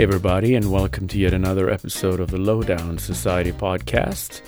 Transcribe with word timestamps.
Everybody, 0.00 0.54
and 0.54 0.72
welcome 0.72 1.08
to 1.08 1.18
yet 1.18 1.34
another 1.34 1.68
episode 1.68 2.20
of 2.20 2.30
the 2.30 2.38
Lowdown 2.38 2.96
Society 2.96 3.52
podcast. 3.52 4.40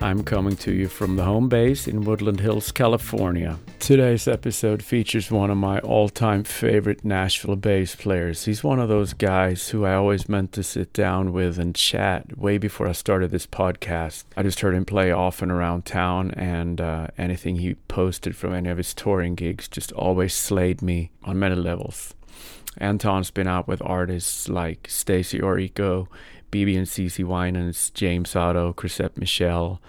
I'm 0.00 0.24
coming 0.24 0.56
to 0.56 0.72
you 0.72 0.88
from 0.88 1.14
the 1.14 1.22
home 1.22 1.48
base 1.48 1.86
in 1.86 2.02
Woodland 2.02 2.40
Hills, 2.40 2.72
California. 2.72 3.56
Today's 3.78 4.26
episode 4.26 4.82
features 4.82 5.30
one 5.30 5.48
of 5.48 5.58
my 5.58 5.78
all 5.78 6.08
time 6.08 6.42
favorite 6.42 7.04
Nashville 7.04 7.54
bass 7.54 7.94
players. 7.94 8.46
He's 8.46 8.64
one 8.64 8.80
of 8.80 8.88
those 8.88 9.12
guys 9.12 9.68
who 9.68 9.84
I 9.84 9.94
always 9.94 10.28
meant 10.28 10.50
to 10.54 10.64
sit 10.64 10.92
down 10.92 11.32
with 11.32 11.56
and 11.56 11.76
chat 11.76 12.36
way 12.36 12.58
before 12.58 12.88
I 12.88 12.92
started 12.92 13.30
this 13.30 13.46
podcast. 13.46 14.24
I 14.36 14.42
just 14.42 14.58
heard 14.58 14.74
him 14.74 14.84
play 14.84 15.12
often 15.12 15.52
around 15.52 15.84
town, 15.84 16.32
and 16.32 16.80
uh, 16.80 17.06
anything 17.16 17.58
he 17.58 17.74
posted 17.86 18.34
from 18.34 18.54
any 18.54 18.70
of 18.70 18.78
his 18.78 18.92
touring 18.92 19.36
gigs 19.36 19.68
just 19.68 19.92
always 19.92 20.34
slayed 20.34 20.82
me 20.82 21.12
on 21.22 21.38
many 21.38 21.54
levels. 21.54 22.12
Anton's 22.78 23.30
been 23.30 23.46
out 23.46 23.66
with 23.66 23.80
artists 23.84 24.48
like 24.48 24.88
Stacie 24.88 25.40
Orrico, 25.40 26.08
BeBe 26.52 26.76
and 26.76 26.86
CeCe 26.86 27.24
Winans, 27.24 27.90
James 27.90 28.36
Otto, 28.36 28.72
Chrisette 28.72 29.16
Michele, 29.16 29.80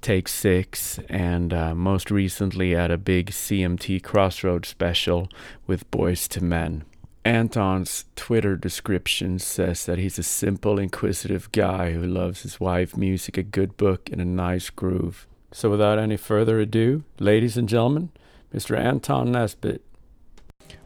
Take 0.00 0.28
Six, 0.28 0.98
and 1.08 1.54
uh, 1.54 1.74
most 1.74 2.10
recently 2.10 2.76
at 2.76 2.90
a 2.90 2.98
big 2.98 3.30
CMT 3.30 4.02
Crossroads 4.02 4.68
special 4.68 5.28
with 5.66 5.90
Boyz 5.90 6.36
II 6.36 6.46
Men. 6.46 6.84
Anton's 7.24 8.04
Twitter 8.16 8.54
description 8.54 9.38
says 9.38 9.86
that 9.86 9.98
he's 9.98 10.18
a 10.18 10.22
simple, 10.22 10.78
inquisitive 10.78 11.50
guy 11.52 11.92
who 11.92 12.04
loves 12.04 12.42
his 12.42 12.60
wife, 12.60 12.98
music, 12.98 13.38
a 13.38 13.42
good 13.42 13.78
book, 13.78 14.10
and 14.12 14.20
a 14.20 14.26
nice 14.26 14.68
groove. 14.68 15.26
So, 15.50 15.70
without 15.70 15.98
any 15.98 16.18
further 16.18 16.60
ado, 16.60 17.04
ladies 17.18 17.56
and 17.56 17.66
gentlemen, 17.66 18.10
Mr. 18.54 18.78
Anton 18.78 19.32
Nesbitt. 19.32 19.82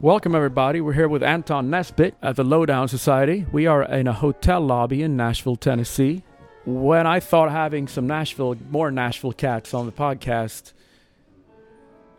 Welcome, 0.00 0.36
everybody. 0.36 0.80
We're 0.80 0.92
here 0.92 1.08
with 1.08 1.24
Anton 1.24 1.70
Nesbitt 1.70 2.14
at 2.22 2.36
the 2.36 2.44
Lowdown 2.44 2.86
Society. 2.86 3.46
We 3.50 3.66
are 3.66 3.82
in 3.82 4.06
a 4.06 4.12
hotel 4.12 4.60
lobby 4.60 5.02
in 5.02 5.16
Nashville, 5.16 5.56
Tennessee. 5.56 6.22
When 6.64 7.06
I 7.06 7.18
thought 7.18 7.50
having 7.50 7.88
some 7.88 8.06
Nashville, 8.06 8.54
more 8.70 8.92
Nashville 8.92 9.32
cats 9.32 9.74
on 9.74 9.86
the 9.86 9.92
podcast, 9.92 10.72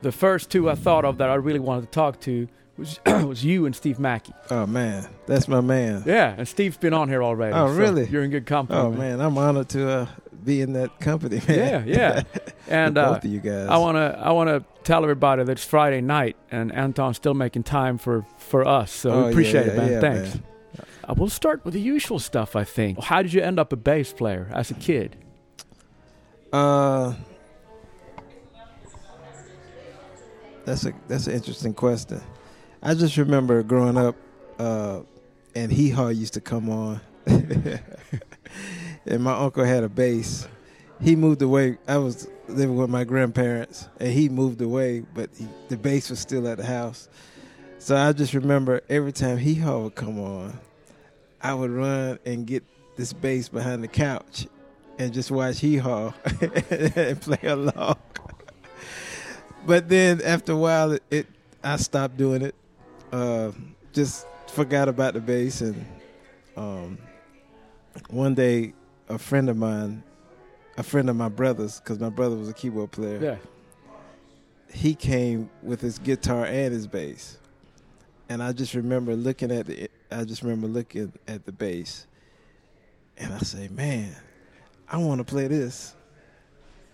the 0.02 0.12
first 0.12 0.50
two 0.50 0.70
I 0.70 0.76
thought 0.76 1.06
of 1.06 1.20
that 1.20 1.30
I 1.30 1.36
really 1.36 1.60
wanted 1.60 1.82
to 1.86 1.92
talk 1.92 2.20
to 2.22 2.50
was, 2.76 3.00
was 3.06 3.46
you 3.46 3.66
and 3.66 3.74
Steve 3.74 3.98
Mackey. 3.98 4.34
Oh 4.50 4.66
man, 4.66 5.08
that's 5.26 5.48
my 5.48 5.62
man. 5.62 6.04
Yeah, 6.06 6.36
and 6.38 6.48
Steve's 6.48 6.78
been 6.78 6.94
on 6.94 7.08
here 7.08 7.24
already. 7.24 7.54
Oh, 7.54 7.68
so 7.68 7.74
really? 7.76 8.08
You're 8.10 8.24
in 8.24 8.32
good 8.32 8.46
company. 8.46 8.78
Oh 8.80 8.92
man, 8.92 9.22
I'm 9.22 9.38
honored 9.38 9.70
to 9.70 9.90
uh, 9.90 10.08
be 10.46 10.62
in 10.62 10.74
that 10.74 11.00
company, 11.00 11.42
Yeah, 11.48 11.56
man. 11.56 11.88
yeah. 11.88 11.96
yeah. 11.96 12.24
And 12.68 12.96
With 12.96 13.04
uh, 13.04 13.14
both 13.14 13.26
of 13.26 13.32
you 13.32 13.40
guys. 13.40 13.68
I 13.70 13.78
want 13.78 13.96
to 13.98 14.20
I 14.20 14.32
want 14.32 14.50
to 14.50 14.64
tell 14.84 15.02
everybody 15.04 15.44
that 15.44 15.52
it's 15.52 15.66
Friday 15.66 16.02
night 16.02 16.36
and 16.52 16.72
Anton's 16.72 17.18
still 17.18 17.34
making 17.34 17.64
time 17.64 17.98
for 17.98 18.26
for 18.38 18.68
us. 18.68 18.92
So 18.92 19.10
Oh, 19.10 19.18
we 19.18 19.24
yeah, 19.24 19.30
appreciate 19.32 19.68
it, 19.68 19.76
man. 19.78 19.92
yeah, 19.92 20.00
Thanks. 20.00 20.36
man. 20.36 20.44
Uh, 21.08 21.14
we'll 21.18 21.30
start 21.30 21.66
with 21.66 21.74
the 21.74 21.82
usual 21.82 22.20
stuff, 22.20 22.56
I 22.56 22.64
think. 22.64 23.02
How 23.04 23.24
did 23.24 23.34
you 23.34 23.42
end 23.42 23.60
up 23.60 23.74
a 23.74 23.76
bass 23.76 24.14
player 24.14 24.48
as 24.54 24.70
a 24.70 24.76
kid? 24.76 25.16
Uh, 26.54 27.14
that's 30.66 30.86
a 30.86 30.94
that's 31.08 31.28
an 31.28 31.34
interesting 31.34 31.74
question. 31.74 32.22
I 32.84 32.94
just 32.94 33.18
remember 33.18 33.64
growing 33.64 33.98
up, 33.98 34.16
uh, 34.60 35.02
and 35.56 35.72
Hee 35.72 35.90
Haw 35.90 36.10
used 36.10 36.34
to 36.36 36.42
come 36.42 36.70
on, 36.70 37.02
and 39.06 39.24
my 39.24 39.34
uncle 39.34 39.64
had 39.64 39.84
a 39.84 39.90
bass. 39.90 40.48
He 41.02 41.16
moved 41.16 41.42
away. 41.42 41.78
I 41.88 41.98
was 41.98 42.28
living 42.48 42.76
with 42.76 42.90
my 42.90 43.04
grandparents, 43.04 43.88
and 44.00 44.12
he 44.12 44.30
moved 44.30 44.62
away, 44.62 45.02
but 45.14 45.30
he, 45.38 45.48
the 45.70 45.78
bass 45.78 46.10
was 46.10 46.20
still 46.20 46.48
at 46.48 46.58
the 46.58 46.66
house. 46.66 47.08
So 47.78 47.96
I 47.96 48.12
just 48.12 48.34
remember 48.34 48.82
every 48.90 49.14
time 49.14 49.38
Hee 49.38 49.56
Haw 49.56 49.80
would 49.80 49.96
come 49.96 50.20
on, 50.20 50.60
I 51.42 51.54
would 51.54 51.72
run 51.72 52.20
and 52.26 52.46
get 52.46 52.64
this 52.98 53.14
bass 53.14 53.48
behind 53.48 53.84
the 53.84 53.88
couch 53.88 54.48
and 54.98 55.14
just 55.14 55.32
watch 55.32 55.60
Hee 55.60 55.78
Haw 55.78 56.14
and 56.70 57.22
play 57.22 57.40
along. 57.44 57.96
but 59.66 59.88
then 59.88 60.22
after 60.22 60.52
a 60.52 60.58
while, 60.58 60.92
it, 60.92 61.04
it 61.10 61.28
I 61.64 61.78
stopped 61.78 62.18
doing 62.18 62.42
it. 62.42 62.56
Uh, 63.12 63.52
just 63.94 64.28
forgot 64.48 64.90
about 64.90 65.14
the 65.14 65.22
bass, 65.22 65.62
and 65.62 65.86
um, 66.58 66.98
one 68.10 68.36
day, 68.36 68.74
a 69.10 69.18
friend 69.18 69.50
of 69.50 69.58
mine, 69.58 70.04
a 70.78 70.84
friend 70.84 71.10
of 71.10 71.16
my 71.16 71.30
brother's, 71.30 71.80
because 71.80 72.00
my 72.00 72.10
brother 72.10 72.36
was 72.36 72.50
a 72.50 72.54
keyboard 72.54 72.92
player, 72.92 73.20
Yeah. 73.22 73.36
he 74.74 74.94
came 74.96 75.50
with 75.64 75.82
his 75.82 76.00
guitar 76.00 76.46
and 76.46 76.74
his 76.74 76.88
bass. 76.88 77.38
And 78.30 78.44
I 78.44 78.52
just 78.52 78.74
remember 78.76 79.16
looking 79.16 79.52
at 79.52 79.66
the 79.66 79.90
I 80.12 80.24
just 80.24 80.42
remember 80.44 80.68
looking 80.68 81.12
at 81.28 81.46
the 81.46 81.52
bass 81.52 82.06
and 83.18 83.34
I 83.34 83.40
say, 83.40 83.68
Man, 83.70 84.16
I 84.88 84.98
wanna 84.98 85.24
play 85.24 85.48
this. 85.48 85.96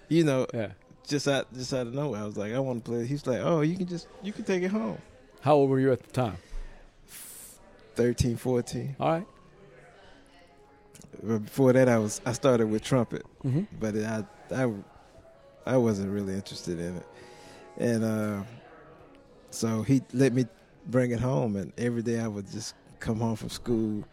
You 0.08 0.24
know, 0.24 0.48
Yeah. 0.54 0.72
just 1.06 1.28
out 1.28 1.54
just 1.54 1.74
out 1.74 1.88
of 1.88 1.94
nowhere. 1.94 2.22
I 2.22 2.26
was 2.26 2.38
like, 2.38 2.54
I 2.54 2.60
wanna 2.60 2.80
play. 2.80 3.06
He's 3.06 3.28
like, 3.28 3.40
Oh, 3.42 3.62
you 3.62 3.76
can 3.78 3.88
just 3.88 4.08
you 4.24 4.32
can 4.32 4.46
take 4.46 4.64
it 4.64 4.70
home. 4.72 4.98
How 5.42 5.56
old 5.56 5.70
were 5.70 5.80
you 5.80 5.92
at 5.92 6.02
the 6.02 6.12
time? 6.12 6.38
13, 7.96 8.36
14. 8.38 8.96
All 9.00 9.10
right. 9.12 9.28
But 11.28 11.46
before 11.46 11.74
that 11.74 11.90
I 11.90 11.98
was 11.98 12.22
I 12.26 12.34
started 12.34 12.68
with 12.68 12.84
trumpet. 12.84 13.26
Mm-hmm. 13.44 13.64
but 13.80 13.96
I 13.96 14.24
I 14.54 14.72
I 15.66 15.78
wasn't 15.78 16.12
really 16.12 16.34
interested 16.34 16.80
in 16.80 16.98
it, 16.98 17.08
and 17.78 18.04
uh, 18.04 18.44
so 19.50 19.82
he 19.82 20.02
let 20.14 20.34
me 20.34 20.46
bring 20.88 21.12
it 21.12 21.20
home, 21.20 21.56
and 21.56 21.74
every 21.78 22.04
day 22.04 22.20
I 22.20 22.28
would 22.28 22.50
just 22.52 22.76
come 23.00 23.20
home 23.20 23.36
from 23.36 23.50
school 23.50 24.04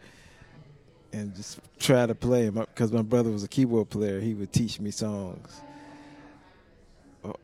and 1.11 1.35
just 1.35 1.59
try 1.79 2.05
to 2.07 2.15
play 2.15 2.45
him 2.45 2.55
because 2.55 2.91
my 2.91 3.03
brother 3.03 3.29
was 3.29 3.43
a 3.43 3.47
keyboard 3.47 3.89
player. 3.89 4.19
He 4.19 4.33
would 4.33 4.51
teach 4.51 4.79
me 4.79 4.89
songs 4.89 5.61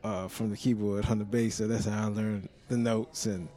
uh, 0.02 0.26
from 0.26 0.50
the 0.50 0.56
keyboard 0.56 1.06
on 1.06 1.20
the 1.20 1.24
bass, 1.24 1.56
so 1.56 1.68
that's 1.68 1.84
how 1.84 2.06
I 2.06 2.08
learned 2.08 2.48
the 2.68 2.76
notes 2.76 3.26
and. 3.26 3.48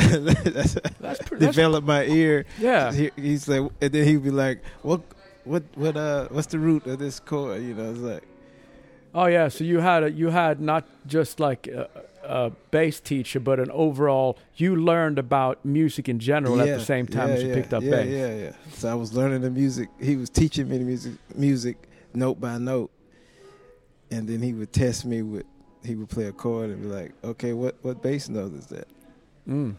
That's, 0.00 0.74
That's 1.00 1.18
pretty. 1.20 1.44
That's, 1.44 1.56
developed 1.56 1.86
my 1.86 2.04
ear. 2.04 2.46
yeah. 2.58 2.92
He, 2.92 3.10
he's 3.16 3.48
like, 3.48 3.70
and 3.80 3.92
then 3.92 4.06
he'd 4.06 4.22
be 4.22 4.30
like, 4.30 4.62
"What, 4.82 5.02
what, 5.44 5.62
what? 5.74 5.96
Uh, 5.96 6.28
what's 6.30 6.48
the 6.48 6.58
root 6.58 6.86
of 6.86 6.98
this 6.98 7.20
chord?" 7.20 7.62
You 7.62 7.74
know, 7.74 7.90
it's 7.90 8.00
like, 8.00 8.22
Oh 9.14 9.26
yeah. 9.26 9.48
So 9.48 9.64
you 9.64 9.80
had 9.80 10.04
a 10.04 10.10
you 10.10 10.28
had 10.28 10.60
not 10.60 10.84
just 11.06 11.40
like 11.40 11.66
a, 11.66 11.88
a 12.22 12.50
bass 12.70 13.00
teacher, 13.00 13.40
but 13.40 13.58
an 13.58 13.70
overall. 13.70 14.38
You 14.56 14.76
learned 14.76 15.18
about 15.18 15.64
music 15.64 16.08
in 16.08 16.18
general 16.18 16.60
at 16.60 16.78
the 16.78 16.84
same 16.84 17.06
time 17.06 17.28
yeah, 17.28 17.34
as 17.34 17.42
you 17.42 17.48
yeah, 17.48 17.54
picked 17.54 17.74
up 17.74 17.82
yeah, 17.82 17.90
bass. 17.90 18.08
Yeah, 18.08 18.34
yeah. 18.36 18.52
So 18.74 18.88
I 18.90 18.94
was 18.94 19.12
learning 19.12 19.42
the 19.42 19.50
music. 19.50 19.88
He 20.00 20.16
was 20.16 20.30
teaching 20.30 20.68
me 20.68 20.78
the 20.78 20.84
music, 20.84 21.14
music 21.34 21.76
note 22.14 22.40
by 22.40 22.58
note, 22.58 22.90
and 24.10 24.28
then 24.28 24.42
he 24.42 24.52
would 24.52 24.72
test 24.72 25.04
me 25.04 25.22
with. 25.22 25.46
He 25.82 25.94
would 25.94 26.10
play 26.10 26.26
a 26.26 26.32
chord 26.32 26.70
and 26.70 26.82
be 26.82 26.88
like, 26.88 27.12
"Okay, 27.24 27.52
what 27.52 27.76
what 27.82 28.02
bass 28.02 28.28
note 28.28 28.54
is 28.54 28.66
that?" 28.66 28.86
Mm. 29.48 29.74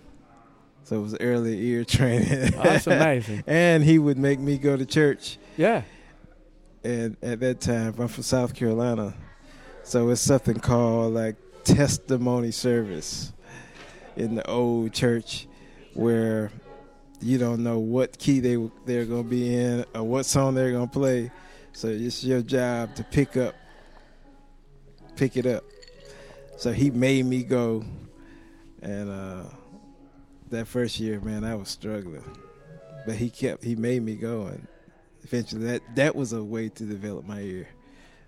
So 0.83 0.97
it 0.97 1.01
was 1.01 1.15
early 1.19 1.67
ear 1.67 1.85
training. 1.85 2.53
Oh, 2.55 2.63
that's 2.63 2.87
amazing. 2.87 3.43
and 3.47 3.83
he 3.83 3.99
would 3.99 4.17
make 4.17 4.39
me 4.39 4.57
go 4.57 4.75
to 4.75 4.85
church. 4.85 5.37
Yeah. 5.57 5.83
And 6.83 7.15
at 7.21 7.39
that 7.41 7.61
time, 7.61 7.95
I'm 7.99 8.07
from 8.07 8.23
South 8.23 8.55
Carolina, 8.55 9.13
so 9.83 10.09
it's 10.09 10.21
something 10.21 10.59
called 10.59 11.13
like 11.13 11.35
testimony 11.63 12.49
service 12.49 13.33
in 14.15 14.33
the 14.33 14.49
old 14.49 14.91
church, 14.91 15.47
where 15.93 16.51
you 17.21 17.37
don't 17.37 17.63
know 17.63 17.77
what 17.77 18.17
key 18.17 18.39
they 18.39 18.57
they're 18.85 19.05
gonna 19.05 19.23
be 19.23 19.55
in 19.55 19.85
or 19.93 20.01
what 20.01 20.25
song 20.25 20.55
they're 20.55 20.71
gonna 20.71 20.87
play. 20.87 21.31
So 21.73 21.87
it's 21.87 22.23
your 22.23 22.41
job 22.41 22.95
to 22.95 23.03
pick 23.03 23.37
up, 23.37 23.53
pick 25.15 25.37
it 25.37 25.45
up. 25.45 25.63
So 26.57 26.71
he 26.71 26.89
made 26.89 27.25
me 27.25 27.43
go, 27.43 27.85
and 28.81 29.09
uh, 29.09 29.43
that 30.51 30.67
first 30.67 30.99
year, 30.99 31.19
man, 31.19 31.43
I 31.43 31.55
was 31.55 31.69
struggling, 31.69 32.23
but 33.05 33.15
he 33.15 33.29
kept 33.29 33.63
he 33.63 33.75
made 33.75 34.03
me 34.03 34.15
go, 34.15 34.47
and 34.47 34.67
eventually 35.23 35.65
that 35.65 35.81
that 35.95 36.15
was 36.15 36.33
a 36.33 36.43
way 36.43 36.69
to 36.69 36.83
develop 36.83 37.25
my 37.25 37.41
ear. 37.41 37.67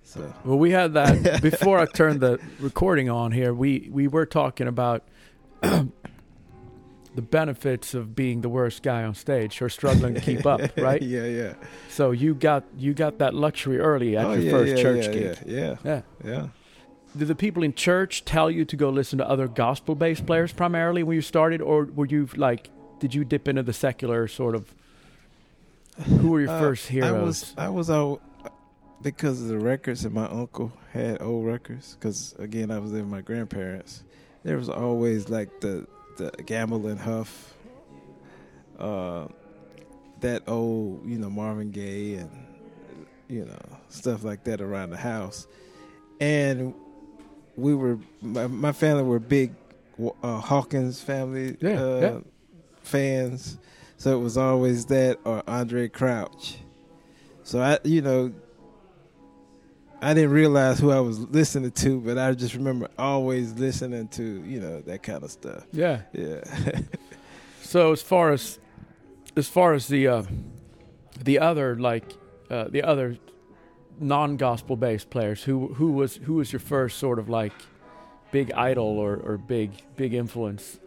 So 0.04 0.34
Well, 0.44 0.58
we 0.58 0.72
had 0.72 0.94
that 0.94 1.42
before 1.42 1.80
I 1.80 1.86
turned 1.86 2.20
the 2.20 2.40
recording 2.60 3.10
on 3.10 3.32
here. 3.32 3.54
We 3.54 3.90
we 3.92 4.08
were 4.08 4.26
talking 4.26 4.68
about 4.68 5.04
the 5.62 7.22
benefits 7.22 7.94
of 7.94 8.16
being 8.16 8.42
the 8.42 8.50
worst 8.50 8.84
guy 8.84 9.04
on 9.04 9.16
stage 9.16 9.62
or 9.62 9.70
struggling 9.70 10.16
to 10.16 10.22
keep 10.22 10.46
up, 10.46 10.62
right? 10.78 11.02
yeah, 11.02 11.26
yeah. 11.26 11.54
So 11.90 12.12
you 12.12 12.36
got 12.36 12.64
you 12.78 12.94
got 12.94 13.20
that 13.20 13.34
luxury 13.34 13.80
early 13.80 14.18
at 14.18 14.26
oh, 14.26 14.34
your 14.34 14.42
yeah, 14.42 14.52
first 14.52 14.76
yeah, 14.76 14.82
church 14.82 15.06
yeah, 15.06 15.12
gig. 15.12 15.38
Yeah, 15.46 15.76
yeah, 15.84 16.02
Yeah. 16.24 16.48
Did 17.16 17.28
the 17.28 17.36
people 17.36 17.62
in 17.64 17.74
church 17.74 18.26
tell 18.26 18.50
you 18.50 18.66
to 18.66 18.76
go 18.76 18.90
listen 18.90 19.20
to 19.20 19.30
other 19.30 19.48
gospel 19.48 19.94
based 19.96 20.26
players 20.26 20.52
primarily 20.52 21.04
when 21.04 21.16
you 21.16 21.22
started, 21.22 21.62
or 21.62 21.86
were 21.86 22.08
you 22.08 22.28
like, 22.36 22.70
did 23.00 23.14
you 23.14 23.24
dip 23.24 23.48
into 23.48 23.62
the 23.64 23.74
secular 23.74 24.28
sort 24.28 24.56
of? 24.56 24.74
Who 26.08 26.32
were 26.32 26.42
your 26.42 26.50
Uh, 26.50 26.60
first 26.60 26.88
heroes? 26.88 27.12
I 27.12 27.22
was 27.22 27.54
I 27.58 27.70
was 27.70 27.90
out 27.92 28.22
because 29.04 29.42
of 29.42 29.48
the 29.50 29.60
records 29.60 30.06
and 30.06 30.14
my 30.14 30.26
uncle 30.26 30.72
had 30.92 31.22
old 31.22 31.46
records. 31.46 31.96
Because 32.00 32.34
again, 32.40 32.72
I 32.72 32.80
was 32.80 32.92
with 32.92 33.06
my 33.06 33.22
grandparents. 33.22 34.04
There 34.44 34.58
was 34.58 34.70
always 34.70 35.30
like 35.30 35.62
the 35.62 35.86
the 36.18 36.32
Gamble 36.46 36.88
and 36.88 37.00
Huff, 37.00 37.54
uh, 38.80 39.28
that 40.22 40.44
old, 40.48 41.06
you 41.08 41.18
know, 41.18 41.30
Marvin 41.30 41.70
Gaye 41.72 42.16
and 42.16 42.30
you 43.30 43.46
know 43.46 43.60
stuff 43.90 44.24
like 44.24 44.44
that 44.46 44.62
around 44.62 44.90
the 44.90 44.98
house, 44.98 45.48
and 46.20 46.74
we 47.56 47.74
were 47.76 48.00
my, 48.22 48.48
my 48.48 48.72
family 48.72 49.04
were 49.04 49.20
big 49.20 49.54
uh, 50.24 50.40
Hawkins 50.40 51.02
family 51.02 51.58
Yeah, 51.62 51.82
uh, 51.82 52.00
yeah. 52.02 52.20
fans, 52.82 53.58
so 53.98 54.18
it 54.18 54.22
was 54.24 54.38
always 54.38 54.86
that 54.88 55.20
or 55.24 55.44
Andraé 55.44 55.92
Crouch. 55.92 56.58
So 57.44 57.60
I, 57.62 57.78
you 57.84 58.02
know, 58.02 58.34
I 60.02 60.14
didn't 60.14 60.32
realize 60.32 60.80
who 60.80 60.92
I 60.92 61.00
was 61.00 61.20
listening 61.20 61.72
to, 61.72 62.02
but 62.02 62.18
I 62.18 62.34
just 62.34 62.56
remember 62.56 62.90
always 62.98 63.54
listening 63.54 64.08
to 64.10 64.24
you 64.46 64.60
know 64.60 64.82
that 64.82 65.04
kind 65.04 65.24
of 65.24 65.32
stuff. 65.32 65.64
Yeah. 65.72 66.02
Yeah. 66.14 66.42
So 67.62 67.92
as 67.92 68.04
far 68.04 68.32
as 68.32 68.60
as 69.36 69.48
far 69.48 69.74
as 69.74 69.88
the 69.88 70.08
uh, 70.08 70.24
the 71.24 71.40
other 71.40 71.76
like 71.76 72.04
uh, 72.52 72.66
the 72.70 72.84
other 72.84 73.18
non 74.00 74.38
gospel 74.38 74.76
based 74.76 75.10
players, 75.10 75.44
who 75.44 75.74
who 75.76 75.92
was 75.92 76.18
who 76.18 76.36
was 76.36 76.52
your 76.52 76.60
first 76.60 76.98
sort 77.00 77.20
of 77.20 77.30
like 77.30 77.54
big 78.32 78.52
idol 78.54 78.98
or, 79.00 79.16
or 79.18 79.38
big 79.38 79.72
big 79.96 80.14
influence, 80.14 80.80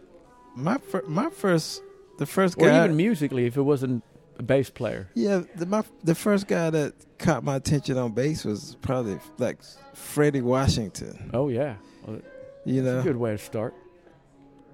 my 0.55 0.77
fir- 0.77 1.03
my 1.07 1.29
first 1.29 1.81
the 2.17 2.25
first 2.25 2.57
or 2.57 2.67
guy 2.67 2.83
even 2.85 2.95
musically 2.97 3.45
if 3.45 3.55
it 3.57 3.61
wasn't 3.61 4.03
a 4.39 4.43
bass 4.43 4.69
player? 4.69 5.09
yeah 5.15 5.41
the 5.55 5.65
my 5.65 5.83
the 6.03 6.15
first 6.15 6.47
guy 6.47 6.69
that 6.69 6.93
caught 7.19 7.43
my 7.43 7.55
attention 7.55 7.97
on 7.97 8.11
bass 8.11 8.43
was 8.45 8.75
probably 8.81 9.17
like 9.37 9.57
Freddie 9.93 10.41
Washington. 10.41 11.29
Oh 11.33 11.49
yeah, 11.49 11.75
well, 12.05 12.19
You 12.65 12.81
know, 12.83 12.99
a 12.99 13.03
good 13.03 13.17
way 13.17 13.31
to 13.31 13.37
start. 13.37 13.73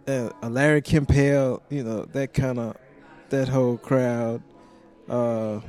uh, 0.08 0.30
Larry 0.42 0.82
Kimpel. 0.82 1.62
You 1.70 1.84
know 1.84 2.06
that 2.14 2.34
kind 2.34 2.60
of 2.60 2.76
that 3.30 3.48
whole 3.48 3.78
crowd. 3.78 4.42
Uh, 5.10 5.60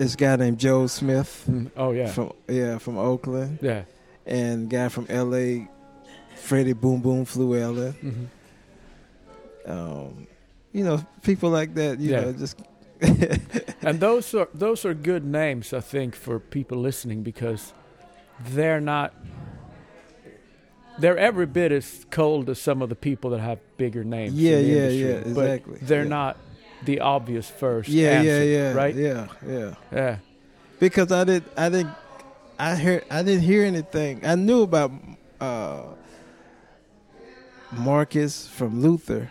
this 0.00 0.16
guy 0.16 0.34
named 0.36 0.58
Joe 0.58 0.86
Smith 0.88 1.44
Mm, 1.48 1.70
Oh 1.76 1.92
yeah, 1.92 2.06
from 2.12 2.32
yeah 2.48 2.78
from 2.78 2.96
Oakland, 2.98 3.58
yeah. 3.62 3.82
and 4.26 4.68
guy 4.70 4.88
from 4.88 5.06
L.A. 5.10 5.68
Freddie 6.36 6.72
Boom 6.74 7.00
Boom 7.02 7.24
Flew 7.26 7.54
Ellen. 7.54 7.92
hmm 7.92 9.70
Um, 9.70 10.26
you 10.72 10.84
know, 10.84 11.04
people 11.22 11.50
like 11.50 11.74
that. 11.74 11.98
You 12.00 12.10
Yeah. 12.12 12.20
know, 12.20 12.32
just 12.32 12.56
And 13.82 14.00
those 14.00 14.34
are 14.34 14.48
those 14.54 14.84
are 14.88 14.94
good 14.94 15.24
names, 15.24 15.72
I 15.72 15.80
think, 15.80 16.14
for 16.16 16.38
people 16.40 16.78
listening 16.78 17.22
because 17.22 17.72
they're 18.54 18.80
not. 18.80 19.12
They're 20.98 21.18
every 21.18 21.46
bit 21.46 21.72
as 21.72 22.04
cold 22.10 22.50
as 22.50 22.58
some 22.60 22.82
of 22.82 22.88
the 22.88 22.94
people 22.96 23.30
that 23.30 23.40
have 23.40 23.58
bigger 23.76 24.04
names. 24.04 24.34
Yeah, 24.34 24.56
in 24.58 24.62
the 24.62 24.68
yeah, 24.68 24.76
industry, 24.76 25.08
yeah, 25.30 25.34
but 25.34 25.44
exactly, 25.50 25.78
they're 25.82 26.02
yeah. 26.02 26.08
not 26.08 26.36
the 26.84 27.00
obvious 27.00 27.48
first. 27.48 27.88
yeah, 27.88 28.10
answer, 28.10 28.44
yeah, 28.44 28.44
yeah, 28.44 28.72
right. 28.72 28.94
yeah, 28.94 29.26
yeah. 29.46 29.74
Yeah, 29.92 30.16
Because 30.78 31.12
I 31.12 31.24
did, 31.24 31.44
I 31.56 31.68
didn't, 31.68 31.94
I 32.58 32.74
heard, 32.76 33.04
I 33.10 33.22
didn't 33.22 33.42
hear 33.42 33.64
anything. 33.64 34.24
I 34.26 34.34
knew 34.34 34.62
about 34.62 34.92
uh, 35.40 35.82
Marcus 37.72 38.46
from 38.48 38.80
Luther, 38.82 39.30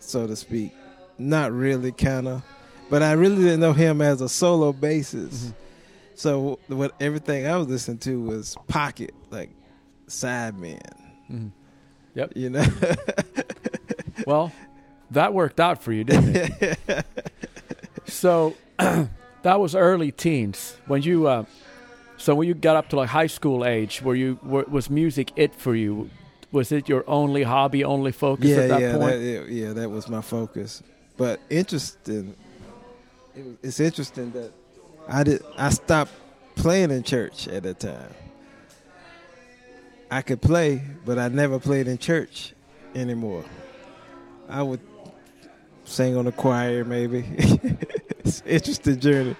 so 0.00 0.26
to 0.26 0.36
speak. 0.36 0.72
Not 1.18 1.52
really, 1.52 1.92
kind 1.92 2.28
of, 2.28 2.42
but 2.90 3.02
I 3.02 3.12
really 3.12 3.36
didn't 3.36 3.60
know 3.60 3.72
him 3.72 4.00
as 4.00 4.20
a 4.20 4.28
solo 4.28 4.72
bassist. 4.72 5.46
Mhm. 5.46 5.54
So 6.14 6.58
what 6.68 6.92
everything 7.00 7.46
I 7.46 7.56
was 7.56 7.68
listening 7.68 7.98
to 7.98 8.20
was 8.20 8.56
Pocket, 8.66 9.14
like 9.30 9.50
Sidemen. 10.08 10.80
Mhm. 11.30 11.50
Yep. 12.14 12.32
You 12.36 12.50
know. 12.50 12.64
Well, 14.26 14.52
that 15.10 15.32
worked 15.34 15.60
out 15.60 15.82
for 15.82 15.92
you, 15.92 16.04
didn't 16.04 16.36
it? 16.36 17.06
so 18.06 18.54
that 18.78 19.60
was 19.60 19.74
early 19.74 20.12
teens 20.12 20.76
when 20.86 21.02
you. 21.02 21.26
Uh, 21.26 21.44
so 22.16 22.34
when 22.34 22.48
you 22.48 22.54
got 22.54 22.74
up 22.76 22.88
to 22.88 22.96
like 22.96 23.08
high 23.08 23.28
school 23.28 23.64
age, 23.64 24.02
were 24.02 24.14
you 24.14 24.38
were, 24.42 24.64
was 24.64 24.90
music 24.90 25.32
it 25.36 25.54
for 25.54 25.74
you? 25.74 26.10
Was 26.50 26.72
it 26.72 26.88
your 26.88 27.04
only 27.06 27.42
hobby, 27.42 27.84
only 27.84 28.10
focus 28.10 28.46
yeah, 28.46 28.56
at 28.56 28.68
that 28.68 28.80
yeah, 28.80 28.96
point? 28.96 29.10
That, 29.12 29.20
yeah, 29.20 29.66
yeah, 29.66 29.72
that 29.74 29.90
was 29.90 30.08
my 30.08 30.20
focus. 30.20 30.82
But 31.16 31.40
interesting, 31.50 32.34
it's 33.62 33.80
interesting 33.80 34.32
that 34.32 34.52
I 35.06 35.22
did. 35.24 35.42
I 35.56 35.70
stopped 35.70 36.12
playing 36.54 36.90
in 36.90 37.02
church 37.02 37.48
at 37.48 37.62
that 37.62 37.80
time. 37.80 38.14
I 40.10 40.22
could 40.22 40.40
play, 40.40 40.82
but 41.04 41.18
I 41.18 41.28
never 41.28 41.58
played 41.58 41.86
in 41.86 41.98
church 41.98 42.54
anymore. 42.94 43.44
I 44.48 44.62
would 44.62 44.80
sing 45.88 46.16
on 46.16 46.26
the 46.26 46.32
choir, 46.32 46.84
maybe. 46.84 47.24
it's 48.20 48.40
an 48.40 48.46
interesting 48.46 49.00
journey. 49.00 49.36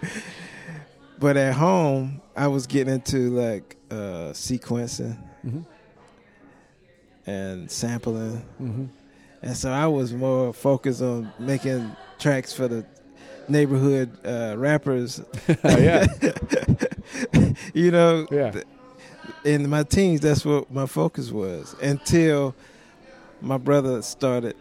But 1.19 1.37
at 1.37 1.55
home, 1.55 2.21
I 2.37 2.49
was 2.49 2.67
getting 2.67 2.95
into 2.95 3.31
like 3.31 3.77
uh, 3.91 4.33
sequencing 4.33 5.17
hmm 5.43 5.61
and 7.27 7.71
sampling. 7.71 8.39
hmm 8.56 8.87
And 9.43 9.56
so 9.56 9.71
I 9.71 9.87
was 9.87 10.12
more 10.15 10.53
focused 10.53 11.03
on 11.03 11.31
making 11.39 11.95
tracks 12.19 12.53
for 12.55 12.69
the 12.69 12.85
neighborhood 13.49 14.11
uh, 14.25 14.55
rappers. 14.56 15.21
yeah, 15.65 16.06
you 17.75 17.91
know, 17.91 18.27
yeah. 18.31 18.50
th- 18.53 18.65
in 19.45 19.69
my 19.69 19.83
teens, 19.83 20.21
that's 20.21 20.45
what 20.45 20.71
my 20.71 20.87
focus 20.87 21.31
was 21.31 21.75
until 21.83 22.55
my 23.41 23.59
brother 23.59 24.00
started 24.03 24.56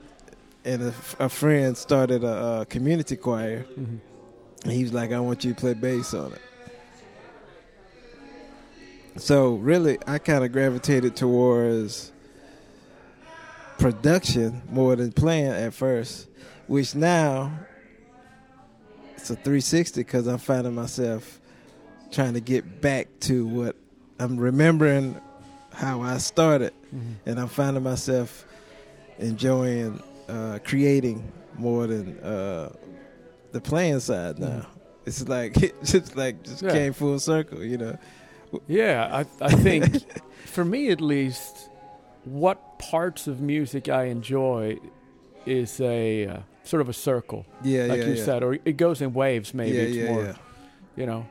and 0.68 0.94
a 1.20 1.30
friend 1.30 1.78
started 1.78 2.24
a, 2.24 2.62
a 2.62 2.66
community 2.66 3.16
choir. 3.16 3.62
hmm 3.62 3.98
And 4.64 4.74
he 4.74 4.84
was 4.84 4.94
like, 4.94 5.12
I 5.12 5.20
want 5.20 5.44
you 5.46 5.54
to 5.54 5.60
play 5.60 5.74
bass 5.74 6.14
on 6.14 6.34
it. 6.34 6.42
So 9.16 9.56
really, 9.56 9.98
I 10.06 10.20
kind 10.20 10.44
of 10.44 10.52
gravitated 10.52 11.16
towards 11.16 12.12
production 13.80 14.62
more 14.70 14.96
than 14.96 15.12
playing 15.12 15.48
at 15.48 15.74
first, 15.74 16.28
which 16.68 16.94
now 16.96 17.52
it's 19.16 19.30
a 19.30 19.36
360 19.36 20.02
because 20.02 20.28
I'm 20.28 20.38
finding 20.38 20.76
myself 20.76 21.40
trying 22.12 22.34
to 22.34 22.42
get 22.42 22.82
back 22.82 23.08
to 23.22 23.48
what 23.48 23.76
I'm 24.20 24.38
remembering 24.38 25.20
how 25.74 26.02
I 26.02 26.18
started, 26.18 26.74
hmm 26.92 27.14
and 27.26 27.40
I'm 27.40 27.48
finding 27.50 27.84
myself 27.84 28.46
enjoying 29.20 30.02
uh, 30.28 30.60
creating 30.64 31.32
more 31.58 31.88
than 31.88 32.20
uh, 32.20 32.70
the 33.52 33.62
playing 33.62 34.00
side 34.00 34.40
now. 34.40 34.48
Mhm. 34.48 34.66
It's 35.06 35.28
like 35.28 35.58
it's 35.64 35.92
just 35.92 36.16
like 36.16 36.44
just 36.44 36.62
Yeah. 36.64 36.72
came 36.72 36.94
full 36.94 37.20
circle, 37.20 37.64
you 37.64 37.78
know. 37.78 37.98
Yeah, 38.68 39.10
I, 39.42 39.46
I 39.46 39.52
think 39.54 39.86
for 40.46 40.64
me 40.64 40.90
at 40.90 41.02
least, 41.02 41.70
what 42.24 42.80
parts 42.80 43.28
of 43.28 43.42
music 43.42 43.90
I 43.90 44.06
enjoy 44.06 44.78
is 45.46 45.80
a 45.82 46.28
uh, 46.28 46.38
sort 46.64 46.82
of 46.82 46.90
a 46.90 46.94
circle, 46.94 47.46
Yeah, 47.64 47.86
like 47.86 48.00
yeah, 48.02 48.08
you 48.08 48.14
yeah. 48.14 48.24
said, 48.26 48.44
or 48.44 48.54
it 48.66 48.78
goes 48.78 49.02
in 49.02 49.14
waves. 49.14 49.54
Maybe 49.54 49.78
yeah, 49.78 49.84
it's 49.84 49.96
yeah, 49.98 50.06
more, 50.12 50.36
you 50.96 51.06
know. 51.06 51.26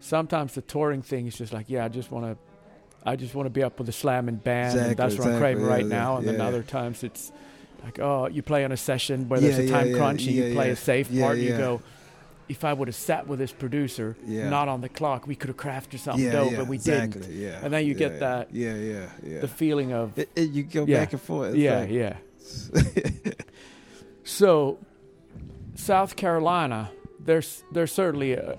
Sometimes 0.00 0.54
the 0.54 0.62
touring 0.62 1.00
thing 1.02 1.26
is 1.26 1.36
just 1.36 1.52
like, 1.52 1.66
yeah, 1.68 1.84
I 1.84 1.88
just 1.88 2.10
want 2.10 2.24
to, 2.26 2.36
I 3.08 3.14
just 3.16 3.34
want 3.34 3.46
to 3.46 3.50
be 3.50 3.62
up 3.62 3.78
with 3.78 3.86
the 3.86 3.92
slamming 3.92 4.36
band, 4.36 4.78
and 4.78 4.90
Exactly, 4.90 4.94
that's 4.94 5.18
what 5.18 5.28
I'm 5.34 5.38
craving 5.38 5.64
right 5.64 5.86
now. 5.86 6.16
And 6.16 6.26
then 6.26 6.40
other 6.40 6.62
times 6.62 7.04
it's 7.04 7.30
like, 7.84 7.98
oh, 8.00 8.26
you 8.28 8.42
play 8.42 8.64
on 8.64 8.72
a 8.72 8.76
session 8.76 9.28
where 9.28 9.40
there's 9.40 9.58
Yeah, 9.58 9.64
a 9.64 9.68
time 9.68 9.88
yeah, 9.90 9.96
crunch, 9.96 10.26
and 10.26 10.32
you 10.36 10.52
play 10.54 10.70
a 10.70 10.76
safe 10.76 11.08
part. 11.18 11.38
You 11.38 11.50
go, 11.56 11.82
if 12.48 12.64
I 12.64 12.72
would 12.72 12.88
have 12.88 12.94
sat 12.94 13.26
with 13.26 13.38
this 13.38 13.52
producer, 13.52 14.16
Yeah. 14.26 14.48
not 14.50 14.68
on 14.68 14.80
the 14.82 14.88
clock, 14.88 15.26
we 15.26 15.34
could 15.34 15.48
have 15.48 15.56
crafted 15.56 15.98
something 16.00 16.24
yeah, 16.24 16.32
dope, 16.32 16.52
yeah, 16.52 16.58
but 16.58 16.66
we 16.68 16.76
exactly, 16.76 17.20
didn't. 17.22 17.36
Yeah, 17.36 17.60
And 17.62 17.72
then 17.72 17.86
you 17.86 17.94
get 17.94 18.20
that- 18.20 18.52
Yeah, 18.54 18.74
yeah, 18.74 19.06
yeah. 19.24 19.40
The 19.40 19.48
feeling 19.48 19.92
of 19.92 20.18
It- 20.18 20.28
it- 20.36 20.50
you 20.50 20.62
go 20.64 20.84
back 20.84 21.12
and 21.12 21.22
forth. 21.22 21.54
Yeah, 21.54 21.80
like- 21.80 21.90
yeah. 21.90 22.16
So, 24.24 24.78
South 25.74 26.16
Carolina, 26.16 26.90
there's 27.18 27.64
there's 27.72 27.92
certainly 27.92 28.32
a, 28.34 28.56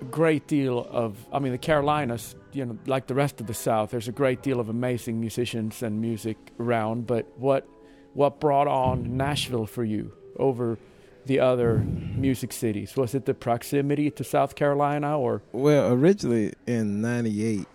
a 0.00 0.04
great 0.04 0.46
deal 0.46 0.78
of. 0.90 1.16
I 1.32 1.38
mean, 1.40 1.52
the 1.52 1.58
Carolinas, 1.58 2.34
you 2.52 2.64
know, 2.64 2.78
like 2.86 3.06
the 3.06 3.14
rest 3.14 3.40
of 3.40 3.46
the 3.46 3.54
South, 3.54 3.90
there's 3.90 4.08
a 4.08 4.12
great 4.12 4.42
deal 4.42 4.60
of 4.60 4.68
amazing 4.68 5.20
musicians 5.20 5.82
and 5.82 6.00
music 6.00 6.36
around. 6.58 7.06
But 7.06 7.26
what 7.36 7.66
what 8.14 8.40
brought 8.40 8.66
on 8.68 9.16
Nashville 9.16 9.66
for 9.66 9.84
you 9.84 10.12
over 10.38 10.78
the 11.26 11.40
other 11.40 11.78
music 11.78 12.52
cities? 12.52 12.96
Was 12.96 13.14
it 13.14 13.24
the 13.26 13.34
proximity 13.34 14.10
to 14.12 14.24
South 14.24 14.54
Carolina, 14.54 15.18
or 15.18 15.42
Well, 15.52 15.92
originally 15.92 16.54
in 16.66 17.00
'98, 17.00 17.66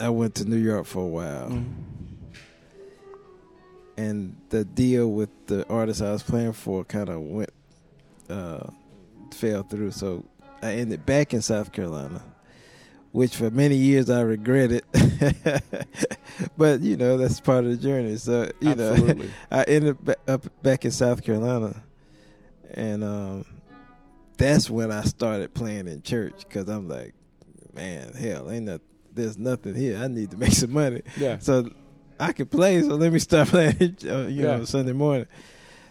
I 0.00 0.08
went 0.10 0.34
to 0.36 0.44
New 0.44 0.56
York 0.56 0.86
for 0.86 1.02
a 1.02 1.06
while, 1.06 1.48
Mm. 1.50 1.66
and 3.96 4.36
the 4.50 4.64
deal 4.64 5.10
with 5.10 5.28
the 5.46 5.66
artist 5.68 6.02
I 6.02 6.12
was 6.12 6.22
playing 6.22 6.52
for 6.54 6.84
kind 6.84 7.08
of 7.08 7.20
went 7.20 7.50
uh, 8.28 8.68
fell 9.32 9.62
through. 9.62 9.90
So 9.92 10.24
I 10.62 10.72
ended 10.74 11.04
back 11.06 11.34
in 11.34 11.42
South 11.42 11.72
Carolina, 11.72 12.22
which 13.12 13.36
for 13.36 13.50
many 13.50 13.76
years 13.76 14.08
I 14.10 14.22
regretted. 14.22 14.82
but 16.56 16.80
you 16.80 16.96
know 16.96 17.16
that's 17.16 17.40
part 17.40 17.64
of 17.64 17.70
the 17.70 17.76
journey. 17.76 18.16
So 18.16 18.50
you 18.60 18.74
know. 18.74 19.16
I 19.50 19.62
ended 19.64 19.96
up 20.28 20.46
back 20.62 20.84
in 20.84 20.90
South 20.90 21.22
Carolina, 21.22 21.82
and 22.72 23.04
um, 23.04 23.44
that's 24.36 24.68
when 24.70 24.90
I 24.90 25.02
started 25.02 25.54
playing 25.54 25.88
in 25.88 26.02
church 26.02 26.44
because 26.48 26.68
I'm 26.68 26.88
like, 26.88 27.14
man, 27.74 28.12
hell, 28.14 28.50
ain't 28.50 28.80
there's 29.14 29.36
nothing 29.38 29.74
here. 29.74 29.98
I 29.98 30.08
need 30.08 30.30
to 30.30 30.36
make 30.36 30.52
some 30.62 30.72
money. 30.72 31.02
Yeah. 31.16 31.38
So 31.38 31.70
I 32.18 32.32
could 32.32 32.50
play. 32.50 32.80
So 32.80 32.94
let 32.94 33.12
me 33.12 33.18
start 33.18 33.48
playing, 33.48 33.96
uh, 34.04 34.26
you 34.28 34.42
Yeah. 34.42 34.56
know, 34.56 34.64
Sunday 34.64 34.92
morning. 34.92 35.26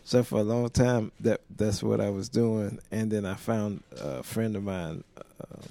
So 0.04 0.24
for 0.24 0.40
a 0.40 0.44
long 0.44 0.70
time, 0.70 1.12
that 1.20 1.42
that's 1.56 1.84
what 1.84 2.02
I 2.02 2.10
was 2.10 2.30
doing. 2.30 2.80
And 2.92 3.12
then 3.12 3.26
I 3.26 3.36
found 3.36 3.84
a 3.92 4.24
friend 4.24 4.56
of 4.56 4.64
mine 4.64 5.04
uh, 5.18 5.62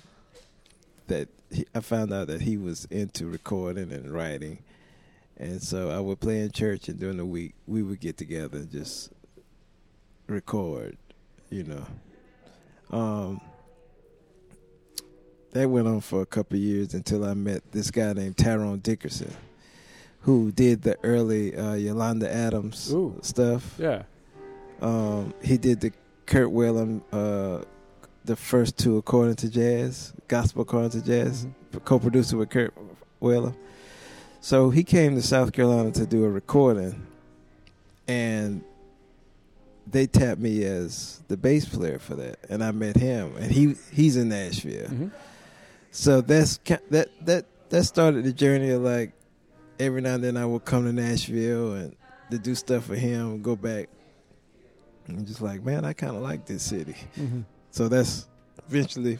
that 1.09 1.29
he, 1.50 1.66
I 1.75 1.80
found 1.80 2.12
out 2.12 2.28
that 2.28 2.42
he 2.42 2.57
was 2.57 2.87
into 2.87 3.26
recording 3.26 3.92
and 3.92 4.12
writing. 4.12 4.62
And 5.37 5.62
so 5.62 5.90
I 5.90 6.00
would 6.00 6.21
play 6.21 6.40
in 6.40 6.50
church, 6.50 6.88
and 6.88 6.99
during 6.99 7.16
the 7.16 7.25
week 7.25 7.54
we 7.66 7.83
would 7.83 8.00
get 8.00 8.19
together 8.19 8.59
and 8.59 8.71
just 8.71 9.11
record, 10.26 10.99
you 11.49 11.64
know. 11.64 11.87
Um, 12.97 13.40
that 15.52 15.69
went 15.69 15.88
on 15.88 16.00
for 16.00 16.23
a 16.23 16.26
couple 16.26 16.57
of 16.57 16.62
years 16.62 16.95
until 16.95 17.25
I 17.25 17.35
met 17.35 17.62
this 17.73 17.90
guy 17.90 18.12
named 18.12 18.37
Tyrone 18.37 18.78
Dickerson, 18.80 19.35
who 20.21 20.52
did 20.52 20.83
the 20.83 20.97
early 21.02 21.57
uh, 21.57 21.75
Yolanda 21.75 22.33
Adams 22.33 22.92
Ooh. 22.92 23.19
stuff. 23.23 23.75
Yeah. 23.78 24.02
Um, 24.80 25.35
he 25.42 25.59
did 25.59 25.80
the 25.80 25.92
Kirk 26.26 26.50
Whalum, 26.50 27.02
uh, 27.12 27.64
the 28.25 28.37
first 28.37 28.77
two 28.79 28.97
according 28.97 29.37
to 29.37 29.49
jazz, 29.50 30.12
gospel 30.29 30.62
according 30.62 30.91
to 30.91 31.03
jazz, 31.03 31.47
co-producer 31.85 32.37
with 32.37 32.50
Kirk 32.50 32.75
Whalum. 33.21 33.55
So 34.41 34.71
he 34.71 34.85
came 34.85 35.15
to 35.17 35.23
South 35.23 35.53
Carolina 35.53 35.91
to 35.93 36.07
do 36.07 36.25
a 36.25 36.31
recording, 36.31 37.07
and 38.09 38.62
they 39.87 40.07
tapped 40.07 40.41
me 40.41 40.65
as 40.65 41.21
the 41.29 41.37
bass 41.37 41.65
player 41.67 41.99
for 41.99 42.15
that, 42.17 42.39
and 42.49 42.62
I 42.62 42.71
met 42.71 42.97
him, 42.97 43.37
and 43.37 43.50
he 43.50 43.75
he's 43.93 44.17
in 44.17 44.29
Nashville. 44.29 44.89
hmm 44.89 45.09
So 45.91 46.21
that's 46.21 46.59
that 46.91 47.09
that 47.27 47.47
that 47.71 47.85
started 47.85 48.25
the 48.25 48.33
journey 48.33 48.71
of 48.71 48.83
like 48.83 49.12
every 49.79 50.00
now 50.00 50.15
and 50.15 50.25
then 50.25 50.37
I 50.37 50.45
would 50.47 50.65
come 50.65 50.85
to 50.85 50.93
Nashville 50.93 51.75
and 51.75 51.97
to 52.31 52.39
do 52.39 52.55
stuff 52.55 52.85
for 52.85 52.95
him 52.95 53.21
and 53.33 53.43
go 53.43 53.57
back. 53.57 53.89
And 55.07 55.27
just 55.27 55.41
like, 55.41 55.65
man, 55.65 55.85
I 55.85 55.93
kind 55.93 56.15
of 56.15 56.23
like 56.23 56.47
this 56.47 56.62
city. 56.62 56.97
hmm 57.15 57.41
So 57.71 57.89
that's 57.89 58.27
eventually 58.69 59.19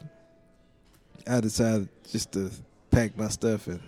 I 1.27 1.41
decided 1.41 1.89
just 2.11 2.33
to 2.33 2.51
pack 2.91 3.17
my 3.17 3.29
stuff 3.29 3.67
and 3.67 3.81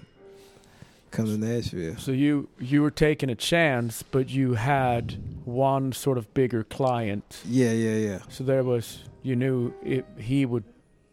come 1.10 1.26
to 1.26 1.36
Nashville. 1.38 1.96
So 1.98 2.12
you 2.12 2.48
you 2.58 2.82
were 2.82 2.90
taking 2.90 3.30
a 3.30 3.34
chance, 3.34 4.02
but 4.02 4.28
you 4.28 4.54
had 4.54 5.18
one 5.44 5.92
sort 5.92 6.18
of 6.18 6.32
bigger 6.34 6.64
client. 6.64 7.40
Yeah, 7.44 7.72
yeah, 7.72 7.96
yeah. 7.96 8.18
So 8.28 8.44
there 8.44 8.64
was 8.64 9.00
you 9.22 9.36
knew 9.36 9.72
it, 9.82 10.04
he 10.18 10.46
would 10.46 10.64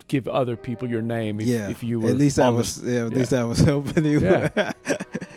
give 0.08 0.28
other 0.28 0.56
people 0.56 0.90
your 0.90 1.04
name 1.04 1.40
if, 1.40 1.46
yeah. 1.48 1.70
if 1.70 1.84
you 1.84 2.00
were 2.00 2.10
at 2.10 2.18
least 2.18 2.40
I 2.40 2.50
the- 2.50 2.58
was 2.58 2.82
yeah, 2.84 3.06
at 3.06 3.12
yeah. 3.12 3.18
least 3.18 3.34
I 3.34 3.44
was 3.44 3.60
hoping 3.60 4.04
he 4.04 4.18
would. 4.18 4.52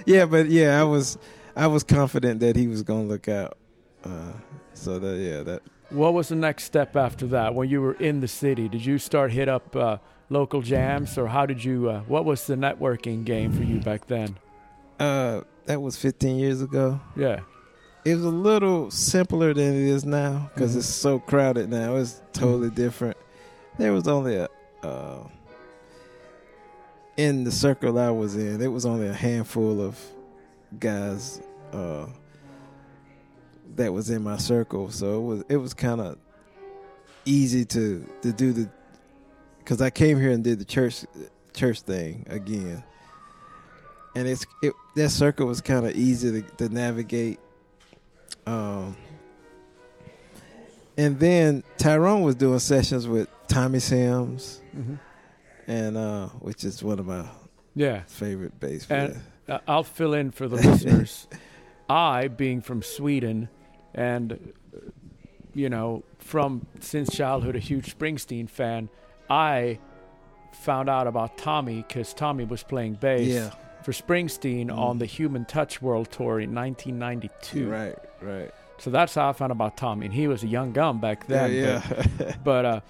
yeah, 0.06 0.24
but 0.26 0.46
yeah, 0.46 0.80
I 0.80 0.84
was 0.84 1.18
I 1.56 1.66
was 1.66 1.82
confident 1.84 2.40
that 2.40 2.56
he 2.56 2.66
was 2.66 2.82
gonna 2.82 3.04
look 3.04 3.28
out. 3.28 3.58
Uh, 4.04 4.32
so 4.74 4.98
that 4.98 5.16
yeah, 5.18 5.42
that 5.42 5.62
What 5.92 6.14
was 6.14 6.28
the 6.28 6.36
next 6.36 6.64
step 6.64 6.96
after 6.96 7.26
that? 7.28 7.54
When 7.54 7.68
you 7.68 7.80
were 7.82 7.94
in 7.94 8.20
the 8.20 8.28
city, 8.28 8.68
did 8.68 8.84
you 8.84 8.98
start 8.98 9.30
hit 9.32 9.48
up 9.48 9.76
uh, 9.76 9.98
local 10.30 10.62
jams, 10.62 11.18
or 11.18 11.26
how 11.26 11.44
did 11.46 11.62
you? 11.62 11.90
Uh, 11.90 12.00
what 12.02 12.24
was 12.24 12.46
the 12.46 12.54
networking 12.56 13.24
game 13.24 13.52
for 13.52 13.62
you 13.62 13.78
back 13.80 14.06
then? 14.06 14.36
uh 15.00 15.40
that 15.66 15.80
was 15.80 15.96
15 15.96 16.36
years 16.38 16.60
ago. 16.60 17.00
Yeah, 17.16 17.40
It 18.04 18.14
was 18.16 18.24
a 18.24 18.28
little 18.30 18.90
simpler 18.90 19.54
than 19.54 19.74
it 19.74 19.88
is 19.88 20.04
now 20.04 20.50
because 20.54 20.74
Mhm. 20.74 20.78
it's 20.78 20.86
so 20.88 21.18
crowded 21.20 21.70
now. 21.70 21.96
It's 21.96 22.20
totally 22.32 22.70
different. 22.70 23.16
There 23.78 23.92
was 23.92 24.06
only 24.08 24.36
a 24.36 24.48
uh, 24.82 25.24
in 27.16 27.44
the 27.44 27.52
circle 27.52 27.98
I 27.98 28.10
was 28.10 28.34
in. 28.36 28.60
It 28.60 28.68
was 28.72 28.84
only 28.86 29.06
a 29.08 29.12
handful 29.14 29.80
of 29.80 29.98
guys 30.80 31.40
uh, 31.72 32.06
that 33.76 33.92
was 33.92 34.10
in 34.10 34.22
my 34.22 34.36
circle, 34.36 34.90
so 34.90 35.16
it 35.18 35.22
was 35.24 35.44
it 35.50 35.56
was 35.56 35.74
kind 35.74 36.00
of 36.00 36.18
easy 37.24 37.64
to 37.66 38.04
to 38.22 38.32
do 38.32 38.52
the 38.52 38.68
because 39.58 39.80
I 39.80 39.90
came 39.90 40.18
here 40.20 40.30
and 40.30 40.42
did 40.42 40.58
the 40.58 40.64
church 40.64 41.04
church 41.54 41.80
thing 41.82 42.26
again, 42.28 42.82
and 44.14 44.26
it's 44.28 44.44
it 44.62 44.72
that 44.96 45.10
circle 45.10 45.46
was 45.46 45.60
kind 45.60 45.86
of 45.86 45.94
easy 45.96 46.42
to, 46.42 46.48
to 46.56 46.68
navigate. 46.68 47.38
Um, 48.46 48.96
and 50.98 51.18
then 51.18 51.62
Tyrone 51.78 52.22
was 52.22 52.34
doing 52.34 52.58
sessions 52.58 53.06
with 53.08 53.28
Tommy 53.48 53.78
Sims, 53.78 54.60
hmm 54.72 54.94
and 55.68 55.96
uh, 55.96 56.26
which 56.40 56.64
is 56.64 56.82
one 56.82 56.98
of 56.98 57.06
my 57.06 57.24
yeah. 57.76 58.02
favorite 58.06 58.58
bass 58.58 58.84
And- 58.90 59.20
Uh, 59.48 59.58
I'll 59.68 59.84
fill 59.84 60.12
in 60.14 60.30
for 60.32 60.48
the 60.48 60.56
listeners. 60.68 61.28
I, 61.88 62.26
being 62.28 62.60
from 62.62 62.82
Sweden, 62.82 63.48
and 63.94 64.52
you 65.54 65.68
know, 65.68 66.02
from 66.18 66.66
since 66.80 67.14
childhood 67.14 67.56
a 67.56 67.58
huge 67.58 67.96
Springsteen 67.98 68.48
fan, 68.48 68.88
I 69.28 69.78
found 70.52 70.88
out 70.88 71.06
about 71.06 71.36
Tommy 71.38 71.84
because 71.86 72.14
Tommy 72.14 72.44
was 72.44 72.62
playing 72.62 72.94
bass 72.94 73.26
Yeah, 73.28 73.50
for 73.82 73.92
Springsteen 73.92 74.66
Mhm. 74.68 74.78
on 74.78 74.98
the 74.98 75.06
Human 75.06 75.44
Touch 75.44 75.82
World 75.82 76.10
Tour 76.10 76.40
in 76.40 76.54
1992. 76.54 77.68
right, 77.68 77.96
right. 78.22 78.50
So 78.78 78.90
that's 78.90 79.14
how 79.14 79.28
I 79.28 79.32
found 79.32 79.52
out 79.52 79.56
about 79.56 79.76
Tommy, 79.76 80.06
and 80.06 80.14
he 80.14 80.26
was 80.26 80.42
a 80.42 80.46
young 80.48 80.72
gun 80.72 80.98
back 81.00 81.26
then. 81.26 81.52
yeah, 81.52 81.82
but- 81.88 82.06
yeah. 82.20 82.34
but 82.44 82.64
uh, 82.64 82.80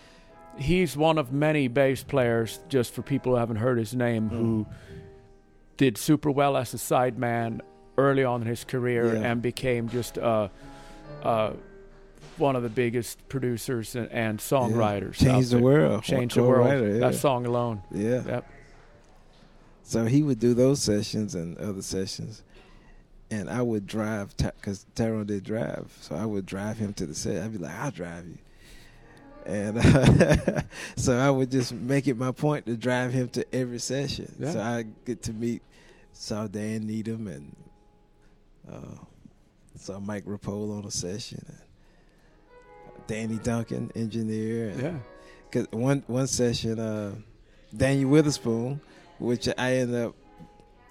he's 0.57 0.97
one 0.97 1.19
of 1.19 1.33
many 1.33 1.67
bass 1.69 2.03
players, 2.05 2.61
just 2.69 2.93
for 2.95 3.03
people 3.03 3.33
who 3.33 3.39
haven't 3.39 3.57
heard 3.57 3.79
his 3.79 3.95
name, 3.95 4.29
who 4.29 4.67
did 5.77 5.99
super 5.99 6.31
well 6.31 6.57
as 6.57 6.73
a 6.75 6.77
sideman 6.79 7.61
early 7.99 8.25
on 8.25 8.43
in 8.43 8.47
his 8.47 8.65
career 8.65 9.17
Yeah. 9.17 9.31
and 9.33 9.43
became 9.43 9.89
just 9.89 10.17
uh, 10.19 10.49
uh, 11.23 11.53
one 12.37 12.57
of 12.57 12.63
the 12.63 12.69
biggest 12.69 13.29
producers 13.29 13.95
and, 13.95 14.11
and 14.11 14.39
songwriters. 14.39 15.15
Change 15.15 15.51
the 15.51 15.59
world. 15.59 16.03
Change 16.03 16.35
the 16.35 16.43
world. 16.43 16.69
yeah. 16.69 16.99
That 16.99 17.15
song 17.15 17.47
alone. 17.47 17.83
Yeah. 17.91 18.23
Yep. 18.25 18.51
So 19.83 20.05
he 20.05 20.23
would 20.23 20.39
do 20.39 20.55
those 20.55 20.83
sessions 20.83 21.35
and 21.35 21.59
other 21.59 21.83
sessions, 21.83 22.43
and 23.31 23.51
I 23.51 23.61
would 23.63 23.87
drive 23.87 24.35
because 24.37 24.87
Tyrone 24.95 25.27
did 25.27 25.45
drive, 25.45 25.97
so 26.01 26.15
I 26.15 26.25
would 26.25 26.47
drive 26.47 26.79
him 26.79 26.95
to 26.95 27.07
the 27.07 27.15
set. 27.15 27.43
I'd 27.43 27.53
be 27.53 27.59
like, 27.59 27.75
"I'll 27.75 27.91
drive 27.91 28.27
you," 28.27 28.39
and 29.45 29.79
uh, 29.79 30.63
so 30.97 31.19
I 31.19 31.31
would 31.31 31.51
just 31.51 31.73
make 31.73 32.07
it 32.07 32.17
my 32.17 32.31
point 32.31 32.67
to 32.67 32.77
drive 32.77 33.13
him 33.13 33.29
to 33.31 33.55
every 33.55 33.81
session. 33.81 34.35
Yeah. 34.39 34.53
So 34.53 34.61
I 34.61 34.85
get 35.05 35.23
to 35.25 35.33
meet 35.33 35.63
saw 36.13 36.47
Dan 36.47 36.87
Needham 36.87 37.27
and 37.27 37.57
uh, 38.71 39.05
saw 39.83 39.99
Mike 39.99 40.23
Rapole 40.27 40.73
on 40.73 40.85
a 40.85 40.91
session, 40.91 41.45
and 41.49 41.59
Danny 43.07 43.39
Duncan, 43.39 43.91
engineer, 43.95 44.71
and 44.71 44.81
Yeah. 44.81 44.95
Cause 45.51 45.67
one 45.71 46.03
one 46.07 46.27
session, 46.29 46.79
uh, 46.79 47.15
Daniel 47.77 48.11
Witherspoon, 48.11 48.81
which 49.19 49.49
I 49.59 49.75
ended 49.75 50.07
up, 50.07 50.15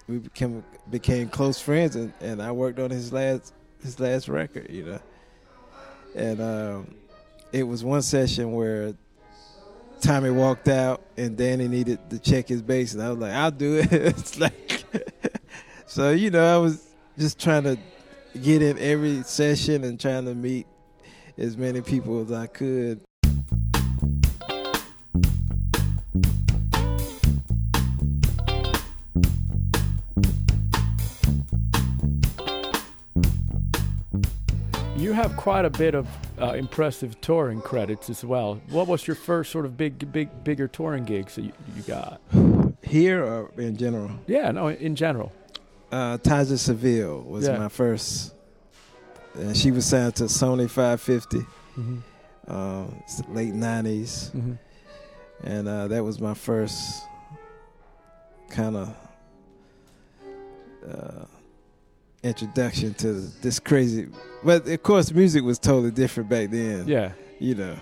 we 0.06 0.18
became 0.18 0.62
became 0.90 1.28
close 1.28 1.60
friends, 1.60 1.96
and, 1.96 2.12
and 2.20 2.40
I 2.42 2.52
worked 2.52 2.78
on 2.78 2.90
his 2.90 3.12
last 3.12 3.54
his 3.82 3.98
last 3.98 4.28
record, 4.28 4.70
you 4.70 4.84
know. 4.84 5.00
And 6.14 6.40
um, 6.40 6.94
it 7.50 7.62
was 7.62 7.82
one 7.82 8.02
session 8.02 8.52
where 8.52 8.94
Tommy 10.00 10.30
walked 10.30 10.68
out, 10.68 11.02
and 11.16 11.36
Danny 11.36 11.66
needed 11.66 11.98
to 12.10 12.18
check 12.18 12.46
his 12.46 12.60
bass, 12.60 12.92
and 12.92 13.02
I 13.02 13.08
was 13.08 13.18
like, 13.18 13.32
"I'll 13.32 13.50
do 13.50 13.78
it." 13.78 13.88
it's 13.92 14.38
like, 14.38 14.84
so 15.86 16.10
you 16.10 16.30
know, 16.30 16.54
I 16.54 16.58
was 16.58 16.86
just 17.18 17.40
trying 17.40 17.64
to 17.64 17.78
get 18.40 18.62
in 18.62 18.78
every 18.78 19.22
session 19.22 19.84
and 19.84 20.00
trying 20.00 20.24
to 20.24 20.34
meet 20.34 20.66
as 21.36 21.56
many 21.56 21.80
people 21.80 22.20
as 22.20 22.32
I 22.32 22.46
could. 22.46 23.00
You 34.96 35.12
have 35.14 35.36
quite 35.36 35.64
a 35.64 35.70
bit 35.70 35.94
of 35.96 36.06
uh, 36.40 36.52
impressive 36.52 37.20
touring 37.20 37.60
credits 37.60 38.08
as 38.08 38.24
well. 38.24 38.60
What 38.68 38.86
was 38.86 39.06
your 39.06 39.16
first 39.16 39.50
sort 39.50 39.64
of 39.64 39.76
big, 39.76 40.12
big, 40.12 40.44
bigger 40.44 40.68
touring 40.68 41.04
gigs 41.04 41.34
that 41.34 41.42
you, 41.42 41.52
you 41.76 41.82
got? 41.82 42.20
Here 42.82 43.24
or 43.24 43.50
in 43.56 43.76
general? 43.76 44.12
Yeah, 44.26 44.52
no, 44.52 44.68
in 44.68 44.94
general. 44.94 45.32
Uh, 45.92 46.16
Taja 46.18 46.58
Sevelle 46.58 47.20
was 47.22 47.46
Yeah. 47.46 47.58
my 47.58 47.68
first, 47.68 48.32
and 49.34 49.54
she 49.56 49.70
was 49.70 49.84
signed 49.84 50.14
to 50.16 50.24
Sony 50.24 50.68
550, 50.70 51.38
Mm-hmm. 51.78 51.98
uh, 52.48 52.84
late 53.28 53.52
90s, 53.54 54.30
Mm-hmm. 54.32 54.52
and 55.44 55.68
uh, 55.68 55.88
that 55.88 56.02
was 56.02 56.18
my 56.20 56.32
first 56.34 57.02
kind 58.50 58.76
of 58.76 58.94
uh, 60.88 61.24
introduction 62.22 62.94
to 62.94 63.12
this 63.42 63.58
crazy. 63.60 64.08
But 64.42 64.66
of 64.66 64.82
course, 64.82 65.12
music 65.12 65.42
was 65.44 65.58
totally 65.58 65.90
different 65.90 66.28
back 66.28 66.50
then. 66.50 66.86
Yeah. 66.88 67.12
you 67.38 67.54
know. 67.54 67.76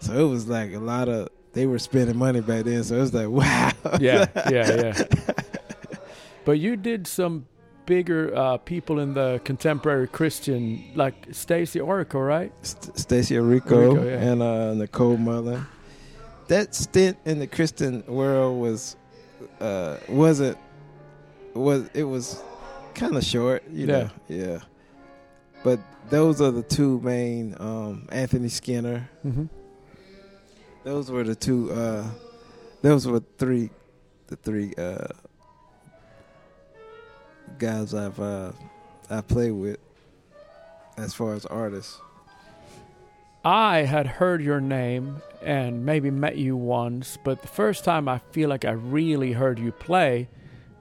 So 0.00 0.12
it 0.12 0.28
was 0.30 0.46
like 0.46 0.72
a 0.74 0.78
lot 0.78 1.08
of 1.08 1.28
they 1.52 1.66
were 1.66 1.78
spending 1.78 2.16
money 2.16 2.40
back 2.40 2.64
then. 2.64 2.84
So 2.84 2.96
it 2.96 3.00
was 3.00 3.14
like 3.14 3.28
wow. 3.40 3.72
Yeah, 4.00 4.26
yeah, 4.50 4.76
yeah. 4.76 5.02
But 6.46 6.60
you 6.60 6.76
did 6.76 7.08
some 7.08 7.46
bigger 7.86 8.32
uh, 8.34 8.56
people 8.58 9.00
in 9.00 9.14
the 9.14 9.40
contemporary 9.44 10.06
Christian, 10.06 10.92
like 10.94 11.30
Stacie 11.30 11.80
Orrico, 11.80 12.24
right? 12.24 12.52
St- 12.62 12.94
Stacie 12.94 13.36
Orrico, 13.36 13.94
Orrico, 13.94 14.04
yeah. 14.04 14.30
and 14.30 14.42
uh, 14.42 14.74
Nicole 14.74 15.16
Mullen. 15.16 15.66
That 16.46 16.72
stint 16.72 17.18
in 17.24 17.40
the 17.40 17.48
Christian 17.48 18.04
world 18.06 18.60
was 18.60 18.96
uh, 19.60 19.96
wasn't 20.08 20.56
was 21.52 21.90
it 21.94 22.04
was 22.04 22.40
kind 22.94 23.16
of 23.16 23.24
short, 23.24 23.64
you 23.68 23.88
know. 23.88 24.08
Yeah. 24.28 24.60
But 25.64 25.80
those 26.10 26.40
are 26.40 26.52
the 26.52 26.62
two 26.62 27.00
main. 27.00 27.56
Um, 27.58 28.06
Anthony 28.12 28.50
Skinner. 28.50 29.10
Mm-hmm. 29.26 29.46
Those 30.84 31.10
were 31.10 31.24
the 31.24 31.34
two. 31.34 31.72
Uh, 31.72 32.08
those 32.82 33.04
were 33.04 33.20
three. 33.36 33.70
The 34.28 34.36
three 34.36 34.74
uh, 34.78 35.08
guys 37.58 37.94
I've 37.94 38.18
uh, 38.20 38.52
I 39.10 39.20
played 39.20 39.52
with 39.52 39.78
as 40.96 41.14
far 41.14 41.34
as 41.34 41.46
artists. 41.46 42.00
I 43.44 43.78
had 43.82 44.06
heard 44.06 44.42
your 44.42 44.60
name 44.60 45.22
and 45.42 45.86
maybe 45.86 46.10
met 46.10 46.36
you 46.36 46.56
once, 46.56 47.16
but 47.22 47.42
the 47.42 47.48
first 47.48 47.84
time 47.84 48.08
I 48.08 48.18
feel 48.32 48.48
like 48.48 48.64
I 48.64 48.72
really 48.72 49.32
heard 49.32 49.58
you 49.58 49.70
play 49.70 50.28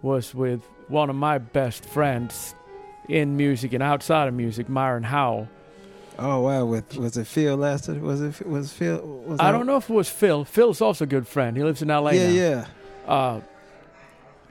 was 0.02 0.34
with 0.34 0.62
one 0.88 1.10
of 1.12 1.16
my 1.16 1.38
best 1.38 1.86
friends 1.86 2.56
in 3.08 3.38
music 3.38 3.74
and 3.74 3.84
outside 3.84 4.28
of 4.28 4.34
music, 4.34 4.68
Myron 4.68 5.04
Howell. 5.04 5.48
Oh 6.18 6.42
wow! 6.42 6.66
With 6.66 6.96
was 6.96 7.18
it 7.18 7.28
Phil 7.28 7.58
Lassiter? 7.58 8.00
Was 8.00 8.22
it 8.22 8.48
was 8.48 8.72
Phil? 8.72 9.00
Was 9.28 9.40
I 9.40 9.52
don't 9.52 9.66
know 9.68 9.76
if 9.78 9.90
it 9.90 9.94
was 9.94 10.10
Phil. 10.10 10.46
Phil's 10.46 10.80
also 10.82 11.04
a 11.04 11.08
good 11.08 11.28
friend. 11.28 11.58
He 11.58 11.64
lives 11.64 11.82
in 11.82 11.90
LA 11.90 12.12
Yeah, 12.12 12.28
now. 12.28 12.34
yeah. 12.34 12.66
Uh, 13.06 13.42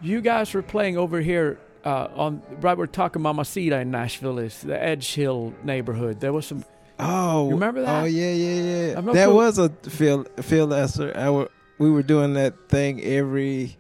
you 0.03 0.21
guys 0.21 0.53
were 0.53 0.63
playing 0.63 0.99
over 0.99 1.21
here 1.23 1.59
uh, 1.85 2.09
on 2.15 2.43
right 2.61 2.77
where 2.77 2.87
Taco 2.87 3.19
Mamacita 3.19 3.79
in 3.81 3.91
Nashville 3.91 4.39
is, 4.39 4.61
the 4.63 4.81
Edge 4.83 5.15
Hill 5.15 5.53
neighborhood. 5.63 6.21
There 6.21 6.33
was 6.33 6.47
some. 6.47 6.65
Oh, 6.99 7.47
You 7.49 7.55
remember 7.55 7.83
that? 7.83 8.03
Oh 8.03 8.07
yeah, 8.07 8.33
yeah, 8.33 8.63
yeah. 8.93 8.99
I'm 8.99 9.07
That 9.07 9.33
was 9.33 9.59
a 9.59 9.69
Phil 9.69 10.25
Phil 10.41 10.67
Lassiter. 10.67 11.13
I 11.17 11.29
were, 11.31 11.51
we 11.79 11.91
were 11.91 12.03
doing 12.05 12.35
that 12.35 12.55
thing 12.69 13.03
every. 13.03 13.77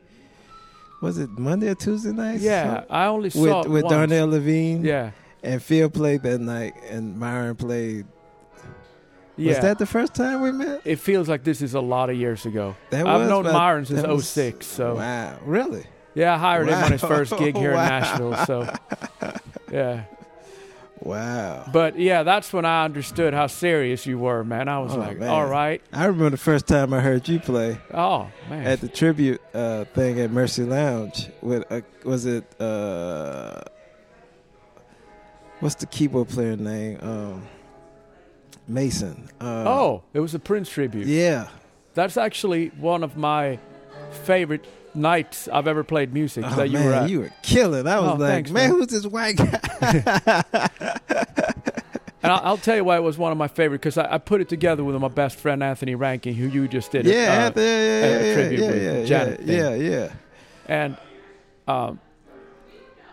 Was 1.00 1.18
it 1.18 1.30
Monday 1.30 1.68
or 1.68 1.75
Tuesday 1.75 2.12
night? 2.12 2.40
Yeah, 2.40 2.84
I 2.90 3.06
only 3.06 3.30
saw 3.30 3.58
With 3.58 3.66
it 3.66 3.68
with. 3.70 3.88
Darnell 3.88 4.28
Levine. 4.28 4.84
Yeah, 4.84 5.11
And 5.42 5.62
Phil 5.62 5.90
played 5.90 6.23
that 6.23 6.40
night, 6.40 6.73
and 6.90 7.18
Myron 7.18 7.56
played. 7.56 8.06
yeah. 9.37 9.50
Was 9.50 9.58
that 9.61 9.78
the 9.78 9.87
first 9.87 10.14
time 10.14 10.40
we 10.40 10.50
met? 10.52 10.80
it 10.84 10.96
feels 10.99 11.28
like 11.28 11.44
this 11.44 11.61
is 11.61 11.75
a 11.75 11.80
lot 11.80 12.08
of 12.11 12.16
years 12.16 12.46
ago. 12.46 12.75
That 12.90 13.06
I've 13.06 13.20
was 13.20 13.28
known 13.28 13.44
Myron 13.44 13.84
since 13.84 14.00
that 14.02 14.08
was- 14.11 14.28
06, 14.28 14.66
so 14.66 14.94
Wow, 14.96 15.37
really? 15.44 15.84
Yeah, 16.14 16.35
I 16.35 16.38
hired 16.38 16.68
him 16.68 16.75
on 16.83 16.92
his 16.92 17.00
first 17.00 17.37
gig 17.38 17.56
here 17.56 17.73
Wow. 17.75 17.83
in 17.83 17.88
Nashville. 17.88 18.37
So 18.47 18.75
yeah, 19.73 20.04
Wow. 21.00 21.66
but 21.73 21.99
yeah, 21.99 22.23
that's 22.23 22.52
when 22.52 22.64
I 22.64 22.85
understood 22.85 23.35
how 23.35 23.47
serious 23.49 24.06
you 24.06 24.18
were, 24.18 24.42
man. 24.44 24.68
I 24.68 24.78
was 24.78 24.94
Oh, 24.94 24.99
like, 24.99 25.18
man. 25.18 25.28
all 25.28 25.47
right, 25.47 25.83
I 25.92 26.06
remember 26.06 26.30
the 26.30 26.37
first 26.37 26.66
time 26.66 26.94
I 26.94 27.00
heard 27.00 27.28
you 27.28 27.40
play 27.40 27.78
oh 27.93 28.30
man, 28.49 28.67
at 28.67 28.80
the 28.80 28.89
tribute 28.89 29.41
uh, 29.52 29.84
thing 29.86 30.21
at 30.21 30.30
Mercy 30.30 30.62
Lounge. 30.65 31.28
With 31.43 31.65
uh, 31.71 31.80
was 32.04 32.25
it 32.26 32.45
uh, 32.60 33.60
what's 35.60 35.75
the 35.76 35.86
keyboard 35.86 36.28
player 36.28 36.56
name? 36.56 36.99
Um, 37.02 37.47
Mason. 38.67 39.28
Uh, 39.41 39.65
oh, 39.67 40.02
it 40.15 40.21
was 40.21 40.34
a 40.34 40.39
Prince 40.39 40.71
tribute. 40.71 41.06
yeah. 41.06 41.49
That's 41.93 42.17
actually 42.17 42.69
one 42.71 43.04
of 43.04 43.17
my 43.17 43.58
favorite 44.25 44.65
nights 44.95 45.49
I've 45.49 45.67
ever 45.67 45.83
played 45.85 46.13
music 46.15 46.45
Oh, 46.47 46.54
that 46.57 46.69
you 46.71 46.78
man, 46.78 46.87
were 46.87 46.93
at. 46.95 47.11
you 47.11 47.21
were 47.21 47.30
killing. 47.43 47.87
I 47.87 48.00
was 48.00 48.11
Oh, 48.11 48.15
like, 48.15 48.30
thanks, 48.30 48.50
man, 48.50 48.71
man. 48.71 48.78
who's 48.78 48.87
this 48.89 49.07
white 49.07 49.37
guy? 49.37 49.61
and 52.23 52.33
I'll, 52.33 52.41
I'll 52.45 52.57
tell 52.59 52.76
you 52.76 52.85
why 52.85 52.97
it 52.97 53.02
was 53.02 53.19
one 53.19 53.33
of 53.33 53.39
my 53.39 53.49
favorite 53.49 53.80
because 53.80 53.99
I, 53.99 54.15
I 54.15 54.19
put 54.19 54.41
it 54.41 54.49
together 54.49 54.83
with 54.85 54.97
my 55.00 55.09
best 55.09 55.37
friend 55.37 55.63
Anthony 55.63 55.95
Rankin, 55.95 56.35
who 56.35 56.47
you 56.49 56.69
just 56.69 56.91
did. 56.93 57.07
yeah, 57.07 57.50
uh, 57.54 57.61
yeah, 57.61 57.65
yeah, 57.65 58.04
a 58.04 58.26
yeah, 58.28 58.35
tribute 58.35 58.61
yeah, 58.61 58.67
with 58.71 58.83
yeah, 58.83 59.04
Janet 59.04 59.41
yeah, 59.41 59.69
thing. 59.71 59.83
yeah, 59.83 59.91
yeah. 59.91 60.13
and 60.67 60.97
um, 61.69 62.00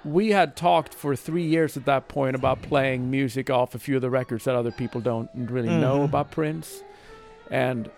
we 0.05 0.29
had 0.29 0.55
talked 0.55 0.93
for 0.93 1.15
three 1.15 1.45
years 1.45 1.77
at 1.77 1.85
that 1.85 2.07
point 2.07 2.35
about 2.35 2.61
playing 2.61 3.11
music 3.11 3.49
off 3.49 3.75
a 3.75 3.79
few 3.79 3.95
of 3.97 4.01
the 4.01 4.09
records 4.09 4.45
that 4.45 4.55
other 4.55 4.71
people 4.71 4.99
don't 5.01 5.29
really 5.35 5.69
know 5.69 5.99
Mhm. 5.99 6.05
about 6.05 6.31
Prince, 6.31 6.83
and 7.49 7.89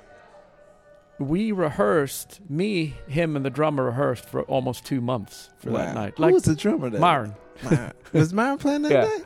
we 1.20 1.52
rehearsed. 1.52 2.40
Me, 2.50 2.96
him, 3.08 3.36
and 3.36 3.46
the 3.46 3.50
drummer 3.50 3.86
rehearsed 3.86 4.26
for 4.26 4.42
almost 4.44 4.86
two 4.86 5.02
months 5.02 5.50
for 5.60 5.70
that 5.72 5.88
Wow. 5.88 5.94
night. 5.94 6.14
Who 6.18 6.24
Like 6.24 6.34
was 6.34 6.44
the 6.44 6.56
drummer 6.56 6.90
there? 6.90 7.00
Myron. 7.02 7.34
Myron. 7.64 7.94
Was 8.14 8.34
Myron 8.34 8.58
playing 8.58 8.82
that 8.84 8.92
Yeah. 8.92 9.02
night? 9.04 9.24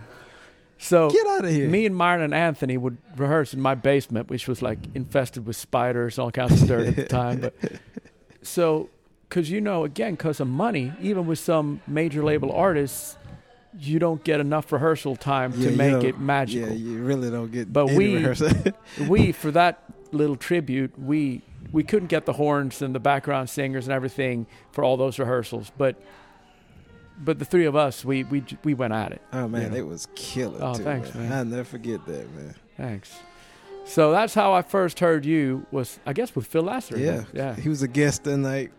So 0.79 1.09
Get 1.09 1.25
out 1.25 1.43
of 1.45 1.49
here. 1.51 1.67
me 1.67 1.87
and 1.87 1.95
Myron 1.95 2.21
and 2.21 2.33
Anthony 2.35 2.77
would 2.77 2.97
rehearse 3.15 3.53
in 3.53 3.59
my 3.61 3.73
basement, 3.73 4.29
which 4.29 4.47
was 4.47 4.61
like 4.61 4.77
infested 4.93 5.47
with 5.47 5.55
spiders 5.55 6.17
and 6.19 6.25
all 6.25 6.31
kinds 6.31 6.61
of 6.61 6.67
dirt 6.67 6.87
at 6.87 6.95
the 6.95 7.05
time. 7.05 7.39
But 7.39 7.55
so, 8.43 8.89
because 9.27 9.49
you 9.49 9.59
know, 9.59 9.83
again, 9.85 10.13
because 10.13 10.39
of 10.39 10.47
money, 10.47 10.93
even 11.01 11.25
with 11.25 11.39
some 11.39 11.81
major 11.87 12.23
label 12.23 12.51
artists, 12.51 13.17
you 13.79 13.97
don't 13.97 14.23
get 14.23 14.39
enough 14.39 14.71
rehearsal 14.71 15.15
time 15.15 15.51
Yeah, 15.57 15.69
to 15.71 15.75
make 15.75 16.03
it 16.03 16.19
magical. 16.19 16.69
Yeah, 16.69 16.75
you 16.75 16.99
really 17.03 17.31
don't 17.31 17.51
get 17.51 17.71
But 17.73 17.87
we- 17.87 18.15
rehearsal. 18.15 18.49
we 19.07 19.31
for 19.31 19.49
that 19.51 19.83
little 20.11 20.35
tribute, 20.35 20.97
we 20.99 21.41
we 21.71 21.83
couldn't 21.83 22.07
get 22.07 22.25
the 22.25 22.33
horns 22.33 22.81
and 22.81 22.93
the 22.95 22.99
background 22.99 23.49
singers 23.49 23.85
and 23.87 23.93
everything 23.93 24.47
for 24.71 24.83
all 24.83 24.97
those 24.97 25.19
rehearsals, 25.19 25.71
but. 25.77 25.95
But 27.19 27.39
the 27.39 27.45
three 27.45 27.65
of 27.65 27.75
us, 27.75 28.05
we 28.05 28.23
we 28.25 28.43
we 28.63 28.75
went 28.75 28.93
at 28.93 29.11
it. 29.11 29.21
oh 29.33 29.47
man, 29.47 29.61
You 29.63 29.69
know. 29.71 29.75
it 29.77 29.87
was 29.87 30.07
killer. 30.13 30.59
Oh, 30.61 30.75
too, 30.75 30.83
thanks, 30.83 31.15
man. 31.15 31.31
I'll 31.33 31.45
never 31.45 31.63
forget 31.63 32.05
that, 32.05 32.31
man. 32.35 32.53
Thanks. 32.77 33.11
So 33.85 34.11
that's 34.11 34.35
how 34.35 34.53
I 34.53 34.61
first 34.61 34.99
heard 34.99 35.25
you 35.25 35.65
was 35.71 35.99
I 36.05 36.13
guess 36.13 36.35
with 36.35 36.45
Phil 36.45 36.61
Lassiter. 36.61 36.99
Yeah, 36.99 37.23
Yeah. 37.33 37.55
He 37.55 37.69
was 37.69 37.81
a 37.81 37.87
guest 37.87 38.23
that 38.25 38.37
night. 38.37 38.71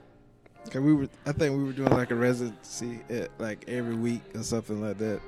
'Cause 0.71 0.83
we 0.83 0.93
were, 0.95 1.09
I 1.27 1.33
think 1.33 1.57
we 1.57 1.65
were 1.65 1.73
doing 1.73 1.91
like 1.91 2.13
a 2.13 2.15
residency 2.15 3.01
at, 3.11 3.31
like 3.41 3.65
every 3.67 3.97
week 3.97 4.23
or 4.37 4.45
something 4.45 4.81
like 4.81 4.99
that, 4.99 5.21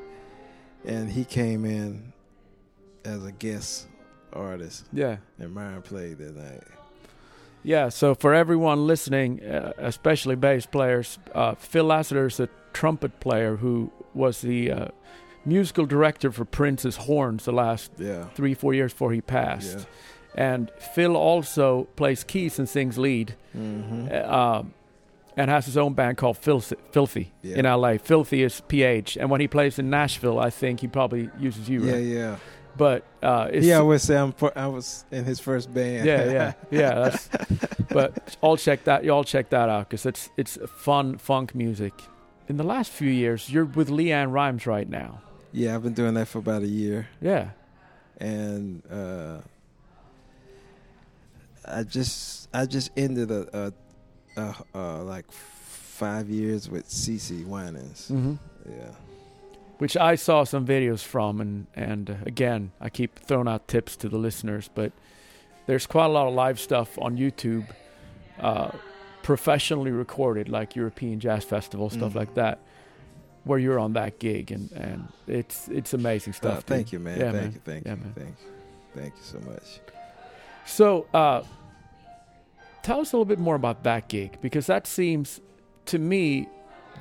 and 0.84 1.10
he 1.10 1.24
came 1.24 1.64
in 1.64 2.12
as 3.04 3.24
a 3.26 3.32
guest 3.32 3.88
artist, 4.32 4.84
Yeah. 4.92 5.16
and 5.40 5.52
Myron 5.52 5.82
played 5.82 6.18
that 6.18 6.36
night. 6.36 6.62
Yeah, 7.62 7.90
so 7.90 8.14
for 8.14 8.32
everyone 8.34 8.86
listening, 8.86 9.42
uh, 9.44 9.72
especially 9.78 10.34
bass 10.36 10.66
players, 10.66 11.18
uh, 11.34 11.54
Phil 11.56 11.84
Lassiter 11.84 12.26
is 12.26 12.40
a 12.40 12.48
trumpet 12.72 13.20
player 13.20 13.56
who 13.56 13.90
was 14.14 14.40
the 14.40 14.70
uh, 14.72 14.88
musical 15.44 15.84
director 15.86 16.32
for 16.32 16.44
Prince's 16.44 16.96
horns 16.96 17.44
the 17.44 17.52
last 17.52 17.90
Yeah, 17.98 18.24
three, 18.34 18.54
four 18.54 18.72
years 18.74 18.92
before 18.92 19.12
he 19.12 19.20
passed. 19.20 19.78
yeah. 19.78 19.84
And 20.36 20.70
Phil 20.94 21.16
also 21.16 21.84
plays 21.96 22.24
keys 22.24 22.58
and 22.58 22.68
sings 22.68 22.96
lead, 22.98 23.34
Mm-hmm. 23.56 24.08
uh, 24.12 24.36
um, 24.36 24.74
and 25.36 25.50
has 25.50 25.66
his 25.66 25.76
own 25.76 25.94
band 25.94 26.16
called 26.18 26.36
Philthy, 26.38 26.76
Philthy 26.92 27.32
Yeah. 27.42 27.56
in 27.58 27.64
LA. 27.64 27.98
Philthy 27.98 28.42
is 28.42 28.60
PH, 28.68 29.16
and 29.16 29.28
when 29.30 29.40
he 29.40 29.48
plays 29.48 29.78
in 29.78 29.90
Nashville, 29.90 30.38
I 30.38 30.50
think 30.50 30.80
he 30.80 30.86
probably 30.88 31.28
uses 31.38 31.68
you. 31.68 31.84
yeah, 31.84 31.92
right? 31.92 32.02
yeah. 32.04 32.36
But 32.76 33.04
uh, 33.22 33.48
it's, 33.52 33.66
He 33.66 33.72
always 33.72 34.02
say 34.02 34.16
I'm. 34.16 34.32
For, 34.32 34.56
I 34.56 34.66
was 34.68 35.04
in 35.10 35.24
his 35.24 35.40
first 35.40 35.72
band. 35.72 36.06
yeah, 36.06 36.30
yeah, 36.30 36.52
yeah. 36.70 36.94
That's, 36.94 37.28
but 37.90 38.36
all 38.40 38.56
check 38.56 38.84
that. 38.84 39.04
You 39.04 39.10
all 39.12 39.24
check 39.24 39.50
that 39.50 39.68
out 39.68 39.88
because 39.90 40.06
it's 40.06 40.30
it's 40.36 40.58
fun 40.76 41.18
funk 41.18 41.54
music. 41.54 41.92
In 42.48 42.56
the 42.56 42.64
last 42.64 42.90
few 42.90 43.10
years, 43.10 43.50
you're 43.50 43.64
with 43.64 43.88
LeAnn 43.90 44.32
Rimes 44.32 44.66
right 44.66 44.88
now. 44.88 45.20
yeah. 45.52 45.74
I've 45.74 45.82
been 45.82 45.94
doing 45.94 46.14
that 46.14 46.26
for 46.28 46.38
about 46.38 46.62
a 46.62 46.66
year, 46.68 47.08
Yeah, 47.20 47.50
and 48.18 48.82
uh, 48.90 49.38
I 51.64 51.82
just 51.84 52.48
I 52.52 52.66
just 52.66 52.90
ended 52.96 53.30
a, 53.30 53.72
a, 54.36 54.40
a, 54.40 54.54
uh 54.74 55.02
like 55.04 55.30
five 55.30 56.28
years 56.30 56.68
with 56.70 56.88
CeCe 56.88 57.44
Winans. 57.46 58.08
hmm 58.08 58.34
Yeah. 58.68 58.90
Which 59.80 59.96
I 59.96 60.14
saw 60.16 60.44
some 60.44 60.64
videos 60.66 61.02
from, 61.02 61.40
and 61.40 61.66
and 61.74 62.10
uh, 62.10 62.14
again, 62.26 62.70
I 62.80 62.88
keep 62.90 63.18
throwing 63.18 63.48
out 63.48 63.66
tips 63.66 63.96
to 63.96 64.08
the 64.08 64.18
listeners, 64.18 64.68
but 64.74 64.92
there's 65.66 65.86
quite 65.86 66.06
a 66.06 66.14
lot 66.18 66.26
of 66.28 66.34
live 66.34 66.58
stuff 66.60 66.98
on 66.98 67.16
YouTube, 67.16 67.66
uh, 68.38 68.70
professionally 69.22 69.90
recorded, 69.90 70.48
like 70.48 70.76
European 70.76 71.18
Jazz 71.20 71.44
Festival 71.44 71.88
stuff 71.90 72.12
Mhm. 72.12 72.16
like 72.22 72.34
that, 72.34 72.58
where 73.44 73.58
you're 73.58 73.78
on 73.78 73.92
that 73.94 74.18
gig, 74.18 74.52
and 74.52 74.70
and 74.72 75.08
it's 75.26 75.68
it's 75.68 75.94
amazing 75.94 76.34
stuff. 76.34 76.58
Oh, 76.58 76.62
thank 76.66 76.86
dude. 76.86 76.92
you, 76.94 76.98
man. 77.00 77.18
Yeah, 77.18 77.32
thank 77.32 77.42
man. 77.44 77.52
you, 77.54 77.60
thank 77.64 77.84
Yeah, 77.86 77.94
you, 77.94 78.00
man. 78.04 78.12
thank 78.14 78.36
you, 78.40 79.00
thank 79.00 79.12
you 79.16 79.22
so 79.22 79.38
much. 79.50 79.80
So, 80.66 81.06
uh, 81.14 81.42
tell 82.82 83.00
us 83.00 83.12
a 83.12 83.16
little 83.16 83.24
bit 83.34 83.38
more 83.38 83.54
about 83.56 83.82
that 83.84 84.08
gig 84.08 84.38
because 84.42 84.66
that 84.66 84.86
seems 84.86 85.40
to 85.86 85.98
me 85.98 86.48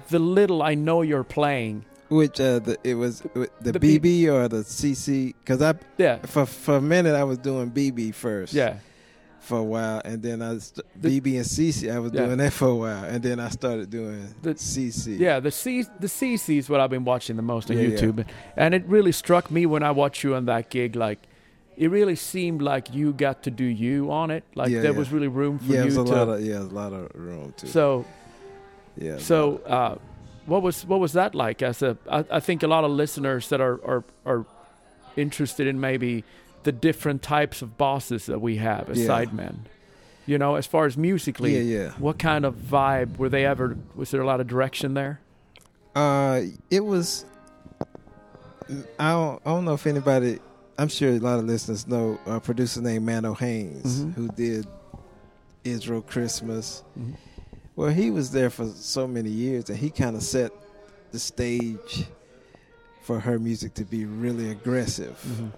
the 0.10 0.20
little 0.20 0.62
I 0.64 0.76
know 0.76 1.02
you're 1.02 1.24
playing. 1.26 1.86
Which 2.10 2.40
uh, 2.42 2.60
the, 2.60 2.78
it 2.84 2.96
was 2.96 3.22
the, 3.22 3.50
the, 3.62 3.72
The 3.74 3.80
B- 3.80 4.00
BeBe 4.00 4.34
or 4.34 4.48
the 4.48 4.58
CeCe? 4.64 5.34
Because 5.40 5.62
I 5.62 5.76
Yeah, 5.98 6.18
for 6.26 6.46
for 6.46 6.78
a 6.78 6.82
minute 6.82 7.16
I 7.16 7.24
was 7.24 7.38
doing 7.38 7.70
BeBe 7.72 8.14
first. 8.16 8.52
yeah, 8.54 8.78
for 9.40 9.60
a 9.60 9.64
while, 9.64 10.02
and 10.04 10.22
then 10.22 10.42
I 10.42 10.58
st- 10.58 10.86
The- 11.00 11.22
BeBe 11.22 11.36
and 11.38 11.46
CeCe. 11.46 11.94
I 11.94 12.00
was 12.00 12.12
Yeah. 12.12 12.26
doing 12.26 12.38
that 12.40 12.52
for 12.54 12.68
a 12.70 12.76
while, 12.76 13.04
and 13.04 13.22
then 13.22 13.40
I 13.40 13.50
started 13.50 13.90
doing 13.92 14.28
The- 14.42 14.56
CeCe. 14.56 15.20
Yeah, 15.20 15.40
the 15.40 15.52
C 15.52 15.84
the 16.00 16.08
CeCe 16.08 16.58
is 16.58 16.68
what 16.70 16.80
I've 16.80 16.90
been 16.90 17.06
watching 17.06 17.36
the 17.36 17.44
most 17.44 17.70
on 17.70 17.78
Yeah, 17.78 17.84
yeah. 17.84 17.98
YouTube, 18.00 18.26
and 18.58 18.74
it 18.74 18.84
really 18.88 19.12
struck 19.12 19.52
me 19.52 19.66
when 19.68 19.84
I 19.84 19.92
watched 19.92 20.24
you 20.24 20.34
on 20.34 20.46
that 20.46 20.70
gig. 20.72 20.96
Like, 20.96 21.20
it 21.78 21.92
really 21.92 22.16
seemed 22.16 22.62
like 22.64 22.92
you 22.94 23.14
got 23.14 23.44
to 23.44 23.52
do 23.52 23.64
you 23.66 24.12
on 24.12 24.32
it. 24.32 24.44
Like 24.56 24.70
Yeah, 24.72 24.82
there 24.82 24.94
yeah. 24.94 24.98
was 24.98 25.12
really 25.12 25.28
room 25.28 25.60
for 25.60 25.72
yeah, 25.74 25.82
you 25.82 25.86
was 25.86 25.98
a 25.98 26.06
to. 26.06 26.12
lot 26.12 26.28
of 26.30 26.42
yeah, 26.42 26.60
a 26.60 26.62
lot 26.82 26.92
of 26.92 27.12
room 27.14 27.54
too. 27.56 27.68
so 27.68 28.04
yeah, 28.98 29.18
so 29.20 29.58
uh, 29.68 29.96
what 30.50 30.62
was 30.62 30.86
what 30.86 31.00
was 31.00 31.14
that 31.14 31.34
like? 31.36 31.62
As 31.62 31.82
a 31.82 31.98
I, 32.10 32.26
I 32.32 32.40
think 32.40 32.64
a 32.64 32.68
lot 32.68 32.84
of 32.84 32.92
listeners 32.92 33.48
that 33.50 33.62
are, 33.62 33.80
are 33.86 34.04
are 34.26 34.46
interested 35.16 35.68
in 35.68 35.80
maybe 35.80 36.24
the 36.64 36.72
different 36.72 37.22
types 37.22 37.62
of 37.62 37.78
bosses 37.78 38.26
that 38.26 38.40
we 38.42 38.58
have 38.58 38.90
as 38.90 38.98
Yeah. 39.00 39.08
sidemen. 39.08 39.56
You 40.26 40.38
know, 40.38 40.56
as 40.56 40.68
far 40.68 40.86
as 40.86 40.96
musically, 40.98 41.56
yeah, 41.58 41.80
yeah. 41.82 41.92
what 41.98 42.20
kind 42.20 42.46
of 42.46 42.54
vibe 42.56 43.18
were 43.18 43.30
they 43.30 43.46
ever? 43.46 43.76
Was 43.96 44.12
there 44.12 44.22
a 44.22 44.26
lot 44.28 44.40
of 44.42 44.48
direction 44.48 44.94
there? 44.94 45.20
Uh, 45.96 46.42
it 46.70 46.82
was. 46.86 47.26
I 49.00 49.12
don't, 49.12 49.42
I 49.46 49.50
don't 49.50 49.66
know 49.66 49.74
if 49.74 49.88
anybody. 49.88 50.40
I'm 50.78 50.88
sure 50.88 51.10
a 51.10 51.20
lot 51.20 51.40
of 51.40 51.46
listeners 51.46 51.88
know 51.88 52.20
a 52.28 52.40
producer 52.40 52.82
named 52.82 53.06
Mano 53.06 53.34
Haynes 53.34 54.04
Mhm. 54.04 54.14
who 54.14 54.28
did 54.30 54.68
Israel 55.64 56.02
Christmas. 56.02 56.84
Mhm. 56.98 57.16
Well, 57.80 57.92
he 57.92 58.12
was 58.12 58.32
there 58.32 58.50
for 58.50 58.66
so 58.66 59.08
many 59.08 59.30
years, 59.30 59.70
and 59.70 59.80
he 59.80 59.90
kind 59.90 60.18
of 60.18 60.22
set 60.22 60.52
the 61.14 61.18
stage 61.18 62.08
for 63.04 63.22
her 63.22 63.40
music 63.40 63.74
to 63.76 63.86
be 63.86 64.04
really 64.04 64.52
aggressive. 64.52 65.18
Mhm. 65.26 65.52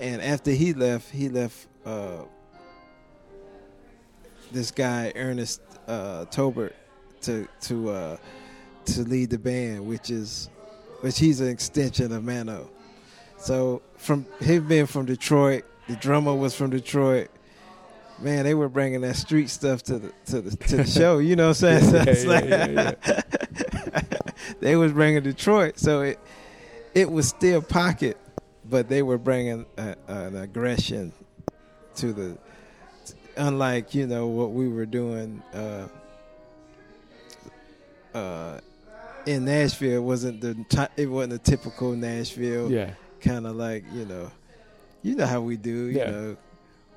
And 0.00 0.22
after 0.22 0.52
he 0.52 0.72
left, 0.72 1.10
he 1.10 1.28
left 1.28 1.66
uh, 1.84 2.22
this 4.52 4.70
guy 4.70 5.12
Ernest 5.14 5.60
uh, 5.86 6.24
Tobert 6.30 6.74
to 7.20 7.46
to 7.60 7.90
uh, 7.90 8.16
to 8.86 9.02
lead 9.02 9.28
the 9.28 9.38
band, 9.38 9.86
which 9.86 10.08
is 10.08 10.48
which 11.02 11.18
he's 11.18 11.42
an 11.42 11.48
extension 11.48 12.10
of 12.10 12.24
Mano. 12.24 12.70
So 13.36 13.82
from 13.98 14.24
him 14.40 14.66
being 14.66 14.86
from 14.86 15.04
Detroit, 15.04 15.64
the 15.88 15.96
drummer 15.96 16.34
was 16.34 16.54
from 16.54 16.70
Detroit. 16.70 17.28
Man, 18.20 18.44
they 18.44 18.54
were 18.54 18.68
bringing 18.68 19.00
that 19.02 19.14
street 19.16 19.48
stuff 19.48 19.82
to 19.84 19.98
the 19.98 20.12
to 20.26 20.40
the 20.40 20.56
to 20.56 20.76
the 20.78 20.86
show. 20.86 21.18
You 21.18 21.36
know 21.36 21.48
what 21.48 21.62
I'm 21.62 21.80
saying? 21.80 21.94
Yeah, 21.94 22.14
yeah, 22.44 22.84
like- 22.84 22.98
yeah, 23.06 23.20
they 24.60 24.76
was 24.76 24.92
bringing 24.92 25.22
Detroit, 25.22 25.78
so 25.78 26.00
it 26.02 26.18
it 26.94 27.10
was 27.10 27.28
still 27.28 27.62
pocket, 27.62 28.16
but 28.68 28.88
they 28.88 29.02
were 29.02 29.18
bringing 29.18 29.66
a, 29.76 29.94
an 30.08 30.36
aggression 30.36 31.12
to 31.96 32.12
the. 32.12 32.38
Unlike 33.36 33.94
you 33.94 34.08
know 34.08 34.26
what 34.26 34.50
we 34.50 34.66
were 34.68 34.84
doing 34.86 35.40
uh, 35.54 35.86
uh, 38.14 38.58
in 39.26 39.44
Nashville, 39.44 39.92
it 39.98 40.02
wasn't 40.02 40.40
the 40.40 40.88
it 40.96 41.06
wasn't 41.06 41.34
a 41.34 41.38
typical 41.38 41.92
Nashville 41.92 42.70
Yeah. 42.70 42.90
kind 43.20 43.46
of 43.46 43.54
like 43.54 43.84
you 43.92 44.04
know, 44.06 44.30
you 45.02 45.14
know 45.14 45.26
how 45.26 45.40
we 45.40 45.56
do. 45.56 45.70
You 45.86 45.98
Yeah. 45.98 46.10
know, 46.10 46.36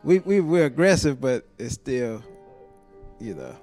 we 0.04 0.20
we 0.20 0.40
we're 0.42 0.66
aggressive, 0.66 1.20
but 1.22 1.46
it's 1.58 1.76
still, 1.76 2.24
you 3.20 3.36
know, 3.36 3.56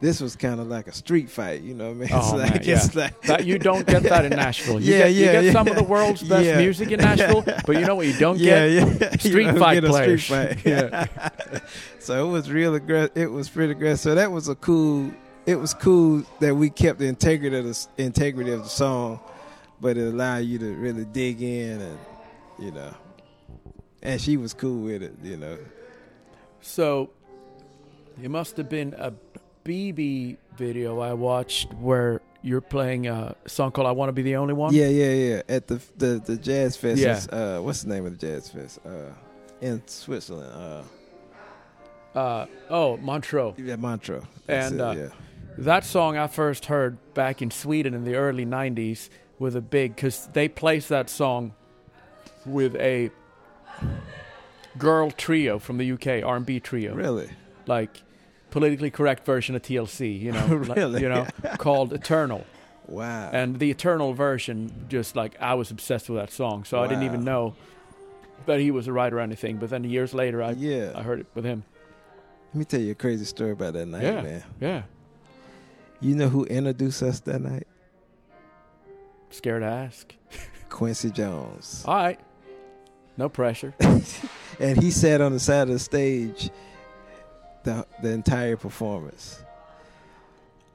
this 0.00 0.20
was 0.20 0.34
kind 0.34 0.60
of 0.60 0.66
like 0.68 0.86
a 0.88 0.92
street 0.92 1.28
fight. 1.30 1.62
You 1.62 1.74
know 1.74 1.88
what 1.88 1.90
I 1.90 1.94
mean? 1.94 2.02
It's 2.12 2.32
Oh, 2.32 2.36
like 2.36 2.50
man, 2.54 2.60
it's 2.64 2.94
like 2.94 3.20
That 3.22 3.44
you 3.44 3.58
don't 3.58 3.86
get 3.86 4.02
that 4.04 4.24
in 4.24 4.30
Nashville. 4.36 4.80
You 4.80 4.92
Yeah, 4.94 4.98
get, 5.04 5.12
you 5.14 5.24
get 5.26 5.44
yeah. 5.44 5.52
some 5.52 5.68
of 5.68 5.76
the 5.76 5.82
world's 5.84 6.22
best 6.22 6.44
Yeah. 6.46 6.58
music 6.58 6.90
in 6.90 7.00
Nashville, 7.00 7.42
but 7.66 7.76
you 7.76 7.84
know 7.84 7.94
what 7.94 8.06
you 8.06 8.14
don't 8.18 8.38
yeah, 8.38 8.68
get? 8.68 9.00
yeah. 9.00 9.10
Street 9.18 9.44
don't 9.44 9.58
fight 9.58 9.80
get 9.82 9.90
players. 9.90 10.24
Street 10.24 10.56
fight. 10.62 10.66
Yeah. 10.66 11.06
so 11.98 12.28
it 12.28 12.32
was 12.32 12.50
real 12.50 12.74
aggressive. 12.74 13.16
It 13.16 13.30
was 13.30 13.48
pretty 13.48 13.72
aggressive. 13.72 14.00
So 14.00 14.14
that 14.14 14.30
was 14.32 14.48
a 14.48 14.54
cool. 14.56 15.12
It 15.46 15.56
was 15.56 15.72
cool 15.74 16.22
that 16.40 16.54
we 16.54 16.68
kept 16.70 16.98
the 16.98 17.06
integrity 17.06 17.56
of 17.58 17.64
the 17.64 17.86
integrity 17.96 18.52
of 18.52 18.62
the 18.62 18.68
song, 18.68 19.20
but 19.80 19.96
it 19.96 20.06
allowed 20.06 20.44
you 20.44 20.58
to 20.58 20.74
really 20.76 21.04
dig 21.06 21.42
in 21.42 21.80
and 21.80 21.98
you 22.58 22.70
know. 22.72 22.92
And 24.02 24.20
she 24.20 24.36
was 24.36 24.54
cool 24.54 24.82
with 24.82 25.02
it, 25.02 25.14
you 25.22 25.36
know. 25.36 25.58
So 26.60 27.10
it 28.22 28.30
must 28.30 28.56
have 28.56 28.68
been 28.68 28.94
a 28.98 29.12
BeBe 29.64 30.36
video 30.56 31.00
I 31.00 31.12
watched 31.12 31.72
where 31.74 32.20
you're 32.42 32.60
playing 32.62 33.06
a 33.06 33.34
song 33.46 33.70
called 33.72 33.86
"I 33.86 33.92
Want 33.92 34.08
to 34.08 34.12
Be 34.14 34.22
the 34.22 34.36
Only 34.36 34.54
One." 34.54 34.72
Yeah, 34.74 34.88
yeah, 34.88 35.12
yeah. 35.12 35.42
At 35.48 35.66
the 35.68 35.80
the 35.98 36.22
the 36.24 36.36
jazz 36.36 36.76
fest. 36.76 37.00
Yeah. 37.00 37.20
Uh, 37.30 37.60
what's 37.60 37.82
the 37.82 37.90
name 37.90 38.06
of 38.06 38.18
the 38.18 38.26
jazz 38.26 38.48
fest? 38.48 38.78
Uh, 38.84 39.12
in 39.60 39.82
Switzerland. 39.86 40.52
Uh, 40.54 40.82
Uh, 42.18 42.46
oh, 42.70 42.96
Montreux. 42.96 43.54
yeah, 43.56 43.76
Montreux. 43.76 44.22
That's 44.46 44.72
And, 44.72 44.80
it, 44.80 44.82
uh, 44.82 44.92
yeah. 44.92 45.08
That 45.58 45.84
song 45.84 46.16
I 46.16 46.26
first 46.26 46.66
heard 46.66 46.96
back 47.14 47.40
in 47.40 47.50
Sweden 47.52 47.94
in 47.94 48.02
the 48.04 48.14
early 48.16 48.44
'90s 48.46 49.08
with 49.38 49.54
a 49.54 49.60
big 49.60 49.94
because 49.94 50.28
they 50.32 50.48
placed 50.48 50.88
that 50.88 51.08
song 51.10 51.52
with 52.46 52.74
a 52.76 53.10
girl 54.78 55.10
trio 55.10 55.58
from 55.58 55.78
the 55.78 55.92
UK, 55.92 56.24
R&B 56.24 56.60
trio. 56.60 56.94
really. 56.94 57.30
like 57.66 58.02
politically 58.50 58.90
correct 58.90 59.24
version 59.24 59.54
of 59.54 59.62
TLC, 59.62 60.20
you 60.20 60.32
know, 60.32 60.46
like, 60.66 60.76
Really? 60.76 61.02
you 61.02 61.08
know, 61.08 61.26
called 61.58 61.92
Eternal. 61.92 62.44
Wow. 62.88 63.30
And 63.32 63.58
the 63.60 63.70
Eternal 63.70 64.12
version, 64.14 64.86
just 64.88 65.14
like 65.14 65.40
I 65.40 65.54
was 65.54 65.70
obsessed 65.70 66.08
with 66.10 66.18
that 66.20 66.32
song, 66.32 66.64
so 66.64 66.82
I 66.82 66.88
didn't 66.88 67.04
even 67.04 67.22
know 67.22 67.54
that 68.46 68.58
he 68.58 68.72
was 68.72 68.88
a 68.88 68.92
writer 68.92 69.18
or 69.18 69.20
anything. 69.20 69.58
But 69.58 69.70
then 69.70 69.84
years 69.84 70.12
later, 70.14 70.42
I 70.42 70.52
yeah. 70.52 70.92
I 70.96 71.02
heard 71.02 71.20
it 71.20 71.26
with 71.34 71.44
him. 71.44 71.62
Let 72.48 72.54
me 72.58 72.64
tell 72.64 72.80
you 72.80 72.90
a 72.90 72.94
crazy 72.96 73.24
story 73.24 73.52
about 73.52 73.74
that 73.74 73.86
night, 73.86 74.02
Yeah. 74.02 74.22
man. 74.22 74.42
Yeah, 74.60 74.82
You 76.00 76.16
know 76.16 76.28
who 76.28 76.44
introduced 76.46 77.02
us 77.04 77.20
that 77.20 77.40
night? 77.40 77.68
scared 79.30 79.62
to 79.62 79.68
ask. 79.68 80.12
Quincy 80.68 81.10
Jones. 81.12 81.84
All 81.86 81.94
right, 81.94 82.18
no 83.20 83.28
pressure. 83.28 83.74
And 84.58 84.76
he 84.82 84.90
sat 84.90 85.22
on 85.22 85.32
the 85.32 85.40
side 85.40 85.68
of 85.68 85.68
the 85.70 85.78
stage 85.78 86.50
the 87.64 87.86
the 88.02 88.10
entire 88.10 88.58
performance. 88.58 89.42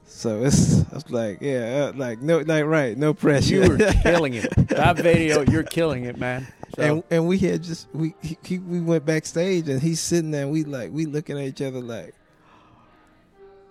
So 0.06 0.42
it's, 0.42 0.80
it's 0.92 1.08
like, 1.08 1.40
yeah, 1.40 1.90
uh, 1.90 1.92
like 1.96 2.20
no, 2.20 2.38
like 2.38 2.64
right, 2.64 2.98
no 2.98 3.14
pressure. 3.14 3.54
You 3.54 3.68
were 3.68 3.78
killing 4.02 4.34
it. 4.34 4.50
That 4.70 4.96
video, 4.96 5.42
you're 5.42 5.62
killing 5.62 6.04
it, 6.04 6.18
man. 6.18 6.48
So, 6.74 6.82
and 6.82 7.02
and 7.12 7.28
we 7.28 7.38
had 7.38 7.62
just 7.62 7.86
we 7.92 8.16
he, 8.22 8.36
he, 8.42 8.58
we 8.58 8.80
went 8.80 9.06
backstage 9.06 9.68
and 9.68 9.80
he's 9.80 10.00
sitting 10.00 10.32
there 10.32 10.42
and 10.42 10.50
we 10.50 10.64
like 10.64 10.90
we 10.90 11.06
looking 11.06 11.38
at 11.38 11.44
each 11.44 11.62
other 11.62 11.80
like 11.80 12.12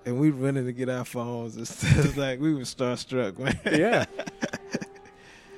and 0.06 0.18
we 0.18 0.30
running 0.30 0.66
to 0.66 0.72
get 0.72 0.88
our 0.88 1.04
phones 1.04 1.58
and 1.58 1.68
stuff 1.68 2.16
like 2.16 2.40
we 2.40 2.54
were 2.54 2.62
starstruck 2.62 3.38
man 3.38 3.60
yeah, 3.66 4.06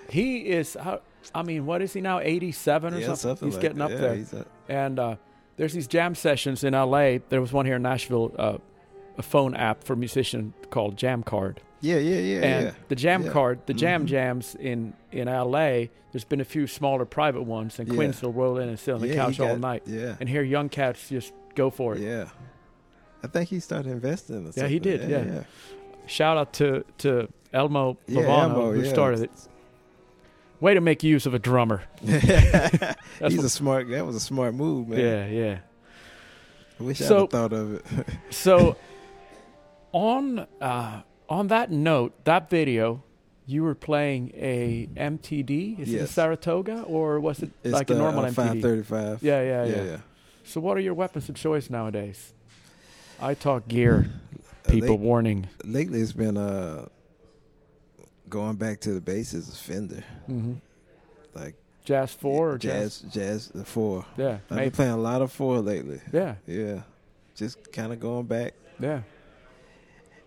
he 0.09 0.47
is. 0.47 0.73
How, 0.73 1.01
I 1.35 1.43
mean, 1.43 1.65
what 1.65 1.81
is 1.81 1.93
he 1.93 2.01
now? 2.01 2.19
87 2.19 2.93
or 2.93 2.97
yeah, 2.97 3.05
something. 3.07 3.15
something 3.21 3.47
He's 3.47 3.55
like 3.55 3.61
getting 3.61 3.77
that. 3.79 3.85
up 3.85 3.91
Yeah, 3.91 3.97
there. 4.31 4.45
And 4.85 4.99
uh, 4.99 5.15
there's 5.57 5.73
these 5.73 5.87
jam 5.87 6.15
sessions 6.15 6.63
in 6.63 6.73
LA. 6.73 7.17
There 7.29 7.41
was 7.41 7.51
one 7.53 7.65
here 7.65 7.75
in 7.75 7.81
Nashville, 7.83 8.33
uh, 8.37 8.57
a 9.17 9.21
phone 9.23 9.55
app 9.55 9.83
for 9.83 9.95
musicians 9.95 10.53
called 10.69 10.95
Jam 10.97 11.23
Card. 11.23 11.61
yeah 11.81 11.97
yeah 11.97 12.19
yeah 12.19 12.41
and 12.41 12.65
yeah 12.67 12.73
the 12.87 12.95
Jam. 12.95 13.27
Card, 13.29 13.59
the 13.65 13.73
Jam 13.73 14.03
Mhm. 14.03 14.07
Jams 14.07 14.55
in, 14.55 14.93
in 15.11 15.27
LA, 15.27 15.87
there's 16.11 16.23
been 16.23 16.41
a 16.41 16.45
few 16.45 16.67
smaller 16.67 17.05
private 17.05 17.41
ones, 17.43 17.79
and. 17.79 17.87
Quincy 17.89 18.25
will 18.25 18.33
roll 18.33 18.57
in 18.57 18.69
and 18.69 18.79
sit 18.79 18.93
on 18.93 19.01
the 19.01 19.13
couch 19.13 19.39
all 19.39 19.55
night. 19.57 19.83
yeah 19.85 20.15
And 20.19 20.27
here, 20.29 20.43
young 20.43 20.69
cats 20.69 21.09
just 21.09 21.33
go 21.55 21.69
for 21.71 21.95
it. 21.95 22.01
yeah 22.01 22.29
I 23.23 23.27
think 23.27 23.49
he 23.49 23.59
started 23.59 23.91
investing 23.91 24.51
Yeah, 24.55 24.67
he 24.67 24.77
did, 24.79 25.09
yeah. 25.09 25.23
yeah. 25.23 25.43
Shout 26.05 26.37
out 26.37 26.53
to, 26.53 26.85
to 26.99 27.27
Elmo 27.51 27.97
Lovano, 28.07 28.27
Elmo, 28.39 28.71
who 28.73 28.85
started 28.85 29.21
it. 29.21 29.31
Way 30.59 30.73
to 30.73 30.81
make 30.81 31.03
use 31.03 31.25
of 31.27 31.33
a 31.33 31.39
drummer. 31.39 31.83
He's 32.01 33.43
a 33.43 33.49
smart. 33.49 33.89
That 33.89 34.05
was 34.05 34.15
a 34.15 34.19
smart 34.19 34.55
move, 34.55 34.87
man. 34.87 34.99
yeah, 34.99 35.25
yeah. 35.27 35.57
I 36.79 36.83
wish 36.83 36.99
So- 36.99 37.21
have 37.21 37.29
thought 37.29 37.53
of 37.53 37.73
it. 37.75 37.85
So, 38.31 38.75
on 39.91 40.47
uh, 40.61 41.01
on 41.29 41.47
that 41.47 41.71
note, 41.71 42.13
that 42.25 42.49
video, 42.49 43.03
you 43.45 43.63
were 43.63 43.75
playing 43.75 44.31
a 44.35 44.87
MTD. 44.95 45.79
Is 45.79 45.93
it 45.93 46.01
a 46.01 46.07
Saratoga 46.07 46.81
or 46.83 47.19
was 47.19 47.41
it 47.43 47.51
It's 47.63 47.73
like 47.73 47.87
the, 47.87 47.95
a 47.95 47.97
normal 47.97 48.25
uh, 48.25 48.29
MTD? 48.29 48.35
535. 48.35 49.23
Yeah, 49.23 49.41
yeah, 49.41 49.63
yeah, 49.65 49.75
yeah, 49.75 49.83
yeah. 49.83 49.97
So, 50.43 50.59
what 50.61 50.75
are 50.77 50.81
your 50.81 50.93
weapons 50.95 51.29
of 51.29 51.35
choice 51.35 51.69
nowadays? 51.69 52.33
I 53.19 53.33
talk 53.33 53.67
gear. 53.67 54.07
Uh, 54.67 54.71
People 54.71 54.89
late- 54.97 54.99
warning. 54.99 55.47
lately, 55.63 56.01
it's 56.01 56.13
been 56.13 56.35
uh, 56.37 56.87
going 58.29 58.55
back 58.55 58.79
to 58.81 58.93
the 58.93 59.01
bases 59.01 59.47
of 59.49 59.55
Fender, 59.57 60.03
hmm 60.25 60.53
like 61.33 61.55
Jazz 61.85 62.13
four 62.13 62.53
or 62.53 62.57
jazz? 62.57 62.99
jazz, 63.01 63.13
jazz, 63.13 63.47
the 63.49 63.63
four. 63.63 64.05
Yeah, 64.17 64.39
I've 64.49 64.57
been 64.57 64.71
playing 64.71 64.91
a 64.91 64.97
lot 64.97 65.21
of 65.21 65.31
four 65.31 65.59
lately. 65.59 66.01
Yeah, 66.11 66.35
Yeah, 66.45 66.81
just 67.35 67.71
kind 67.71 67.93
of 67.93 67.99
going 67.99 68.25
back, 68.25 68.53
yeah. 68.79 69.01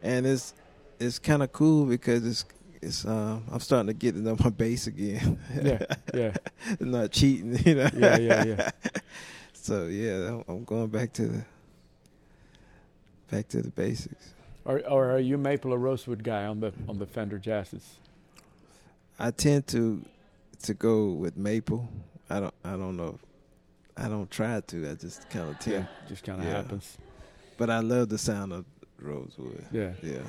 and 0.02 0.26
it's 0.26 0.54
it's 0.98 1.18
kind 1.18 1.42
of 1.42 1.52
cool 1.52 1.84
because 1.86 2.24
it's 2.26 2.44
it's 2.82 3.04
um, 3.04 3.44
I'm 3.52 3.60
starting 3.60 3.88
to 3.88 3.92
get 3.92 4.12
to 4.14 4.20
know 4.20 4.36
my 4.42 4.48
bass 4.50 4.86
again. 4.86 5.38
Yeah, 5.62 5.82
yeah. 6.14 6.32
Not 6.80 7.10
cheating, 7.12 7.58
you 7.66 7.74
know. 7.74 7.90
Yeah, 7.96 8.16
yeah, 8.18 8.44
yeah. 8.44 8.70
So 9.52 9.86
yeah, 9.88 10.12
I'm- 10.24 10.44
I'm 10.48 10.64
going 10.64 10.88
back 10.88 11.12
to 11.14 11.26
the 11.28 11.44
back 13.30 13.46
to 13.48 13.60
the 13.62 13.70
basics. 13.70 14.32
Or, 14.70 14.78
or 14.88 15.10
are 15.10 15.18
you 15.18 15.36
maple 15.36 15.72
or 15.74 15.78
rosewood 15.78 16.22
guy 16.22 16.44
on 16.46 16.60
the 16.60 16.72
on 16.88 16.98
the 16.98 17.06
Fender 17.06 17.38
Jazzes? 17.38 17.94
I 19.18 19.30
tend 19.32 19.66
to 19.68 20.02
to 20.62 20.74
go 20.74 21.08
with 21.10 21.36
maple. 21.36 21.88
I 22.28 22.38
don't 22.40 22.54
I 22.64 22.70
don't 22.72 22.96
know. 22.96 23.18
I 23.96 24.08
don't 24.08 24.30
try 24.30 24.60
to. 24.60 24.90
I 24.90 24.94
just 24.94 25.28
kind 25.28 25.50
of 25.50 25.58
tend. 25.58 25.88
just 26.08 26.22
kind 26.24 26.40
of 26.40 26.46
Yeah. 26.46 26.52
happens. 26.62 26.96
But 27.58 27.68
I 27.68 27.80
love 27.80 28.08
the 28.10 28.18
sound 28.18 28.52
of 28.52 28.64
rosewood. 28.98 29.66
Yeah. 29.72 29.92
Yeah. 30.02 30.22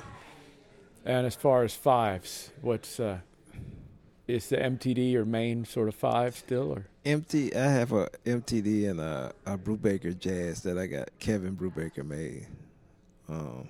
And 1.04 1.26
as 1.26 1.34
far 1.36 1.62
as 1.62 1.74
fives, 1.74 2.50
what's 2.60 2.98
uh, 3.00 3.18
is 4.28 4.48
the 4.48 4.56
MTD 4.56 5.12
your 5.12 5.24
main 5.24 5.64
sort 5.64 5.88
of 5.88 5.94
five 5.94 6.36
still, 6.36 6.70
or 6.72 6.86
MT. 7.04 7.54
I 7.54 7.64
have 7.64 7.92
a 7.92 8.08
MTD 8.26 8.88
and 8.90 9.00
a, 9.00 9.32
a 9.46 9.56
Brubaker 9.58 10.16
Jazz 10.18 10.62
that 10.62 10.78
I 10.78 10.86
got 10.86 11.08
Kevin 11.18 11.56
Brubaker 11.56 12.04
made. 12.04 12.46
Um, 13.28 13.68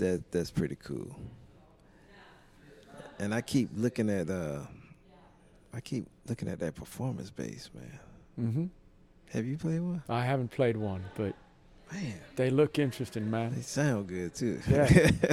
that 0.00 0.30
that's 0.30 0.50
pretty 0.50 0.76
cool. 0.76 1.14
And 3.18 3.34
I 3.34 3.40
keep 3.40 3.70
looking 3.76 4.10
at 4.10 4.28
uh, 4.28 4.60
I 5.72 5.80
keep 5.80 6.06
looking 6.28 6.48
at 6.48 6.58
that 6.58 6.74
performance 6.74 7.30
bass, 7.30 7.70
man. 7.74 8.00
mm-hmm. 8.40 8.64
Have 9.32 9.46
you 9.46 9.56
played 9.56 9.80
one? 9.80 10.02
I 10.08 10.24
haven't 10.24 10.50
played 10.50 10.76
one, 10.76 11.04
but 11.16 11.34
Man, 11.92 12.20
they 12.36 12.50
look 12.50 12.78
interesting, 12.78 13.30
man. 13.30 13.54
they 13.54 13.62
sound 13.62 14.08
good 14.08 14.34
too. 14.34 14.60
Yeah. 14.68 15.10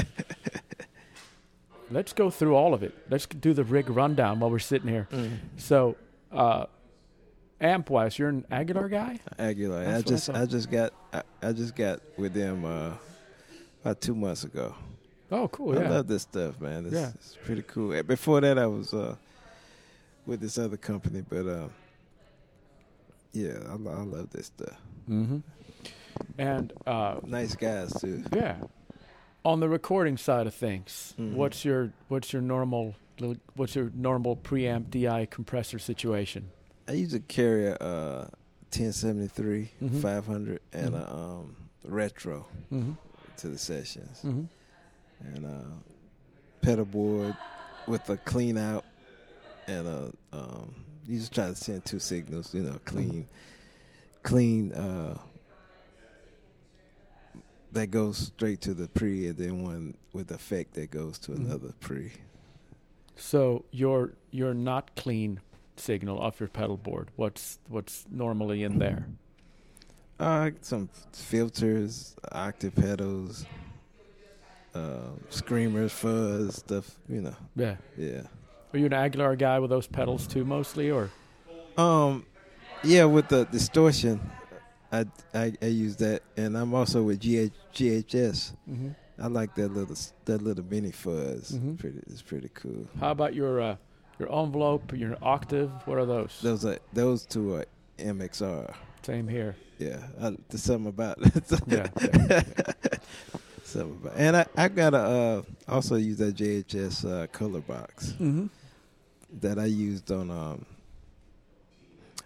Let's 1.91 2.13
go 2.13 2.29
through 2.29 2.55
all 2.55 2.73
of 2.73 2.83
it. 2.83 2.93
Let's 3.09 3.25
do 3.25 3.53
the 3.53 3.63
rig 3.63 3.89
rundown 3.89 4.39
while 4.39 4.49
we're 4.49 4.59
sitting 4.59 4.89
here. 4.89 5.07
Mm. 5.11 5.37
So, 5.55 5.95
uh, 6.33 6.65
amp 7.61 7.89
wise, 7.89 8.19
you're 8.19 8.29
an 8.29 8.45
Aguilar 8.51 8.89
guy. 8.89 9.19
Aguilar. 9.39 9.85
That's 9.85 9.89
I 9.89 9.95
what 9.95 10.07
I 10.07 10.09
just. 10.09 10.29
I, 10.29 10.45
just 10.45 10.71
got 10.71 10.93
I, 11.13 11.21
I 11.41 11.51
just 11.53 11.75
got 11.75 12.01
with 12.17 12.33
them 12.33 12.65
uh, 12.65 12.91
about 13.81 14.01
two 14.01 14.15
months 14.15 14.43
ago. 14.43 14.75
Oh, 15.31 15.47
cool. 15.49 15.77
I 15.77 15.87
love 15.87 16.07
this 16.07 16.21
stuff, 16.23 16.59
man. 16.61 16.85
It's, 16.85 16.93
Yeah. 16.95 17.09
it's 17.13 17.37
pretty 17.43 17.63
cool. 17.63 17.93
Uh, 17.97 18.03
Before 18.03 18.39
that, 18.41 18.57
I 18.57 18.65
was 18.67 18.93
uh, 18.93 19.15
with 20.25 20.39
this 20.39 20.57
other 20.57 20.77
company, 20.77 21.23
but 21.27 21.45
uh, 21.47 21.67
yeah, 23.33 23.57
I, 23.67 23.73
I 23.73 24.01
love 24.03 24.29
this 24.31 24.47
stuff. 24.47 24.77
mm-hmm. 25.09 25.39
And 26.37 26.73
uh, 26.87 27.19
Nice 27.25 27.55
guys 27.55 27.93
too. 28.01 28.23
yeah, 28.33 28.55
on 29.45 29.59
the 29.59 29.69
recording 29.69 30.17
side 30.17 30.47
of 30.47 30.53
things, 30.55 31.13
Mhm. 31.19 31.33
what's 31.33 31.63
your 31.63 31.91
what's 32.07 32.33
your 32.33 32.41
normal 32.41 32.95
what's 33.55 33.75
your 33.75 33.91
normal 33.93 34.35
preamp 34.35 34.89
DI 34.89 35.27
compressor 35.27 35.77
situation? 35.77 36.49
I 36.87 36.93
used 36.93 37.11
to 37.11 37.19
carry 37.19 37.67
a 37.67 37.75
uh, 37.75 38.27
1073 38.71 39.69
Mhm. 39.83 40.01
500 40.01 40.59
and 40.73 40.95
a 40.95 41.13
um, 41.13 41.55
retro 41.83 42.47
Mm-hmm. 42.73 42.93
To 43.37 43.47
the 43.49 43.57
sessions, 43.57 44.21
Mm-hmm. 44.23 44.43
and 45.35 45.45
uh, 45.45 45.75
pedal 46.61 46.85
board 46.85 47.35
with 47.87 48.09
a 48.09 48.17
clean 48.17 48.57
out, 48.57 48.83
and 49.67 49.87
a 49.87 50.11
um, 50.33 50.75
you 51.07 51.19
just 51.19 51.33
try 51.33 51.47
to 51.47 51.55
send 51.55 51.85
two 51.85 51.99
signals, 51.99 52.53
you 52.53 52.61
know, 52.63 52.79
clean, 52.85 53.27
clean. 54.23 54.73
Uh, 54.73 55.17
that 57.73 57.91
goes 57.91 58.17
straight 58.17 58.61
to 58.61 58.73
the 58.73 58.87
pre, 58.87 59.27
and 59.27 59.37
then 59.37 59.61
one 59.63 59.95
with 60.13 60.31
effect 60.31 60.73
that 60.75 60.89
goes 60.89 61.19
to 61.19 61.31
Mhm. 61.31 61.45
another 61.47 61.73
pre. 61.79 62.11
So 63.15 63.65
your 63.71 64.13
your 64.31 64.53
not 64.53 64.95
clean 64.95 65.41
signal 65.75 66.19
off 66.19 66.39
your 66.39 66.49
pedal 66.49 66.77
board. 66.77 67.09
What's 67.15 67.59
what's 67.67 68.05
normally 68.09 68.63
in 68.63 68.79
there? 68.79 69.07
Uh, 70.19 70.49
some 70.61 70.89
filters, 71.13 72.15
octave 72.31 72.73
pedals, 72.75 73.45
uh, 74.73 75.09
screamers, 75.29 75.91
fuzz 75.91 76.55
stuff. 76.55 76.97
You 77.07 77.21
know, 77.21 77.35
Yeah. 77.55 77.75
yeah. 77.97 78.21
Are 78.73 78.79
you 78.79 78.87
an 78.87 78.93
Aguilar 78.93 79.35
guy 79.35 79.59
with 79.59 79.69
those 79.69 79.87
pedals 79.87 80.27
too, 80.27 80.43
mostly, 80.43 80.89
or 80.91 81.09
Um, 81.77 82.25
yeah, 82.83 83.05
with 83.05 83.27
the 83.29 83.45
distortion, 83.45 84.19
I, 84.91 85.05
I 85.33 85.53
I 85.61 85.65
use 85.67 85.95
that, 85.97 86.23
and 86.35 86.57
I'm 86.57 86.73
also 86.73 87.03
with 87.03 87.19
GH, 87.19 87.53
GHS. 87.73 88.53
mm-hmm. 88.69 88.89
I 89.19 89.27
like 89.27 89.55
that 89.55 89.69
little 89.73 89.95
that 90.25 90.41
little 90.41 90.63
mini 90.65 90.91
fuzz. 90.91 91.51
Mm-hmm. 91.51 91.75
Pretty, 91.75 91.99
it's 92.07 92.21
pretty 92.21 92.49
cool. 92.53 92.87
how 92.99 93.11
about 93.11 93.33
your 93.35 93.61
uh, 93.61 93.75
your 94.19 94.31
envelope, 94.33 94.93
your 94.93 95.17
octave? 95.21 95.71
What 95.85 95.97
are 95.99 96.05
those? 96.05 96.39
Those 96.41 96.65
are 96.65 96.79
those 96.93 97.25
two 97.25 97.53
are 97.55 97.65
MXR. 97.99 98.73
Same 99.07 99.25
here. 99.29 99.55
Yeah, 99.79 99.99
I, 100.21 100.35
there's 100.49 100.63
something 100.63 100.89
about 100.89 101.17
Yeah. 101.67 101.87
something 103.63 103.99
about, 104.01 104.13
and 104.17 104.35
I 104.35 104.45
I 104.57 104.67
gotta 104.67 104.97
uh, 104.97 105.41
also 105.65 105.95
use 105.95 106.17
that 106.17 106.35
JHS 106.35 107.05
uh, 107.09 107.27
color 107.27 107.61
box 107.61 108.09
Mm-hmm. 108.19 108.47
that 109.39 109.57
I 109.59 109.63
used 109.65 110.11
on. 110.11 110.29
Um, 110.29 110.65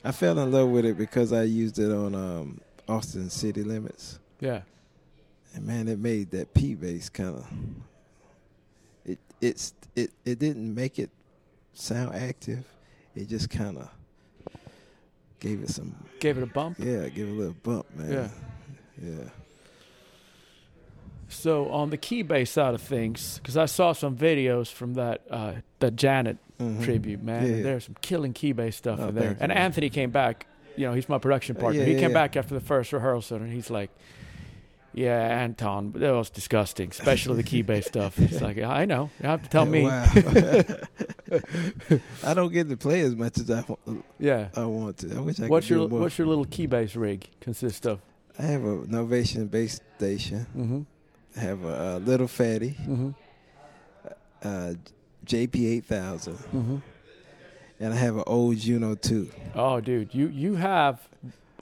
I 0.03 0.11
fell 0.11 0.39
in 0.39 0.51
love 0.51 0.69
with 0.69 0.85
it 0.85 0.97
because 0.97 1.31
I 1.31 1.43
used 1.43 1.77
it 1.77 1.91
on 1.91 2.15
um, 2.15 2.59
Austin 2.89 3.29
City 3.29 3.63
Limits. 3.63 4.17
Yeah. 4.39 4.61
And 5.53 5.67
man, 5.67 5.87
it 5.87 5.99
made 5.99 6.31
that 6.31 6.51
P 6.55 6.73
bass 6.73 7.09
kind 7.09 7.35
of. 7.35 7.45
It 9.05 9.19
it's 9.39 9.75
it 9.95 10.09
it 10.25 10.39
didn't 10.39 10.73
make 10.73 10.97
it 10.97 11.11
sound 11.73 12.15
active. 12.15 12.65
It 13.15 13.27
just 13.29 13.51
kind 13.51 13.77
of 13.77 13.87
gave 15.41 15.61
it 15.61 15.69
some 15.69 15.93
Gave 16.21 16.37
it 16.37 16.43
a 16.43 16.47
bump. 16.47 16.77
yeah, 16.79 17.09
give 17.09 17.27
it 17.27 17.31
a 17.31 17.33
little 17.33 17.55
bump, 17.63 17.85
man. 17.95 18.11
Yeah. 18.13 18.29
yeah. 19.03 19.23
So 21.29 21.69
on 21.71 21.89
the 21.89 21.97
key 21.97 22.21
bass 22.23 22.51
side 22.51 22.73
of 22.73 22.81
things, 22.81 23.39
because 23.41 23.55
I 23.57 23.65
saw 23.65 23.93
some 23.93 24.15
videos 24.17 24.71
from 24.71 24.93
that 24.95 25.21
uh, 25.29 25.53
that 25.79 25.95
Janet 25.95 26.37
Mhm. 26.59 26.83
tribute, 26.83 27.23
man. 27.23 27.47
Yeah, 27.47 27.55
yeah. 27.55 27.63
There's 27.63 27.85
some 27.85 27.95
killing 28.01 28.33
key 28.33 28.51
bass 28.51 28.75
stuff 28.75 28.99
Oh, 29.01 29.07
in 29.09 29.15
there. 29.15 29.23
you, 29.31 29.37
And 29.39 29.47
man. 29.49 29.57
Anthony 29.57 29.89
came 29.89 30.11
back. 30.11 30.45
You 30.77 30.85
know, 30.87 30.93
he's 30.93 31.09
my 31.09 31.17
production 31.17 31.57
Uh, 31.57 31.61
partner. 31.61 31.81
yeah, 31.81 31.87
he 31.87 31.95
came 31.99 32.13
back 32.13 32.37
after 32.37 32.53
the 32.53 32.59
first 32.61 32.93
rehearsal, 32.93 33.37
and 33.37 33.51
he's 33.51 33.69
like, 33.71 33.89
"Yeah, 34.93 35.17
Anton, 35.43 35.91
that 35.95 36.11
was 36.13 36.29
disgusting, 36.29 36.89
especially 36.91 37.35
the 37.37 37.43
key 37.43 37.61
bass 37.63 37.87
stuff." 37.87 38.17
It's 38.19 38.41
like, 38.41 38.57
I 38.59 38.85
know. 38.85 39.09
You 39.21 39.27
have 39.29 39.41
to 39.43 39.49
tell 39.49 39.65
me. 39.65 39.81
I 42.23 42.33
don't 42.33 42.51
get 42.51 42.69
to 42.69 42.77
play 42.77 43.01
as 43.01 43.15
much 43.15 43.37
as 43.37 43.49
I, 43.49 43.61
want. 43.67 44.05
Yeah. 44.19 44.49
I 44.55 44.65
want 44.65 44.97
to. 44.99 45.15
I 45.15 45.19
wish 45.19 45.39
I 45.39 45.47
What's 45.47 45.67
could 45.67 45.77
your. 45.77 45.87
What's 45.87 46.17
your 46.17 46.27
little 46.27 46.45
key 46.45 46.65
bass 46.65 46.95
rig 46.95 47.27
consist 47.39 47.85
of? 47.87 47.99
I 48.39 48.43
have 48.43 48.63
a 48.63 48.77
Novation 48.87 49.49
bass 49.49 49.79
station. 49.97 50.45
Mm-hmm. 50.57 50.81
I 51.37 51.39
have 51.39 51.63
a, 51.63 51.67
uh 51.95 51.97
Little 51.99 52.27
Phatty, 52.27 52.75
Mm-hmm. 52.81 53.09
uh, 54.43 54.73
JP 55.25 55.55
eight 55.65 55.85
thousand, 55.85 56.35
Mm-hmm. 56.37 56.77
and 57.79 57.93
I 57.93 57.97
have 57.97 58.17
an 58.17 58.23
old 58.27 58.57
Juno 58.57 58.95
two. 58.95 59.29
Oh, 59.55 59.79
dude, 59.79 60.13
you 60.13 60.27
you 60.27 60.55
have 60.55 60.99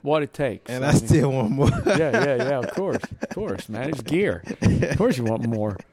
what 0.02 0.22
it 0.22 0.32
takes. 0.32 0.70
And 0.70 0.84
I 0.84 0.88
I 0.88 0.92
mean- 0.92 1.06
still 1.06 1.30
want 1.32 1.50
more. 1.50 1.68
yeah, 1.86 1.96
yeah, 1.98 2.36
yeah. 2.36 2.58
Of 2.60 2.70
course, 2.74 3.02
of 3.22 3.28
course, 3.30 3.68
man. 3.68 3.90
It's 3.90 4.02
gear. 4.02 4.42
Of 4.62 4.96
course, 4.96 5.18
you 5.18 5.24
want 5.24 5.44
more. 5.46 5.76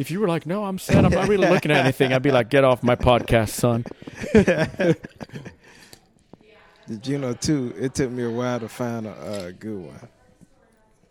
If 0.00 0.10
you 0.10 0.18
were 0.18 0.28
like, 0.28 0.46
"No, 0.46 0.64
I'm 0.64 0.78
sad, 0.78 1.04
I'm 1.04 1.12
not 1.12 1.28
really 1.28 1.46
looking 1.46 1.70
at 1.70 1.84
anything," 1.84 2.14
I'd 2.14 2.22
be 2.22 2.30
like, 2.30 2.48
"Get 2.48 2.64
off 2.64 2.82
my 2.82 2.96
podcast, 2.96 3.50
son." 3.50 3.84
Did 6.88 7.06
you 7.06 7.18
know 7.18 7.34
too? 7.34 7.74
It 7.78 7.94
took 7.94 8.10
me 8.10 8.22
a 8.22 8.30
while 8.30 8.58
to 8.60 8.68
find 8.70 9.06
a 9.06 9.10
uh, 9.10 9.50
good 9.50 9.76
one. 9.76 10.08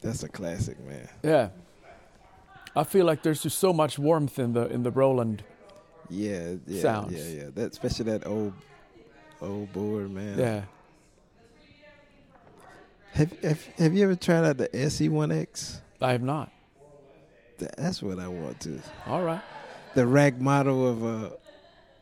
That's 0.02 0.24
a 0.24 0.28
classic, 0.28 0.80
man. 0.80 1.08
Yeah. 1.22 1.50
I 2.76 2.84
feel 2.84 3.06
like 3.06 3.22
there's 3.22 3.44
just 3.44 3.60
so 3.60 3.72
much 3.74 4.00
warmth 4.00 4.40
in 4.40 4.54
the 4.54 4.66
in 4.66 4.82
the 4.82 4.90
Roland. 4.90 5.44
Yeah, 6.10 6.56
yeah, 6.66 6.82
Sounds. 6.82 7.14
yeah, 7.14 7.44
yeah. 7.44 7.50
That 7.54 7.72
especially 7.72 8.06
that 8.06 8.26
old, 8.26 8.54
old 9.40 9.72
board, 9.72 10.10
man. 10.10 10.40
Yeah. 10.40 10.62
Have, 13.12 13.40
have 13.44 13.66
Have 13.78 13.94
you 13.94 14.04
ever 14.06 14.16
tried 14.16 14.46
out 14.46 14.58
the 14.58 14.76
SE 14.76 15.08
One 15.10 15.32
X? 15.32 15.80
I 16.02 16.12
have 16.14 16.24
not. 16.24 16.52
That's 17.78 18.02
what 18.02 18.20
I 18.20 18.28
want 18.28 18.60
to. 18.62 18.80
All 19.08 19.22
right. 19.24 19.42
The 19.96 20.06
rack 20.08 20.40
model 20.40 20.88
of 20.88 21.04
a 21.04 21.32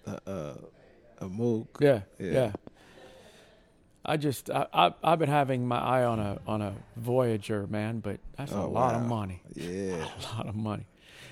a, 0.06 0.32
a, 0.32 0.56
a 1.22 1.30
Moog. 1.30 1.68
Yeah. 1.80 2.02
Yeah. 2.20 2.32
Yeah. 2.32 2.52
I 4.06 4.16
just 4.18 4.50
I, 4.50 4.68
I 4.74 4.94
I've 5.04 5.20
been 5.20 5.30
having 5.30 5.68
my 5.68 5.80
eye 5.80 6.04
on 6.06 6.20
a 6.20 6.40
on 6.48 6.62
a 6.62 6.74
Voyager, 6.96 7.68
man, 7.68 8.00
but 8.00 8.20
that's 8.38 8.52
a 8.52 8.58
Oh, 8.58 8.70
lot 8.70 8.96
of 8.96 9.02
money. 9.04 9.42
Yeah. 9.54 9.96
A 10.34 10.36
lot 10.38 10.48
of 10.48 10.56
money. 10.56 10.86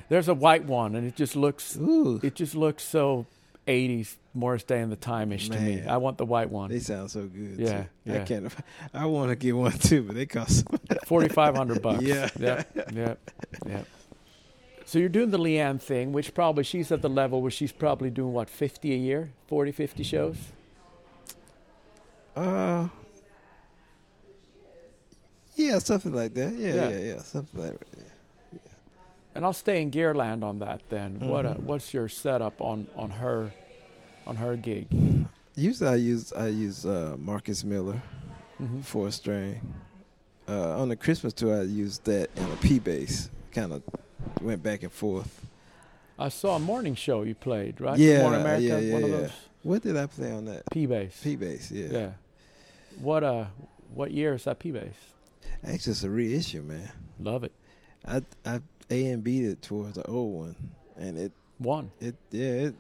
There's 0.10 0.28
a 0.28 0.34
white 0.34 0.66
one 0.66 0.96
and 0.96 1.08
it 1.08 1.16
just 1.16 1.36
looks 1.36 1.76
Ooh, 1.78 2.20
it 2.22 2.36
just 2.36 2.54
looks 2.54 2.84
so 2.84 3.26
80s 3.68 4.18
Morris 4.36 4.64
Day 4.64 4.82
and 4.82 4.92
the 4.92 4.96
Time-ish 4.98 5.50
to 5.50 5.58
me. 5.60 5.82
I 5.88 5.98
want 5.98 6.18
the 6.20 6.26
white 6.26 6.52
one. 6.52 6.70
they 6.70 6.80
sound 6.80 7.10
so 7.10 7.22
good. 7.24 7.56
Yeah, 7.58 7.84
too. 7.84 7.88
yeah. 8.06 8.16
I 8.22 8.24
can't. 8.26 8.54
I 8.94 9.06
want 9.06 9.30
to 9.30 9.36
get 9.36 9.56
one 9.56 9.72
too, 9.72 10.04
but 10.04 10.16
they 10.16 10.26
cost. 10.28 10.66
4500 11.06 11.82
bucks. 11.82 12.04
Yeah. 12.04 12.30
Yeah. 12.40 12.64
Yeah. 12.94 13.14
Yeah. 13.66 13.82
So 14.86 15.00
you're 15.00 15.10
doing 15.10 15.32
the 15.32 15.40
LeAnn 15.40 15.82
thing, 15.82 16.14
which 16.14 16.34
probably 16.34 16.64
she's 16.64 16.92
at 16.92 17.02
the 17.02 17.10
level 17.10 17.42
where 17.42 17.52
she's 17.52 17.72
probably 17.72 18.10
doing 18.12 18.34
what 18.34 18.50
50 18.50 18.94
a 18.94 18.98
year, 18.98 19.32
40 19.48 19.72
50 19.72 20.04
shows. 20.04 20.38
Uh, 22.36 22.88
yeah, 25.56 25.80
something 25.80 26.14
like 26.14 26.34
that. 26.36 26.54
Yeah, 26.54 26.74
Yeah. 26.76 26.90
yeah, 26.90 27.00
yeah, 27.00 27.22
something 27.22 27.62
like 27.62 27.80
that. 27.80 28.62
And 29.34 29.44
I'll 29.44 29.54
stay 29.54 29.82
in 29.82 29.92
Gearland 29.92 30.44
on 30.44 30.60
that 30.60 30.82
then. 30.90 31.20
What 31.20 31.46
uh, 31.46 31.56
Mhm. 31.56 31.64
what's 31.64 31.94
your 31.94 32.08
setup 32.08 32.62
on 32.62 32.88
on 32.96 33.10
her 33.12 33.52
on 34.28 34.38
her 34.38 34.56
gig? 34.56 34.88
Usually, 35.56 35.90
I 35.90 35.96
use 35.96 36.32
I 36.34 36.48
use 36.48 36.86
uh, 36.86 37.16
Marcus 37.20 37.64
Miller 37.64 38.02
hmm 38.58 38.82
four 38.82 39.12
string. 39.12 39.62
Uh, 40.48 40.80
on 40.80 40.90
the 40.90 40.96
Christmas 40.96 41.34
tour, 41.34 41.60
I 41.60 41.64
used 41.64 42.06
that 42.06 42.30
and 42.38 42.52
a 42.54 42.56
P 42.58 42.80
bass. 42.80 43.30
Kind 43.52 43.74
of 43.74 43.82
went 44.42 44.64
back 44.64 44.84
and 44.84 44.92
forth. 44.92 45.46
I 46.18 46.30
saw 46.30 46.56
a 46.56 46.60
morning 46.60 46.96
show 46.96 47.24
you 47.24 47.36
played, 47.36 47.82
right? 47.82 47.98
Yeah, 48.00 48.22
Morning 48.22 48.42
America, 48.42 48.64
yeah, 48.64 48.78
yeah, 48.80 48.94
one 48.94 49.04
of 49.04 49.12
those 49.12 49.32
What 49.64 49.82
did 49.84 49.98
I 49.98 50.06
play 50.06 50.32
on 50.32 50.46
that? 50.46 50.64
P 50.72 50.86
bass. 50.86 51.20
P 51.22 51.36
bass. 51.36 51.72
Yeah. 51.72 51.88
yeah. 51.92 52.10
What 53.02 53.24
uh 53.24 53.46
what 53.94 54.12
year 54.12 54.34
is 54.34 54.46
that 54.46 54.60
P 54.60 54.72
bass? 54.72 54.94
Actually, 55.64 55.92
it's 55.92 56.04
a 56.04 56.10
reissue, 56.10 56.62
man. 56.62 56.90
Love 57.20 57.44
it. 57.44 57.52
I 58.08 58.22
I 58.46 58.62
A 58.90 59.08
and 59.08 59.24
B'd 59.24 59.44
it 59.46 59.62
towards 59.62 59.96
the 59.96 60.06
old 60.08 60.34
one, 60.40 60.56
and 60.98 61.18
it 61.18 61.32
One. 61.58 61.92
it 62.00 62.16
yeah 62.32 62.46
it 62.70 62.76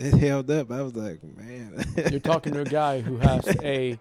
it 0.00 0.14
held 0.14 0.50
up. 0.50 0.70
I 0.70 0.82
was 0.82 0.94
like, 0.96 1.22
man. 1.22 1.84
You're 2.10 2.20
talking 2.20 2.54
to 2.54 2.60
a 2.60 2.64
guy 2.64 3.00
who 3.00 3.18
has 3.18 3.46
a 3.62 3.98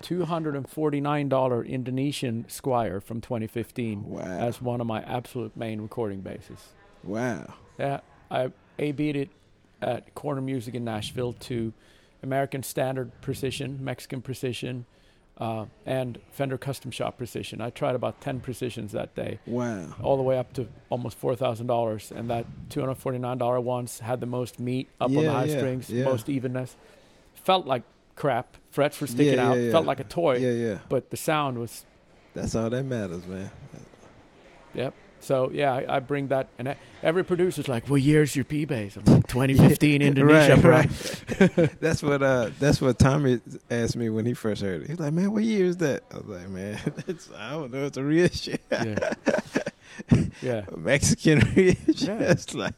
$249 0.00 1.68
Indonesian 1.68 2.44
Squier 2.48 3.02
from 3.02 3.20
2015 3.20 4.04
wow. 4.04 4.22
as 4.22 4.60
one 4.60 4.80
of 4.80 4.86
my 4.86 5.02
absolute 5.02 5.56
main 5.56 5.80
recording 5.80 6.20
basses. 6.20 6.68
wow. 7.02 7.54
Yeah, 7.78 8.00
I 8.30 8.52
A 8.78 8.92
beat 8.92 9.16
it 9.16 9.30
at 9.80 10.14
Corner 10.14 10.40
Music 10.40 10.74
in 10.74 10.84
Nashville 10.84 11.32
to 11.34 11.72
American 12.22 12.62
Standard 12.62 13.12
Precision, 13.20 13.78
Mexican 13.82 14.20
Precision, 14.20 14.86
uh, 15.38 15.66
and 15.86 16.18
Fender 16.32 16.58
Custom 16.58 16.90
Shop 16.90 17.16
Precision. 17.16 17.60
I 17.60 17.70
tried 17.70 17.94
about 17.94 18.20
10 18.20 18.40
precisions 18.40 18.92
that 18.92 19.14
day, 19.14 19.38
Wow. 19.46 19.94
all 20.02 20.16
the 20.16 20.22
way 20.22 20.36
up 20.38 20.52
to 20.54 20.66
almost 20.90 21.20
$4,000. 21.20 22.10
And 22.10 22.28
that 22.30 22.44
$249 22.70 23.62
ones 23.62 24.00
had 24.00 24.20
the 24.20 24.26
most 24.26 24.58
meat 24.58 24.88
up 25.00 25.08
on 25.10 25.14
the 25.14 25.30
high 25.32 25.44
yeah, 25.44 25.56
strings, 25.56 25.90
yeah. 25.90 26.04
most 26.04 26.28
evenness. 26.28 26.76
Felt 27.34 27.66
like 27.66 27.84
crap. 28.16 28.56
Frets 28.70 29.00
were 29.00 29.06
sticking 29.06 29.34
Yeah, 29.34 29.48
out. 29.50 29.58
yeah, 29.58 29.70
Felt 29.70 29.86
like 29.86 30.00
a 30.00 30.04
toy, 30.04 30.38
Yeah, 30.38 30.50
yeah. 30.50 30.78
but 30.88 31.10
the 31.10 31.16
sound 31.16 31.58
was 31.58 31.84
That's 32.34 32.54
all 32.54 32.68
that 32.70 32.84
matters, 32.84 33.24
man. 33.26 33.50
Yep. 34.74 34.94
So 35.20 35.50
yeah, 35.52 35.72
I, 35.72 35.96
I 35.96 35.98
bring 36.00 36.28
that, 36.28 36.48
and 36.58 36.68
I, 36.68 36.76
every 37.02 37.24
producer's 37.24 37.66
like, 37.68 37.88
"Well, 37.88 38.00
here's 38.00 38.36
your 38.36 38.44
P 38.44 38.64
bass?" 38.64 38.96
I'm 38.96 39.04
like, 39.04 39.17
"2015 39.28 40.00
Indonesia, 40.00 40.54
right, 40.54 40.62
bro." 40.62 40.70
right. 40.70 41.70
that's 41.80 42.02
what 42.02 42.22
uh 42.22 42.50
that's 42.58 42.80
what 42.80 42.98
Tommy 42.98 43.40
asked 43.70 43.96
me 43.96 44.08
when 44.10 44.26
he 44.26 44.34
first 44.34 44.62
heard 44.62 44.82
it. 44.82 44.88
He's 44.88 44.98
like, 44.98 45.12
Man, 45.12 45.32
what 45.32 45.42
year 45.44 45.66
is 45.66 45.76
that? 45.78 46.02
I 46.12 46.16
was 46.16 46.26
like, 46.26 46.48
Man, 46.48 46.78
I 47.36 47.50
don't 47.52 47.72
know, 47.72 47.84
it's 47.84 47.96
a 47.96 48.04
reissue. 48.04 48.56
Yeah. 48.70 49.14
yeah, 50.42 50.64
A 50.72 50.76
Mexican 50.76 51.40
reissue. 51.54 52.06
Yeah. 52.06 52.18
It's 52.20 52.54
like 52.54 52.74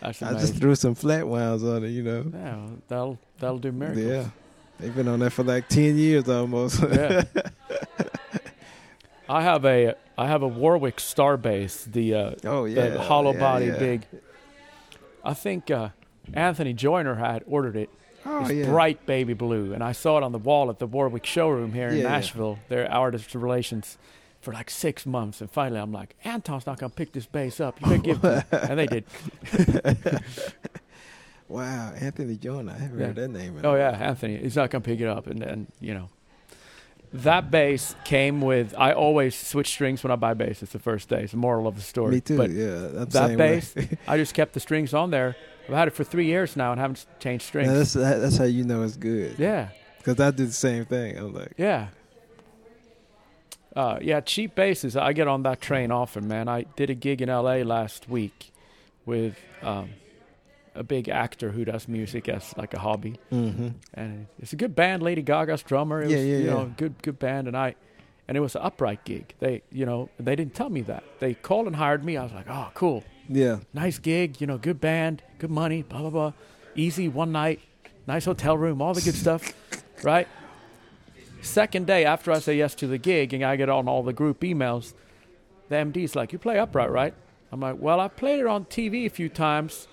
that's 0.00 0.22
I 0.22 0.32
just 0.34 0.56
threw 0.56 0.74
some 0.74 0.94
flat 0.94 1.26
wounds 1.26 1.62
on 1.62 1.84
it, 1.84 1.88
you 1.88 2.02
know. 2.02 2.24
yeah, 2.32 2.66
that'll 2.88 3.18
that'll 3.38 3.58
do 3.58 3.72
miracles. 3.72 4.04
Yeah. 4.04 4.30
They've 4.78 4.94
been 4.94 5.08
on 5.08 5.18
that 5.20 5.30
for 5.30 5.42
like 5.42 5.68
ten 5.68 5.96
years 5.96 6.28
almost. 6.28 6.80
Yeah. 6.82 7.24
I 9.28 9.42
have 9.42 9.64
a 9.64 9.94
I 10.18 10.26
have 10.26 10.42
a 10.42 10.48
Warwick 10.48 10.98
Star 10.98 11.36
bass, 11.36 11.84
the 11.84 12.14
uh, 12.14 12.34
oh 12.44 12.64
yeah. 12.64 12.88
the 12.88 13.00
hollow 13.00 13.32
yeah, 13.32 13.38
body 13.38 13.66
yeah. 13.66 13.78
big. 13.78 14.06
I 15.24 15.34
think 15.34 15.70
uh, 15.70 15.90
Anthony 16.32 16.72
Joyner 16.72 17.14
had 17.16 17.42
ordered 17.46 17.76
it. 17.76 17.90
Oh 18.26 18.40
It's 18.42 18.50
yeah. 18.52 18.66
bright 18.66 19.06
baby 19.06 19.32
blue, 19.34 19.72
and 19.72 19.82
I 19.82 19.92
saw 19.92 20.18
it 20.18 20.22
on 20.22 20.32
the 20.32 20.38
wall 20.38 20.68
at 20.70 20.78
the 20.78 20.86
Warwick 20.86 21.24
showroom 21.24 21.72
here 21.72 21.88
in 21.88 21.96
Yeah, 21.98 22.02
yeah. 22.02 22.08
Nashville. 22.10 22.58
Their 22.68 22.90
artist 22.92 23.34
relations 23.34 23.96
for 24.40 24.52
like 24.52 24.68
six 24.70 25.06
months, 25.06 25.40
and 25.40 25.50
finally 25.50 25.80
I'm 25.80 25.92
like, 25.92 26.14
Anton's 26.24 26.66
not 26.66 26.78
gonna 26.78 26.90
pick 26.90 27.12
this 27.12 27.26
bass 27.26 27.60
up. 27.60 27.80
You 27.80 27.86
better 27.86 28.02
give 28.02 28.24
it, 28.24 28.44
and 28.52 28.78
they 28.78 28.86
did. 28.86 29.04
Wow, 31.48 31.92
Anthony 31.98 32.36
Jonah. 32.36 32.72
I 32.72 32.78
haven't 32.78 32.98
Yeah. 33.00 33.06
heard 33.06 33.16
that 33.16 33.28
name. 33.28 33.60
Oh 33.64 33.74
yeah. 33.74 33.90
Anthony. 33.90 34.36
He's 34.36 34.54
not 34.54 34.70
gonna 34.70 34.82
pick 34.82 35.00
it 35.00 35.08
up, 35.08 35.26
and 35.26 35.40
then 35.42 35.66
you 35.80 35.94
know, 35.94 36.08
that 37.12 37.50
bass 37.50 37.94
came 38.04 38.40
with. 38.40 38.74
I 38.78 38.92
always 38.92 39.34
switch 39.34 39.68
strings 39.68 40.02
when 40.02 40.10
I 40.10 40.16
buy 40.16 40.34
bass. 40.34 40.62
It's 40.62 40.72
the 40.72 40.78
first 40.78 41.08
day. 41.08 41.22
It's 41.22 41.32
the 41.32 41.38
moral 41.38 41.66
of 41.66 41.74
the 41.76 41.82
story. 41.82 42.12
Me 42.16 42.20
too. 42.20 42.36
But 42.36 42.50
yeah, 42.50 42.88
that 42.92 43.34
bass, 43.36 43.74
I 44.08 44.16
just 44.16 44.34
kept 44.34 44.52
the 44.52 44.60
strings 44.60 44.94
on 44.94 45.10
there. 45.10 45.36
I've 45.68 45.74
had 45.74 45.88
it 45.88 45.94
for 45.94 46.04
three 46.04 46.26
years 46.26 46.56
now 46.56 46.72
and 46.72 46.80
haven't 46.80 47.06
changed 47.20 47.44
strings. 47.44 47.68
Now, 47.68 47.74
that's 47.74 47.92
that, 47.94 48.18
that's 48.20 48.36
how 48.36 48.44
you 48.44 48.64
know 48.64 48.82
it's 48.82 48.96
good. 48.96 49.36
yeah, 49.38 49.68
Because 49.98 50.18
I 50.20 50.30
do 50.30 50.46
the 50.46 50.52
same 50.52 50.84
thing. 50.84 51.16
I'm 51.16 51.32
like, 51.34 51.52
yeah. 51.56 51.88
Uh, 53.76 53.98
yeah, 54.02 54.20
cheap 54.20 54.54
basses. 54.56 54.96
I 54.96 55.12
get 55.12 55.28
on 55.28 55.44
that 55.44 55.60
train 55.60 55.92
often, 55.92 56.26
man. 56.26 56.48
I 56.48 56.62
did 56.74 56.90
a 56.90 56.94
gig 56.94 57.22
in 57.22 57.28
L.A. 57.28 57.62
last 57.62 58.08
week 58.08 58.52
with 59.06 59.36
um, 59.62 59.90
a 60.74 60.82
big 60.82 61.08
actor 61.08 61.50
who 61.50 61.64
does 61.64 61.88
music 61.88 62.28
as 62.28 62.56
like 62.56 62.74
a 62.74 62.78
hobby, 62.78 63.18
mm-hmm. 63.32 63.68
and 63.94 64.26
it's 64.38 64.52
a 64.52 64.56
good 64.56 64.74
band. 64.76 65.02
Lady 65.02 65.22
Gaga's 65.22 65.62
drummer. 65.62 66.02
It 66.02 66.10
Yeah, 66.10 66.16
was, 66.16 66.26
yeah, 66.26 66.36
you 66.36 66.44
yeah. 66.44 66.50
know, 66.52 66.74
good 66.76 67.02
good 67.02 67.18
band, 67.18 67.48
and 67.48 67.56
I, 67.56 67.74
and 68.28 68.36
it 68.36 68.40
was 68.40 68.54
an 68.54 68.62
upright 68.62 69.04
gig. 69.04 69.34
They, 69.40 69.62
you 69.72 69.84
know, 69.84 70.08
they 70.18 70.36
didn't 70.36 70.54
tell 70.54 70.70
me 70.70 70.82
that. 70.82 71.02
They 71.18 71.34
called 71.34 71.66
and 71.66 71.76
hired 71.76 72.04
me. 72.04 72.16
I 72.16 72.22
was 72.22 72.32
like, 72.32 72.46
oh, 72.48 72.68
cool, 72.74 73.02
yeah, 73.28 73.58
nice 73.74 73.98
gig. 73.98 74.40
You 74.40 74.46
know, 74.46 74.58
good 74.58 74.80
band, 74.80 75.22
good 75.38 75.50
money, 75.50 75.82
blah 75.82 76.00
blah 76.00 76.10
blah, 76.10 76.32
easy 76.76 77.08
one 77.08 77.32
night, 77.32 77.60
nice 78.06 78.24
hotel 78.24 78.56
room, 78.56 78.80
all 78.80 78.94
the 78.94 79.00
good 79.02 79.16
stuff, 79.16 79.52
right? 80.04 80.28
Second 81.42 81.86
day 81.86 82.04
after 82.04 82.30
I 82.32 82.38
say 82.38 82.56
yes 82.56 82.74
to 82.76 82.86
the 82.86 82.98
gig, 82.98 83.32
and 83.32 83.42
I 83.42 83.56
get 83.56 83.68
on 83.68 83.88
all 83.88 84.02
the 84.02 84.12
group 84.12 84.40
emails, 84.40 84.92
the 85.68 85.76
MD's 85.76 86.14
like, 86.14 86.32
"You 86.32 86.38
play 86.38 86.58
upright, 86.58 86.90
right?" 86.90 87.14
I'm 87.50 87.60
like, 87.60 87.76
"Well, 87.80 87.98
I 87.98 88.08
played 88.08 88.40
it 88.40 88.46
on 88.46 88.66
TV 88.66 89.06
a 89.06 89.10
few 89.10 89.28
times, 89.28 89.88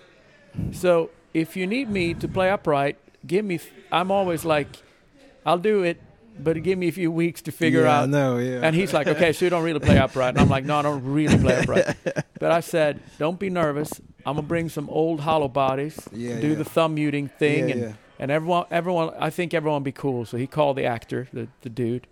so 0.71 1.09
if 1.33 1.55
you 1.55 1.67
need 1.67 1.89
me 1.89 2.13
to 2.15 2.27
play 2.27 2.49
upright, 2.49 2.97
give 3.25 3.45
me." 3.45 3.55
F- 3.55 3.69
I'm 3.91 4.11
always 4.11 4.45
like, 4.45 4.67
"I'll 5.45 5.57
do 5.57 5.83
it, 5.83 6.01
but 6.39 6.61
give 6.63 6.77
me 6.77 6.87
a 6.87 6.91
few 6.91 7.11
weeks 7.11 7.41
to 7.43 7.51
figure 7.51 7.83
yeah, 7.83 8.01
out." 8.01 8.09
know, 8.09 8.37
yeah. 8.37 8.59
And 8.63 8.75
he's 8.75 8.93
like, 8.93 9.07
"Okay, 9.07 9.33
so 9.33 9.45
you 9.45 9.49
don't 9.49 9.63
really 9.63 9.79
play 9.79 9.97
upright?" 9.97 10.29
And 10.29 10.39
I'm 10.39 10.49
like, 10.49 10.65
"No, 10.65 10.77
I 10.77 10.81
don't 10.81 11.03
really 11.03 11.37
play 11.37 11.59
upright." 11.61 11.95
But 12.39 12.51
I 12.51 12.59
said, 12.59 12.99
"Don't 13.17 13.39
be 13.39 13.49
nervous. 13.49 13.91
I'm 14.25 14.35
gonna 14.35 14.47
bring 14.47 14.69
some 14.69 14.89
old 14.89 15.21
hollow 15.21 15.47
bodies, 15.47 15.97
Yeah, 16.11 16.39
do 16.39 16.49
yeah. 16.49 16.55
the 16.55 16.65
thumb 16.65 16.93
muting 16.93 17.29
thing, 17.29 17.71
and 17.71 17.95
and 18.19 18.31
everyone, 18.31 18.65
everyone, 18.71 19.13
I 19.19 19.29
think 19.29 19.53
everyone 19.53 19.83
be 19.83 19.91
cool. 19.91 20.25
So 20.25 20.37
he 20.37 20.47
called 20.47 20.77
the 20.77 20.85
actor, 20.85 21.27
the, 21.31 21.47
the 21.61 21.69
dude. 21.69 22.07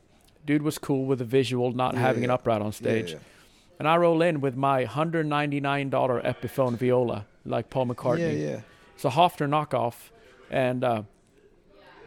Dude 0.45 0.61
was 0.61 0.77
cool 0.77 1.05
with 1.05 1.19
the 1.19 1.25
visual, 1.25 1.71
not 1.71 1.95
having 1.95 2.23
an 2.23 2.29
upright 2.29 2.61
on 2.61 2.71
stage. 2.71 3.15
And 3.79 3.87
I 3.87 3.97
roll 3.97 4.21
in 4.21 4.39
with 4.41 4.55
my 4.55 4.85
$199 4.85 5.89
Epiphone 5.89 6.77
viola, 6.77 7.25
like 7.45 7.69
Paul. 7.69 7.87
McCartney. 7.87 8.19
yeah, 8.41 8.49
yeah. 8.49 8.59
It's 8.95 9.05
a 9.05 9.09
Hofner 9.09 9.47
knockoff. 9.49 9.95
And 10.49 10.83
uh, 10.83 11.03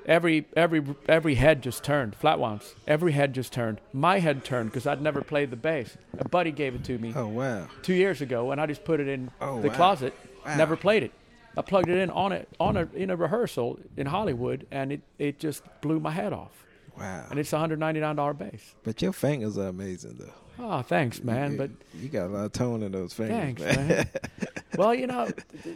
every, 0.07 0.47
every, 0.57 0.83
every 1.09 1.35
head 1.35 1.63
just 1.63 1.83
turned, 1.85 2.15
flat 2.17 2.39
wounds. 2.39 2.75
Every 2.87 3.13
head 3.13 3.35
just 3.35 3.53
turned. 3.53 3.81
My 3.93 4.19
head 4.21 4.45
turned 4.45 4.71
because 4.71 4.87
I'd 4.87 5.03
never 5.03 5.23
played 5.23 5.51
the 5.51 5.57
bass. 5.57 5.97
A 6.19 6.29
buddy 6.29 6.51
gave 6.53 6.75
it 6.75 6.85
to 6.85 6.99
me 6.99 7.13
Oh 7.15 7.29
wow. 7.29 7.67
two 7.83 7.95
years 7.95 8.21
ago, 8.21 8.51
and 8.53 8.61
I 8.61 8.67
just 8.67 8.85
put 8.85 9.01
it 9.01 9.09
in 9.09 9.31
Oh, 9.41 9.61
the 9.61 9.69
wow. 9.69 9.75
closet. 9.75 10.15
Wow. 10.47 10.57
Never 10.57 10.77
played 10.77 11.03
it. 11.03 11.13
I 11.57 11.63
plugged 11.63 11.89
it 11.89 11.99
in 11.99 12.11
on 12.11 12.31
it 12.33 12.49
on 12.61 12.77
a 12.77 12.89
in 12.95 13.11
a 13.11 13.17
rehearsal 13.17 13.81
in 13.97 14.07
Hollywood, 14.07 14.67
and 14.71 14.93
it, 14.93 15.01
it 15.19 15.41
just 15.41 15.63
blew 15.81 15.99
my 15.99 16.13
head 16.13 16.33
off. 16.33 16.53
Wow. 16.97 17.27
And 17.31 17.39
it's 17.41 17.53
a 17.53 17.59
hundred 17.59 17.81
ninety 17.81 17.99
nine 18.01 18.15
dollar 18.15 18.33
bass. 18.33 18.75
But 18.85 19.03
your 19.03 19.13
fingers 19.13 19.59
are 19.59 19.67
amazing, 19.69 20.19
though. 20.21 20.33
Oh, 20.65 20.83
thanks, 20.83 21.23
man. 21.23 21.53
You- 21.53 21.59
But 21.59 21.71
you 21.95 22.09
got 22.09 22.27
a 22.27 22.31
lot 22.33 22.45
of 22.45 22.53
tone 22.53 22.83
in 22.85 22.93
those 22.93 23.13
fingers. 23.13 23.37
thanks, 23.61 23.61
man. 23.77 24.09
well, 24.77 24.95
you 24.95 25.07
know, 25.07 25.31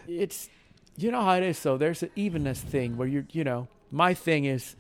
it's 0.07 0.49
you 0.97 1.11
know 1.11 1.23
how 1.23 1.35
it 1.35 1.43
is. 1.43 1.59
So 1.59 1.77
there's 1.77 2.03
an 2.03 2.11
evenness 2.17 2.61
thing 2.61 2.97
where 2.97 3.09
you're 3.09 3.27
you 3.33 3.45
know 3.45 3.69
my 3.91 4.15
thing 4.15 4.45
is 4.45 4.77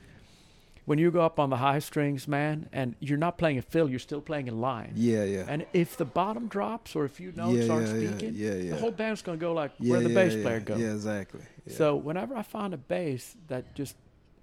when 0.84 0.98
you 0.98 1.10
go 1.10 1.20
up 1.20 1.38
on 1.38 1.50
the 1.50 1.58
high 1.58 1.78
strings, 1.78 2.26
man, 2.26 2.68
and 2.72 2.96
you're 2.98 3.18
not 3.18 3.38
playing 3.38 3.58
a 3.58 3.62
fill, 3.62 3.88
you're 3.88 4.00
still 4.00 4.20
playing 4.20 4.48
a 4.48 4.52
line. 4.52 4.92
Yeah, 4.96 5.22
yeah. 5.24 5.44
And 5.46 5.64
if 5.72 5.96
the 5.96 6.04
bottom 6.04 6.48
drops 6.48 6.96
or 6.96 7.04
if 7.04 7.20
you 7.20 7.32
notes 7.36 7.66
yeah, 7.66 7.72
aren't 7.72 7.86
yeah, 7.88 8.08
speaking, 8.08 8.34
yeah, 8.34 8.54
yeah. 8.54 8.70
the 8.70 8.76
whole 8.76 8.90
band's 8.90 9.22
gonna 9.22 9.38
go 9.38 9.52
like 9.52 9.72
where 9.78 10.00
the 10.00 10.08
bass 10.08 10.34
player 10.42 10.60
goes. 10.60 10.80
Yeah, 10.80 10.92
exactly. 10.92 11.40
So 11.68 11.94
whenever 11.94 12.36
I 12.36 12.42
find 12.42 12.74
a 12.74 12.78
bass 12.78 13.36
that 13.46 13.74
just 13.74 13.94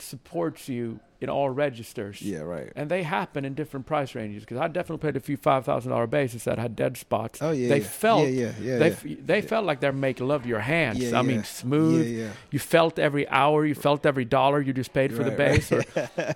supports 0.01 0.67
you 0.69 0.99
in 1.21 1.29
all 1.29 1.49
registers, 1.49 2.21
yeah, 2.21 2.39
right. 2.39 2.71
and 2.75 2.89
they 2.89 3.03
happen 3.03 3.43
in 3.43 3.53
different 3.53 3.85
price 3.85 4.15
ranges, 4.15 4.43
because 4.43 4.57
I 4.57 4.67
definitely 4.67 5.01
played 5.01 5.17
a 5.17 5.19
few 5.19 5.35
five 5.35 5.65
thousand 5.65 5.91
dollar 5.91 6.07
basses 6.07 6.45
that 6.45 6.57
had 6.57 6.75
dead 6.75 6.95
spots. 6.97 7.41
Oh 7.41 7.51
yeah. 7.51 7.67
they 7.69 7.79
yeah. 7.79 7.83
felt 7.83 8.27
Yeah, 8.29 8.29
yeah, 8.29 8.53
yeah. 8.61 8.77
they 8.77 8.95
yeah. 9.03 9.15
they 9.25 9.41
felt 9.41 9.65
like 9.65 9.79
they're 9.81 9.91
making 9.91 10.27
love 10.27 10.45
your 10.45 10.61
hands. 10.61 10.99
Yeah, 10.99 11.19
I 11.19 11.21
mean, 11.21 11.43
smooth. 11.43 12.07
Yeah, 12.07 12.25
yeah. 12.25 12.31
You 12.51 12.59
felt 12.59 12.99
every 12.99 13.27
hour, 13.27 13.65
you 13.65 13.75
felt 13.75 14.05
every 14.05 14.25
dollar 14.25 14.61
you 14.61 14.71
just 14.73 14.93
paid 14.93 15.13
for 15.13 15.23
the 15.23 15.31
Right, 15.31 15.37
bass. 15.37 15.71
Or, 15.71 15.83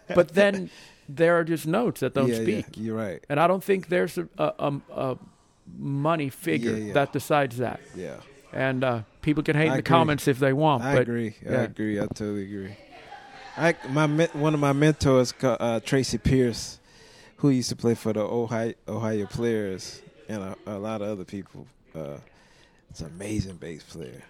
but 0.15 0.29
then 0.33 0.69
there 1.07 1.37
are 1.37 1.43
just 1.43 1.67
notes 1.67 2.01
that 2.01 2.13
don't 2.13 2.33
speak, 2.33 2.65
Yeah, 2.75 2.83
you're 2.83 2.95
right. 2.95 3.23
and 3.29 3.39
I 3.39 3.47
don't 3.47 3.63
think 3.63 3.87
there's 3.89 4.17
a, 4.17 4.27
a, 4.37 4.73
a, 4.91 5.17
money 5.77 6.29
figure 6.29 6.93
that 6.93 7.13
decides 7.13 7.57
that. 7.57 7.79
Yeah. 7.95 8.17
And 8.51 8.83
uh, 8.83 9.01
people 9.21 9.43
can 9.43 9.55
hate 9.55 9.67
in 9.67 9.71
the 9.73 9.79
agree. 9.79 9.89
comments 9.89 10.27
if 10.27 10.39
they 10.39 10.53
want, 10.53 10.83
I 10.83 10.93
but 10.93 11.01
agree. 11.03 11.35
I 11.49 11.53
agree. 11.53 11.99
I 11.99 12.05
totally 12.05 12.43
agree. 12.43 12.75
I 13.55 13.75
my 13.89 14.07
one 14.33 14.53
of 14.53 14.59
my 14.59 14.73
mentors, 14.73 15.33
uh, 15.41 15.79
Tracy 15.81 16.17
Pierce, 16.17 16.79
who 17.37 17.49
used 17.49 17.69
to 17.69 17.75
play 17.75 17.95
for 17.95 18.13
the 18.13 18.21
Ohio 18.21 18.73
Ohio 18.87 19.25
Players 19.27 20.01
and 20.27 20.41
a, 20.41 20.57
a 20.65 20.77
lot 20.77 21.01
of 21.01 21.09
other 21.09 21.25
people. 21.25 21.67
Uh, 21.95 22.17
it's 22.89 23.01
an 23.01 23.07
amazing 23.07 23.57
bass 23.57 23.83
player. 23.83 24.23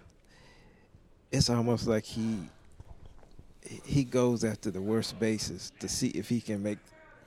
It's 1.32 1.50
almost 1.50 1.88
like 1.88 2.04
he 2.06 2.40
he 3.86 4.04
goes 4.04 4.44
after 4.44 4.72
the 4.72 4.82
worst 4.82 5.18
basses 5.20 5.72
to 5.80 5.88
see 5.88 6.10
if 6.10 6.28
he 6.28 6.42
can 6.42 6.62
make 6.62 6.80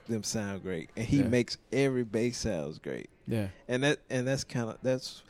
them 0.07 0.23
sound 0.23 0.61
great, 0.61 0.89
and 0.95 1.05
he 1.05 1.17
yeah. 1.17 1.27
makes 1.27 1.57
every 1.73 2.03
bass 2.03 2.37
sounds 2.37 2.77
great. 2.77 3.09
Yeah, 3.27 3.47
and 3.67 3.83
that 3.83 3.99
and 4.09 4.27
that's 4.27 4.43
kind 4.43 4.69
of 4.69 4.77
that's 4.83 5.23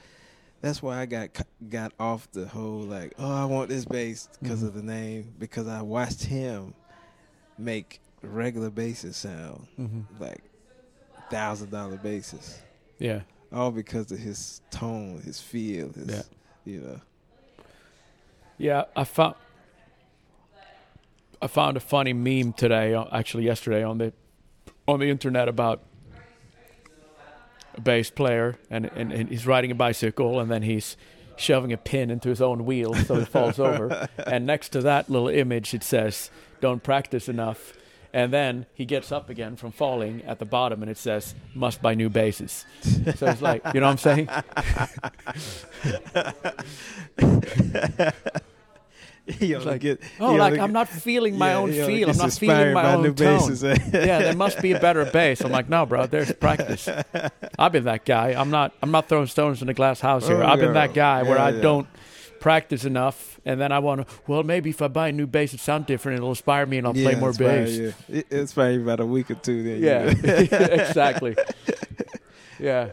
that's 0.61 0.81
why 0.81 0.99
I 0.99 1.05
got 1.05 1.29
got 1.69 1.93
off 1.99 2.29
the 2.31 2.47
whole 2.47 2.81
like 2.81 3.13
oh 3.19 3.31
I 3.31 3.45
want 3.45 3.69
this 3.69 3.85
bass 3.85 4.29
because 4.41 4.59
mm-hmm. 4.59 4.67
of 4.67 4.73
the 4.73 4.83
name 4.83 5.33
because 5.39 5.67
I 5.67 5.81
watched 5.81 6.23
him 6.23 6.73
make 7.57 7.99
regular 8.21 8.69
basses 8.69 9.17
sound 9.17 9.67
mm-hmm. 9.79 10.01
like 10.19 10.43
thousand 11.29 11.71
dollar 11.71 11.97
basses. 11.97 12.59
Yeah, 12.99 13.21
all 13.51 13.71
because 13.71 14.11
of 14.11 14.19
his 14.19 14.61
tone, 14.71 15.21
his 15.23 15.39
feel, 15.39 15.91
his 15.93 16.07
yeah. 16.09 16.21
you 16.65 16.81
know. 16.81 17.01
Yeah, 18.57 18.85
I 18.95 19.03
found 19.03 19.35
I 21.41 21.47
found 21.47 21.77
a 21.77 21.79
funny 21.79 22.13
meme 22.13 22.53
today, 22.53 22.93
uh, 22.93 23.05
actually 23.11 23.45
yesterday 23.45 23.83
on 23.83 23.99
the 23.99 24.13
on 24.87 24.99
the 24.99 25.09
internet 25.09 25.47
about 25.47 25.83
bass 27.83 28.09
player 28.09 28.57
and, 28.69 28.85
and, 28.95 29.11
and 29.11 29.29
he's 29.29 29.45
riding 29.45 29.71
a 29.71 29.75
bicycle 29.75 30.39
and 30.39 30.49
then 30.49 30.63
he's 30.63 30.97
shoving 31.35 31.71
a 31.71 31.77
pin 31.77 32.09
into 32.09 32.29
his 32.29 32.41
own 32.41 32.65
wheel 32.65 32.93
so 32.93 33.15
it 33.15 33.27
falls 33.27 33.59
over. 33.59 34.09
And 34.25 34.45
next 34.45 34.69
to 34.69 34.81
that 34.81 35.09
little 35.09 35.29
image 35.29 35.73
it 35.73 35.83
says, 35.83 36.29
Don't 36.59 36.83
practice 36.83 37.29
enough. 37.29 37.73
And 38.13 38.33
then 38.33 38.65
he 38.73 38.85
gets 38.85 39.11
up 39.11 39.29
again 39.29 39.55
from 39.55 39.71
falling 39.71 40.23
at 40.23 40.39
the 40.39 40.45
bottom 40.45 40.81
and 40.81 40.89
it 40.89 40.97
says, 40.97 41.35
Must 41.53 41.81
buy 41.81 41.93
new 41.93 42.09
basses. 42.09 42.65
So 43.15 43.27
it's 43.27 43.41
like, 43.41 43.61
you 43.73 43.79
know 43.79 43.87
what 43.87 44.05
I'm 44.05 44.27
saying? 47.17 48.41
like, 49.41 49.81
get, 49.81 50.01
oh, 50.21 50.35
like 50.35 50.57
I'm 50.57 50.71
not 50.71 50.87
feeling 50.87 51.37
my 51.37 51.49
yeah, 51.49 51.57
own 51.57 51.71
feel. 51.71 52.09
I'm 52.09 52.17
not 52.17 52.33
feeling 52.33 52.73
my 52.73 52.93
own 52.93 53.13
tone. 53.13 53.57
Yeah, 53.91 54.19
there 54.19 54.35
must 54.35 54.61
be 54.61 54.71
a 54.71 54.79
better 54.79 55.03
bass. 55.05 55.41
I'm 55.41 55.51
like, 55.51 55.67
no, 55.67 55.85
bro. 55.85 56.07
There's 56.07 56.31
practice. 56.39 56.87
I've 57.59 57.71
been 57.71 57.83
that 57.85 58.05
guy. 58.05 58.39
I'm 58.39 58.49
not. 58.49 58.73
I'm 58.81 58.91
not 58.91 59.09
throwing 59.09 59.27
stones 59.27 59.61
in 59.61 59.67
a 59.67 59.73
glass 59.73 59.99
house 59.99 60.27
here. 60.27 60.41
Oh, 60.41 60.47
I've 60.47 60.59
been 60.59 60.73
that 60.73 60.93
guy 60.93 61.23
yeah, 61.23 61.29
where 61.29 61.39
I 61.39 61.51
don't 61.51 61.87
practice 62.39 62.85
enough, 62.85 63.41
and 63.43 63.59
then 63.59 63.73
I 63.73 63.79
want 63.79 64.07
to. 64.07 64.13
Well, 64.27 64.43
maybe 64.43 64.69
if 64.69 64.81
I 64.81 64.87
buy 64.87 65.09
a 65.09 65.11
new 65.11 65.27
bass, 65.27 65.53
it 65.53 65.59
sound 65.59 65.87
different. 65.87 66.17
It'll 66.17 66.29
inspire 66.29 66.65
me, 66.65 66.77
and 66.77 66.87
I'll 66.87 66.93
play 66.93 67.15
more 67.15 67.33
bass. 67.33 67.77
Yeah, 67.77 67.91
it, 68.07 68.27
it's 68.29 68.53
probably 68.53 68.77
about 68.77 69.01
a 69.01 69.05
week 69.05 69.29
or 69.29 69.35
two. 69.35 69.61
Then, 69.61 69.83
yeah, 69.83 70.03
exactly. 70.79 71.35
yeah, 72.59 72.89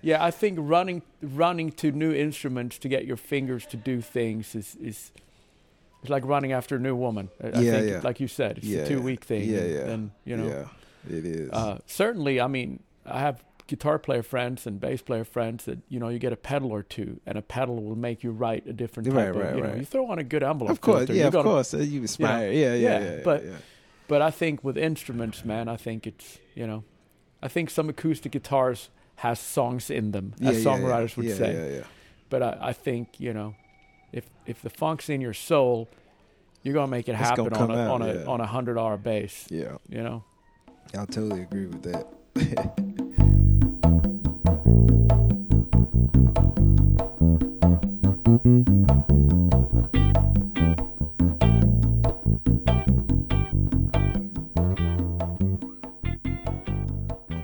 yeah. 0.00 0.24
I 0.24 0.30
think 0.30 0.58
running 0.62 1.02
running 1.20 1.70
to 1.72 1.92
new 1.92 2.12
instruments 2.12 2.78
to 2.78 2.88
get 2.88 3.04
your 3.04 3.18
fingers 3.18 3.66
to 3.66 3.76
do 3.76 4.00
things 4.00 4.54
is 4.54 4.74
is 4.76 5.12
it's 6.06 6.10
like 6.10 6.24
running 6.24 6.52
after 6.52 6.76
a 6.76 6.78
new 6.78 6.94
woman. 6.94 7.28
I 7.42 7.60
yeah, 7.60 7.72
think, 7.72 7.90
yeah. 7.90 8.00
like 8.04 8.20
you 8.20 8.28
said, 8.28 8.58
it's 8.58 8.66
yeah, 8.66 8.82
a 8.82 8.88
two 8.88 9.00
week 9.00 9.24
thing. 9.24 9.48
Yeah, 9.48 9.64
yeah. 9.64 9.80
And, 9.80 10.10
you 10.24 10.36
know, 10.36 10.46
yeah, 10.46 11.16
it 11.16 11.26
is. 11.26 11.50
Uh, 11.50 11.78
certainly, 11.86 12.40
I 12.40 12.46
mean, 12.46 12.82
I 13.04 13.18
have 13.20 13.42
guitar 13.66 13.98
player 13.98 14.22
friends 14.22 14.66
and 14.66 14.80
bass 14.80 15.02
player 15.02 15.24
friends 15.24 15.64
that 15.64 15.80
you 15.88 15.98
know 15.98 16.08
you 16.08 16.20
get 16.20 16.32
a 16.32 16.36
pedal 16.36 16.70
or 16.70 16.84
two, 16.84 17.20
and 17.26 17.36
a 17.36 17.42
pedal 17.42 17.82
will 17.82 17.96
make 17.96 18.22
you 18.22 18.30
write 18.30 18.66
a 18.66 18.72
different 18.72 19.08
type 19.08 19.16
right, 19.16 19.28
of. 19.28 19.36
Right, 19.36 19.56
you 19.56 19.62
right. 19.62 19.72
know, 19.72 19.78
you 19.80 19.84
throw 19.84 20.08
on 20.08 20.18
a 20.18 20.24
good 20.24 20.42
envelope. 20.42 20.70
Of 20.70 20.80
course, 20.80 20.98
filter, 20.98 21.14
yeah, 21.14 21.26
of 21.26 21.32
gonna, 21.32 21.48
course. 21.48 21.74
Uh, 21.74 21.78
you 21.78 22.04
aspire. 22.04 22.52
You 22.52 22.66
know, 22.66 22.74
yeah, 22.74 22.74
yeah, 22.74 22.98
yeah, 22.98 23.16
yeah, 23.16 23.20
But 23.24 23.44
but 24.08 24.22
I 24.22 24.30
think 24.30 24.62
with 24.62 24.78
instruments, 24.78 25.44
man, 25.44 25.68
I 25.68 25.76
think 25.76 26.06
it's 26.06 26.38
you 26.54 26.66
know, 26.66 26.84
I 27.42 27.48
think 27.48 27.70
some 27.70 27.88
acoustic 27.88 28.32
guitars 28.32 28.90
has 29.16 29.40
songs 29.40 29.90
in 29.90 30.12
them, 30.12 30.34
as 30.40 30.64
songwriters 30.64 31.16
would 31.16 31.36
say. 31.36 31.54
Yeah, 31.54 31.76
yeah. 31.78 31.84
But 32.28 32.42
I, 32.42 32.58
I 32.60 32.72
think 32.72 33.18
you 33.18 33.32
know, 33.32 33.54
if 34.12 34.28
if 34.46 34.62
the 34.62 34.70
funk's 34.70 35.08
in 35.08 35.20
your 35.20 35.34
soul 35.34 35.88
you're 36.66 36.74
gonna 36.74 36.88
make 36.88 37.08
it 37.08 37.12
it's 37.12 37.20
happen 37.20 37.52
on 37.52 37.70
a 37.70 37.74
out, 37.76 37.90
on 37.92 38.02
a 38.02 38.14
yeah. 38.14 38.24
on 38.26 38.40
a 38.40 38.46
hundred 38.46 38.74
dollar 38.74 38.96
bass. 38.96 39.46
Yeah, 39.50 39.76
you 39.88 40.02
know. 40.02 40.24
I 40.98 41.04
totally 41.04 41.42
agree 41.42 41.66
with 41.66 41.82
that. 41.84 42.08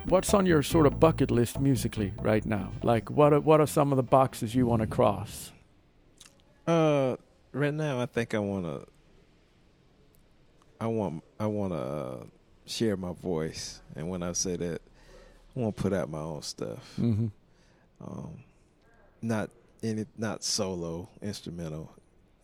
What's 0.08 0.34
on 0.34 0.46
your 0.46 0.64
sort 0.64 0.86
of 0.86 0.98
bucket 0.98 1.30
list 1.30 1.60
musically 1.60 2.12
right 2.20 2.44
now? 2.44 2.72
Like, 2.82 3.08
what 3.08 3.32
are, 3.32 3.40
what 3.40 3.60
are 3.60 3.66
some 3.68 3.92
of 3.92 3.96
the 3.96 4.02
boxes 4.02 4.54
you 4.54 4.66
want 4.66 4.82
to 4.82 4.88
cross? 4.88 5.52
Uh, 6.66 7.16
right 7.52 7.74
now, 7.74 8.00
I 8.00 8.06
think 8.06 8.34
I 8.34 8.38
want 8.38 8.64
to 8.64 8.86
I 10.82 10.86
want 10.86 11.22
I 11.38 11.46
want 11.46 11.72
to 11.72 11.78
uh, 11.78 12.24
share 12.66 12.96
my 12.96 13.12
voice, 13.12 13.80
and 13.94 14.08
when 14.08 14.22
I 14.24 14.32
say 14.32 14.56
that, 14.56 14.82
I 15.56 15.60
want 15.60 15.76
to 15.76 15.82
put 15.82 15.92
out 15.92 16.10
my 16.10 16.18
own 16.18 16.42
stuff. 16.42 16.94
Mm-hmm. 17.00 17.28
Um, 18.04 18.38
not 19.22 19.50
any 19.80 20.06
not 20.18 20.42
solo 20.42 21.08
instrumental 21.22 21.94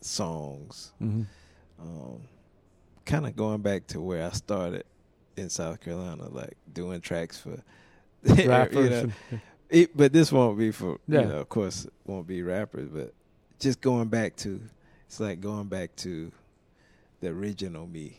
songs. 0.00 0.92
Mm-hmm. 1.02 1.22
Um, 1.80 2.20
kind 3.04 3.26
of 3.26 3.34
going 3.34 3.60
back 3.60 3.88
to 3.88 4.00
where 4.00 4.24
I 4.24 4.30
started 4.30 4.84
in 5.36 5.50
South 5.50 5.80
Carolina, 5.80 6.28
like 6.28 6.56
doing 6.72 7.00
tracks 7.00 7.40
for 7.40 7.60
rappers. 8.22 8.76
you 8.76 8.90
know, 8.90 9.40
it, 9.68 9.96
but 9.96 10.12
this 10.12 10.30
won't 10.30 10.56
be 10.56 10.70
for 10.70 11.00
yeah. 11.08 11.22
you 11.22 11.26
know, 11.26 11.38
of 11.38 11.48
course, 11.48 11.88
won't 12.06 12.28
be 12.28 12.42
rappers, 12.42 12.88
but 12.88 13.12
just 13.58 13.80
going 13.80 14.08
back 14.08 14.36
to 14.36 14.60
it's 15.06 15.20
like 15.20 15.40
going 15.40 15.68
back 15.68 15.96
to 15.96 16.30
the 17.20 17.28
original 17.28 17.86
me 17.86 18.18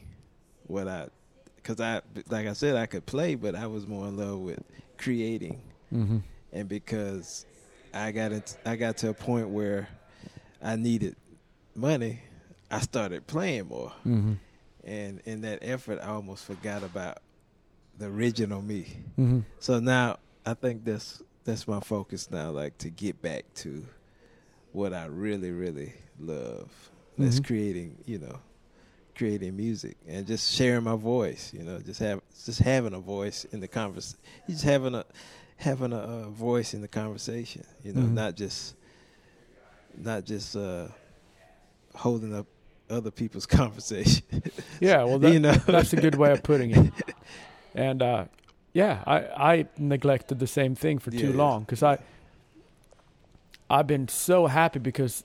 what 0.65 0.87
I, 0.87 1.07
because 1.55 1.79
I, 1.79 2.01
like 2.29 2.47
I 2.47 2.53
said, 2.53 2.75
I 2.75 2.85
could 2.85 3.05
play, 3.05 3.35
but 3.35 3.55
I 3.55 3.67
was 3.67 3.87
more 3.87 4.07
in 4.07 4.17
love 4.17 4.39
with 4.39 4.59
creating, 4.97 5.61
mm-hmm. 5.93 6.17
and 6.51 6.69
because 6.69 7.45
I 7.93 8.11
got 8.11 8.31
it, 8.31 8.57
I 8.65 8.75
got 8.75 8.97
to 8.97 9.09
a 9.09 9.13
point 9.13 9.49
where 9.49 9.87
I 10.61 10.75
needed 10.75 11.15
money, 11.75 12.21
I 12.71 12.79
started 12.79 13.27
playing 13.27 13.67
more, 13.67 13.93
mm-hmm. 14.05 14.33
and 14.83 15.21
in 15.25 15.41
that 15.41 15.59
effort, 15.61 15.99
I 16.01 16.07
almost 16.07 16.45
forgot 16.45 16.83
about 16.83 17.19
the 17.97 18.07
original 18.07 18.61
me. 18.61 18.87
Mm-hmm. 19.19 19.39
So 19.59 19.79
now 19.79 20.17
I 20.45 20.53
think 20.55 20.85
that's 20.85 21.21
that's 21.43 21.67
my 21.67 21.79
focus 21.79 22.31
now, 22.31 22.49
like 22.51 22.77
to 22.79 22.89
get 22.89 23.21
back 23.21 23.45
to 23.55 23.85
what 24.71 24.93
I 24.93 25.05
really, 25.05 25.51
really 25.51 25.93
love. 26.19 26.69
That's 27.17 27.35
mm-hmm. 27.35 27.43
creating, 27.45 27.97
you 28.05 28.19
know, 28.19 28.39
creating 29.15 29.57
music 29.57 29.97
and 30.07 30.25
just 30.25 30.53
sharing 30.55 30.83
my 30.83 30.95
voice. 30.95 31.53
You 31.53 31.63
know, 31.63 31.79
just 31.79 31.99
have 31.99 32.21
just 32.45 32.59
having 32.59 32.93
a 32.93 32.99
voice 32.99 33.45
in 33.45 33.59
the 33.59 33.67
conversation. 33.67 34.19
Just 34.47 34.63
having 34.63 34.95
a 34.95 35.05
having 35.57 35.91
a, 35.91 35.97
a, 35.97 36.29
voice 36.29 36.73
in 36.73 36.81
the 36.81 36.87
conversation. 36.87 37.65
You 37.83 37.93
know, 37.93 38.01
mm-hmm. 38.01 38.15
not 38.15 38.35
just 38.35 38.75
not 39.97 40.25
just 40.25 40.55
uh, 40.55 40.87
holding 41.93 42.33
up 42.33 42.47
other 42.89 43.11
people's 43.11 43.45
conversation. 43.59 44.23
yeah, 44.79 45.03
well, 45.03 45.19
that, 45.19 45.33
you 45.33 45.39
know? 45.39 45.53
that's 45.53 45.93
a 45.93 45.97
good 45.97 46.15
way 46.15 46.31
of 46.31 46.41
putting 46.43 46.71
it. 46.71 46.93
And 47.75 48.01
uh, 48.01 48.25
yeah, 48.73 49.03
I 49.05 49.17
I 49.51 49.67
neglected 49.77 50.39
the 50.39 50.47
same 50.47 50.73
thing 50.73 50.97
for 50.97 51.11
yeah, 51.11 51.21
too 51.21 51.33
long 51.33 51.61
because 51.61 51.83
I 51.83 51.99
I've 53.69 53.87
been 53.87 54.07
so 54.07 54.47
happy 54.47 54.79
because 54.79 55.23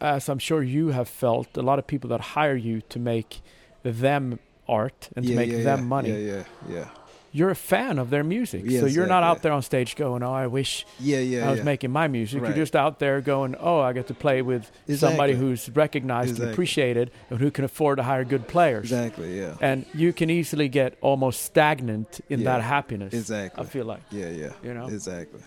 as 0.00 0.28
I'm 0.28 0.38
sure 0.38 0.62
you 0.62 0.88
have 0.88 1.08
felt, 1.08 1.56
a 1.56 1.62
lot 1.62 1.78
of 1.78 1.86
people 1.86 2.08
that 2.10 2.20
hire 2.20 2.56
you 2.56 2.80
to 2.82 2.98
make 2.98 3.40
them 3.82 4.38
art 4.68 5.10
and 5.16 5.24
yeah, 5.24 5.30
to 5.30 5.36
make 5.36 5.50
yeah, 5.50 5.62
them 5.62 5.80
yeah. 5.80 5.84
money. 5.84 6.10
Yeah, 6.10 6.16
yeah, 6.16 6.44
yeah. 6.68 6.88
You're 7.32 7.50
a 7.50 7.56
fan 7.56 8.00
of 8.00 8.10
their 8.10 8.24
music, 8.24 8.68
so 8.68 8.86
you're 8.86 9.06
not 9.06 9.22
out 9.22 9.42
there 9.42 9.52
on 9.52 9.62
stage 9.62 9.94
going, 9.94 10.24
"Oh, 10.24 10.32
I 10.32 10.48
wish 10.48 10.84
yeah, 10.98 11.20
yeah, 11.20 11.48
I 11.48 11.52
was 11.52 11.62
making 11.62 11.92
my 11.92 12.08
music." 12.08 12.42
Right. 12.42 12.48
You're 12.48 12.64
just 12.64 12.74
out 12.74 12.98
there 12.98 13.20
going, 13.20 13.54
"Oh, 13.60 13.78
I 13.78 13.92
get 13.92 14.08
to 14.08 14.14
play 14.14 14.42
with 14.42 14.62
exactly. 14.88 14.96
somebody 14.96 15.34
who's 15.34 15.70
recognized 15.70 16.30
exactly. 16.30 16.46
and 16.46 16.52
appreciated, 16.52 17.10
and 17.30 17.38
who 17.38 17.52
can 17.52 17.64
afford 17.64 17.98
to 17.98 18.02
hire 18.02 18.24
good 18.24 18.48
players." 18.48 18.86
Exactly. 18.86 19.38
Yeah. 19.38 19.54
And 19.60 19.86
you 19.94 20.12
can 20.12 20.28
easily 20.28 20.68
get 20.68 20.98
almost 21.02 21.42
stagnant 21.42 22.20
in 22.28 22.42
that 22.44 22.62
happiness. 22.62 23.14
Exactly. 23.14 23.64
I 23.64 23.66
feel 23.68 23.84
like. 23.84 24.02
Yeah, 24.10 24.30
yeah. 24.30 24.52
You 24.64 24.74
know. 24.74 24.88
Exactly. 24.88 25.42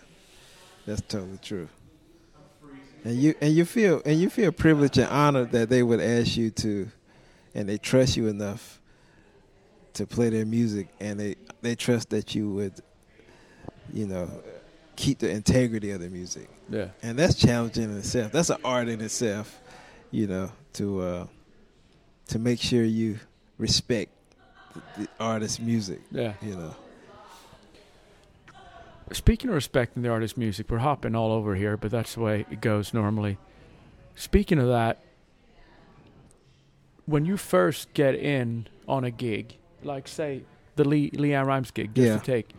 That's 0.85 1.01
totally 1.01 1.39
true 1.41 1.67
and 3.03 3.15
you 3.15 3.35
and 3.41 3.53
you 3.53 3.65
feel 3.65 4.01
and 4.05 4.19
you 4.19 4.29
feel 4.29 4.51
privileged 4.51 4.97
and 4.97 5.09
honored 5.09 5.51
that 5.51 5.69
they 5.69 5.83
would 5.83 5.99
ask 5.99 6.37
you 6.37 6.51
to, 6.51 6.89
and 7.53 7.67
they 7.67 7.77
trust 7.77 8.17
you 8.17 8.27
enough 8.27 8.79
to 9.93 10.07
play 10.07 10.29
their 10.29 10.45
music, 10.45 10.87
and 10.99 11.19
they 11.19 11.35
they 11.61 11.75
trust 11.75 12.09
that 12.11 12.33
you 12.33 12.49
would, 12.51 12.73
you 13.93 14.07
know, 14.07 14.29
keep 14.95 15.19
the 15.19 15.29
integrity 15.29 15.91
of 15.91 16.01
the 16.01 16.09
music. 16.09 16.49
Yeah, 16.69 16.87
and 17.01 17.17
that's 17.17 17.35
challenging 17.35 17.85
in 17.85 17.97
itself. 17.97 18.31
That's 18.31 18.49
an 18.49 18.57
art 18.63 18.87
in 18.87 19.01
itself, 19.01 19.61
you 20.11 20.27
know, 20.27 20.51
to 20.73 21.01
uh, 21.01 21.27
to 22.27 22.39
make 22.39 22.59
sure 22.59 22.83
you 22.83 23.19
respect 23.57 24.11
the, 24.73 25.03
the 25.03 25.09
artist's 25.19 25.59
music. 25.59 26.01
Yeah. 26.11 26.33
You 26.41 26.55
know. 26.55 26.75
Speaking 29.13 29.49
of 29.49 29.55
respecting 29.55 30.01
the 30.03 30.09
artist's 30.09 30.37
music, 30.37 30.69
we're 30.69 30.79
hopping 30.79 31.15
all 31.15 31.31
over 31.31 31.55
here, 31.55 31.77
but 31.77 31.91
that's 31.91 32.15
the 32.15 32.21
way 32.21 32.45
it 32.51 32.61
goes 32.61 32.93
normally. 32.93 33.37
Speaking 34.15 34.57
of 34.59 34.67
that, 34.67 34.99
when 37.05 37.25
you 37.25 37.37
first 37.37 37.93
get 37.93 38.15
in 38.15 38.67
on 38.87 39.03
a 39.03 39.11
gig, 39.11 39.55
like 39.83 40.07
say 40.07 40.43
the 40.75 40.83
Lee 40.83 41.11
LeAnn 41.11 41.45
Rimes 41.45 41.69
gig, 41.71 41.93
just 41.93 42.07
Yeah. 42.07 42.17
to 42.17 42.23
take, 42.23 42.49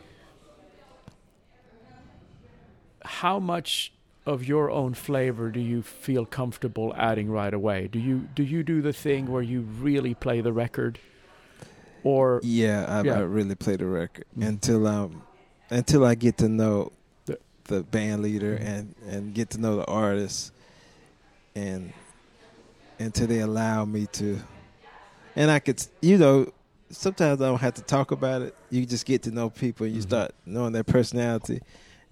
how 3.05 3.39
much 3.41 3.93
of 4.27 4.45
your 4.45 4.71
own 4.71 4.95
flavor 4.95 5.51
do 5.51 5.61
you 5.61 5.83
feel 5.83 6.25
comfortable 6.25 6.95
adding 6.97 7.31
right 7.31 7.53
away? 7.53 7.89
Do 7.89 7.99
you 7.99 8.29
do 8.35 8.43
you 8.43 8.63
do 8.63 8.81
the 8.81 8.93
thing 8.93 9.27
where 9.31 9.43
you 9.43 9.61
really 9.61 10.15
play 10.15 10.41
the 10.41 10.53
record, 10.53 10.99
or 12.05 12.41
Yeah, 12.43 12.87
I, 12.89 13.03
Yeah. 13.03 13.19
I 13.19 13.21
really 13.23 13.55
play 13.55 13.77
the 13.77 13.87
record 13.87 14.25
Mhm. 14.39 14.47
until 14.49 14.87
um 14.87 15.23
until 15.71 16.05
I 16.05 16.15
get 16.15 16.39
to 16.39 16.49
know 16.49 16.93
The- 17.67 17.83
band 17.83 18.21
leader 18.23 18.59
Mhm. 18.59 18.67
and 18.67 18.95
and 19.09 19.35
get 19.35 19.49
to 19.51 19.59
know 19.59 19.77
the 19.77 19.87
artist 19.87 20.53
and 21.57 21.93
until 22.99 23.27
they 23.27 23.41
allow 23.41 23.85
me 23.87 24.07
to 24.12 24.39
and 25.35 25.51
I 25.51 25.59
could 25.61 25.83
you 26.03 26.19
know 26.19 26.53
sometimes 26.91 27.41
I 27.41 27.47
don't 27.47 27.61
have 27.61 27.75
to 27.75 27.83
talk 27.83 28.11
about 28.12 28.43
it. 28.43 28.55
You 28.71 28.85
just 28.87 29.07
get 29.07 29.23
to 29.23 29.31
know 29.31 29.49
people 29.51 29.87
and 29.87 29.95
you 29.95 30.03
Mhm. 30.03 30.07
start 30.07 30.35
knowing 30.47 30.73
their 30.75 30.85
personality. 30.85 31.61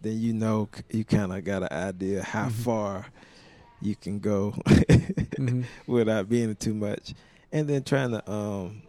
Then 0.00 0.18
you 0.18 0.32
know 0.32 0.68
you 0.90 1.04
kind 1.04 1.32
of 1.32 1.44
got 1.44 1.62
an 1.62 1.68
idea 1.70 2.22
how 2.22 2.46
Mhm. 2.48 2.52
far 2.52 3.06
you 3.82 3.94
can 3.94 4.18
go 4.20 4.52
Mhm. 4.66 5.64
without 5.86 6.28
being 6.30 6.54
too 6.56 6.72
much, 6.74 7.12
and 7.52 7.68
then 7.68 7.82
trying 7.84 8.12
to 8.12 8.32
um, 8.32 8.82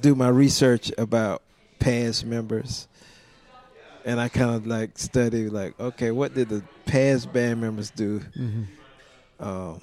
do 0.00 0.14
my 0.16 0.28
research 0.28 0.90
about 0.98 1.40
past 1.78 2.26
members. 2.26 2.88
And 4.04 4.20
I 4.20 4.28
kind 4.28 4.54
of 4.54 4.66
like 4.66 4.98
study 4.98 5.48
like, 5.48 5.78
okay, 5.80 6.10
what 6.10 6.34
did 6.34 6.48
the 6.50 6.62
past 6.84 7.32
band 7.32 7.60
members 7.60 7.90
do? 7.90 8.20
Mhm. 8.36 8.66
Um, 9.40 9.80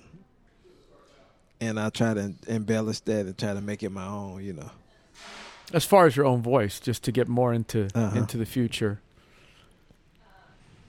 and 1.59 1.79
I 1.79 1.89
try 1.89 2.13
to 2.13 2.33
embellish 2.47 2.99
that 3.01 3.25
and 3.25 3.37
try 3.37 3.53
to 3.53 3.61
make 3.61 3.83
it 3.83 3.89
my 3.91 4.05
own, 4.07 4.43
you 4.43 4.53
know. 4.53 4.69
as 5.73 5.85
far 5.85 6.05
as 6.05 6.15
your 6.17 6.25
own 6.25 6.41
voice, 6.41 6.79
just 6.81 7.01
to 7.03 7.11
get 7.13 7.27
more 7.29 7.53
into 7.53 7.87
Uh-huh. 7.95 8.17
into 8.17 8.37
the 8.37 8.45
future. 8.45 8.99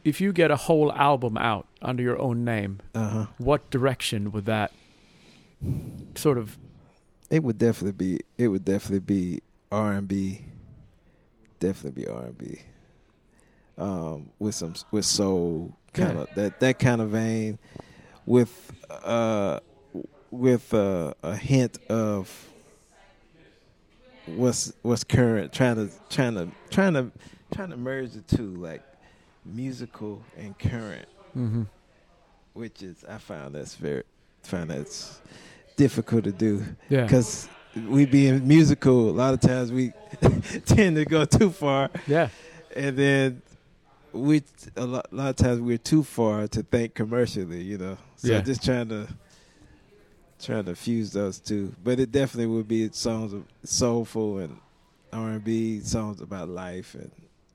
If 0.05 0.21
you 0.21 0.33
get 0.33 0.51
a 0.51 0.57
whole 0.57 0.93
album 0.93 1.37
out 1.39 1.69
under 1.81 2.03
your 2.03 2.21
own 2.21 2.45
name, 2.45 2.81
Uh 2.95 3.09
huh. 3.09 3.27
what 3.39 3.71
direction 3.71 4.33
would 4.33 4.45
that 4.47 4.73
sort 6.17 6.37
of? 6.37 6.59
It 7.31 7.45
would 7.45 7.59
definitely 7.59 7.93
be. 7.93 8.21
It 8.37 8.49
would 8.49 8.65
definitely 8.65 8.99
be 9.01 9.41
R 9.71 9.93
and 9.93 10.09
B. 10.09 10.47
Definitely 11.61 12.03
be 12.03 12.09
R 12.09 12.25
and 12.25 12.37
B. 12.39 12.59
Um, 13.79 14.31
with 14.39 14.55
some 14.55 14.75
with 14.91 15.05
soul 15.05 15.75
kind 15.95 16.19
of 16.19 16.29
that 16.35 16.61
that 16.61 16.79
kind 16.79 17.01
of 17.01 17.11
vein, 17.11 17.59
with 18.27 18.73
uh, 18.91 19.61
with 20.31 20.73
uh, 20.75 21.15
a 21.23 21.35
hint 21.35 21.79
of 21.89 22.49
what's 24.27 24.73
what's 24.83 25.05
current. 25.05 25.53
Trying 25.53 25.77
to 25.77 25.91
trying 26.11 26.35
to 26.35 26.49
trying 26.71 26.95
to 26.95 27.11
trying 27.53 27.71
to 27.71 27.77
merge 27.77 28.13
the 28.13 28.21
two, 28.23 28.55
like 28.57 28.83
musical 29.45 30.23
and 30.37 30.59
current. 30.59 31.09
Mm-hmm. 31.37 31.63
which 32.53 32.83
is 32.83 33.07
I 33.09 33.17
found 33.17 33.55
that's 33.55 33.75
very 33.75 34.03
find 34.43 34.69
that's 34.71 35.19
difficult 35.77 36.25
to 36.25 36.33
do. 36.33 36.63
Yeah, 36.91 37.05
because 37.05 37.49
we 37.89 38.05
being 38.05 38.47
musical 38.47 39.09
a 39.09 39.13
lot 39.13 39.33
of 39.33 39.41
times 39.41 39.73
we 39.73 39.93
tend 40.67 40.97
to 40.97 41.07
go 41.07 41.25
too 41.25 41.51
far. 41.51 41.89
Yeah, 42.07 42.29
and 42.77 42.99
then 42.99 43.43
we 44.13 44.43
a 44.77 44.85
lot, 44.87 45.07
a 45.11 45.15
lot 45.15 45.29
of 45.31 45.37
times 45.37 45.61
we're 45.61 45.79
too 45.79 46.03
far 46.03 46.47
to 46.49 46.63
think 46.63 46.95
commercially 46.95 47.63
you 47.63 47.79
know 47.79 47.97
so 48.17 48.29
Yeah. 48.29 48.41
just 48.41 48.65
trying 48.65 48.89
to 48.91 49.09
trying 50.41 50.65
to 50.65 50.75
fuse 50.75 51.13
those 51.13 51.39
two 51.39 51.75
but 51.83 52.01
it 52.01 52.11
definitely 52.13 52.47
would 52.55 52.69
be 52.69 52.91
songs 52.93 53.33
of 53.33 53.45
soulful 53.65 54.39
and 54.39 54.59
R&B 55.13 55.81
songs 55.81 56.21
about 56.21 56.49
life 56.49 56.95
and 56.95 57.11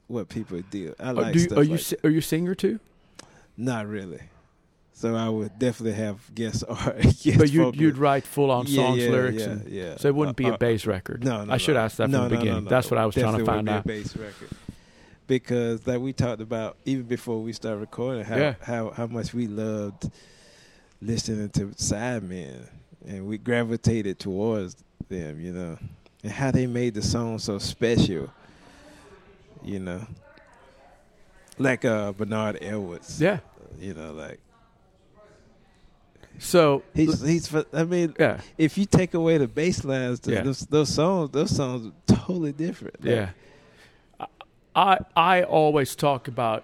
what 0.08 0.30
people 0.30 0.62
deal 0.70 0.94
I 1.00 1.10
Uh, 1.10 1.14
like 1.14 1.36
you, 1.36 1.42
stuff 1.42 1.58
are 1.58 1.64
you 1.64 1.72
like 1.72 1.80
si- 1.82 1.98
are 2.04 2.10
you 2.10 2.20
a 2.20 2.22
singer 2.22 2.56
too? 2.56 2.80
Not 3.58 3.88
really. 3.88 4.22
So 4.94 5.16
I 5.16 5.28
would 5.30 5.60
definitely 5.60 5.94
have 6.02 6.20
guest 6.34 6.64
art. 6.70 7.02
guest 7.22 7.38
but 7.40 7.52
you'd 7.52 7.76
you'd 7.76 7.98
write 7.98 8.24
full 8.26 8.50
on 8.52 8.66
Yeah, 8.68 8.76
songs, 8.76 9.04
yeah, 9.04 9.10
lyrics, 9.10 9.42
yeah, 9.42 9.50
and, 9.50 9.68
yeah. 9.70 9.98
so 9.98 10.08
it 10.08 10.16
wouldn't 10.16 10.38
be 10.38 10.46
Uh, 10.46 10.54
a 10.54 10.58
bass 10.58 10.86
record. 10.86 11.24
No, 11.24 11.44
no. 11.46 11.52
I 11.54 11.58
should 11.58 11.74
no. 11.76 11.82
ask 11.82 11.98
that 11.98 12.10
no, 12.10 12.20
from 12.20 12.30
the 12.30 12.36
beginning. 12.38 12.54
No, 12.54 12.60
no, 12.62 12.70
That's 12.70 12.90
what 12.90 12.98
I 13.00 13.06
was 13.06 13.16
trying 13.16 13.38
to 13.38 13.46
find 13.46 13.68
out. 13.70 13.86
be 13.86 13.94
a 13.94 13.98
bass 14.02 14.16
record. 14.16 14.50
Because 15.28 15.86
like 15.86 16.00
we 16.00 16.14
talked 16.14 16.42
about 16.42 16.78
even 16.86 17.04
before 17.04 17.42
we 17.42 17.52
started 17.54 17.80
recording, 17.80 18.24
how 18.24 18.38
Yeah. 18.38 18.56
how 18.62 18.92
how 18.92 19.08
much 19.08 19.34
we 19.34 19.48
loved 19.48 20.10
listening 21.02 21.50
to 21.50 21.68
Sidemen, 21.76 22.68
and 23.06 23.28
we 23.28 23.38
gravitated 23.38 24.20
towards 24.20 24.78
them, 25.10 25.40
you 25.42 25.52
know, 25.54 25.78
and 26.24 26.32
how 26.32 26.52
they 26.52 26.66
made 26.66 26.94
the 26.94 27.02
song 27.02 27.40
so 27.40 27.60
special, 27.60 28.32
you 29.64 29.80
know, 29.80 30.08
like 31.60 31.84
uh 31.86 32.14
Bernard 32.14 32.58
Edwards, 32.62 33.20
Yeah. 33.22 33.40
you 33.80 33.94
know, 33.94 34.14
like 34.14 34.40
So 36.40 36.84
he's 36.94 37.22
he's. 37.22 37.54
I 37.74 37.84
mean, 37.84 38.14
yeah, 38.20 38.40
if 38.58 38.78
you 38.78 38.86
take 38.86 39.14
away 39.14 39.38
the 39.40 39.48
bass 39.48 39.84
lines, 39.84 40.22
Yeah. 40.26 40.42
those, 40.44 40.62
those 40.62 40.90
songs, 40.94 41.32
those 41.32 41.56
songs 41.56 41.88
are 41.88 42.16
totally 42.16 42.52
different. 42.54 43.04
Like, 43.04 43.10
yeah. 43.14 43.30
I 44.78 45.00
I 45.16 45.44
always 45.44 45.96
talk 45.96 46.28
about 46.28 46.64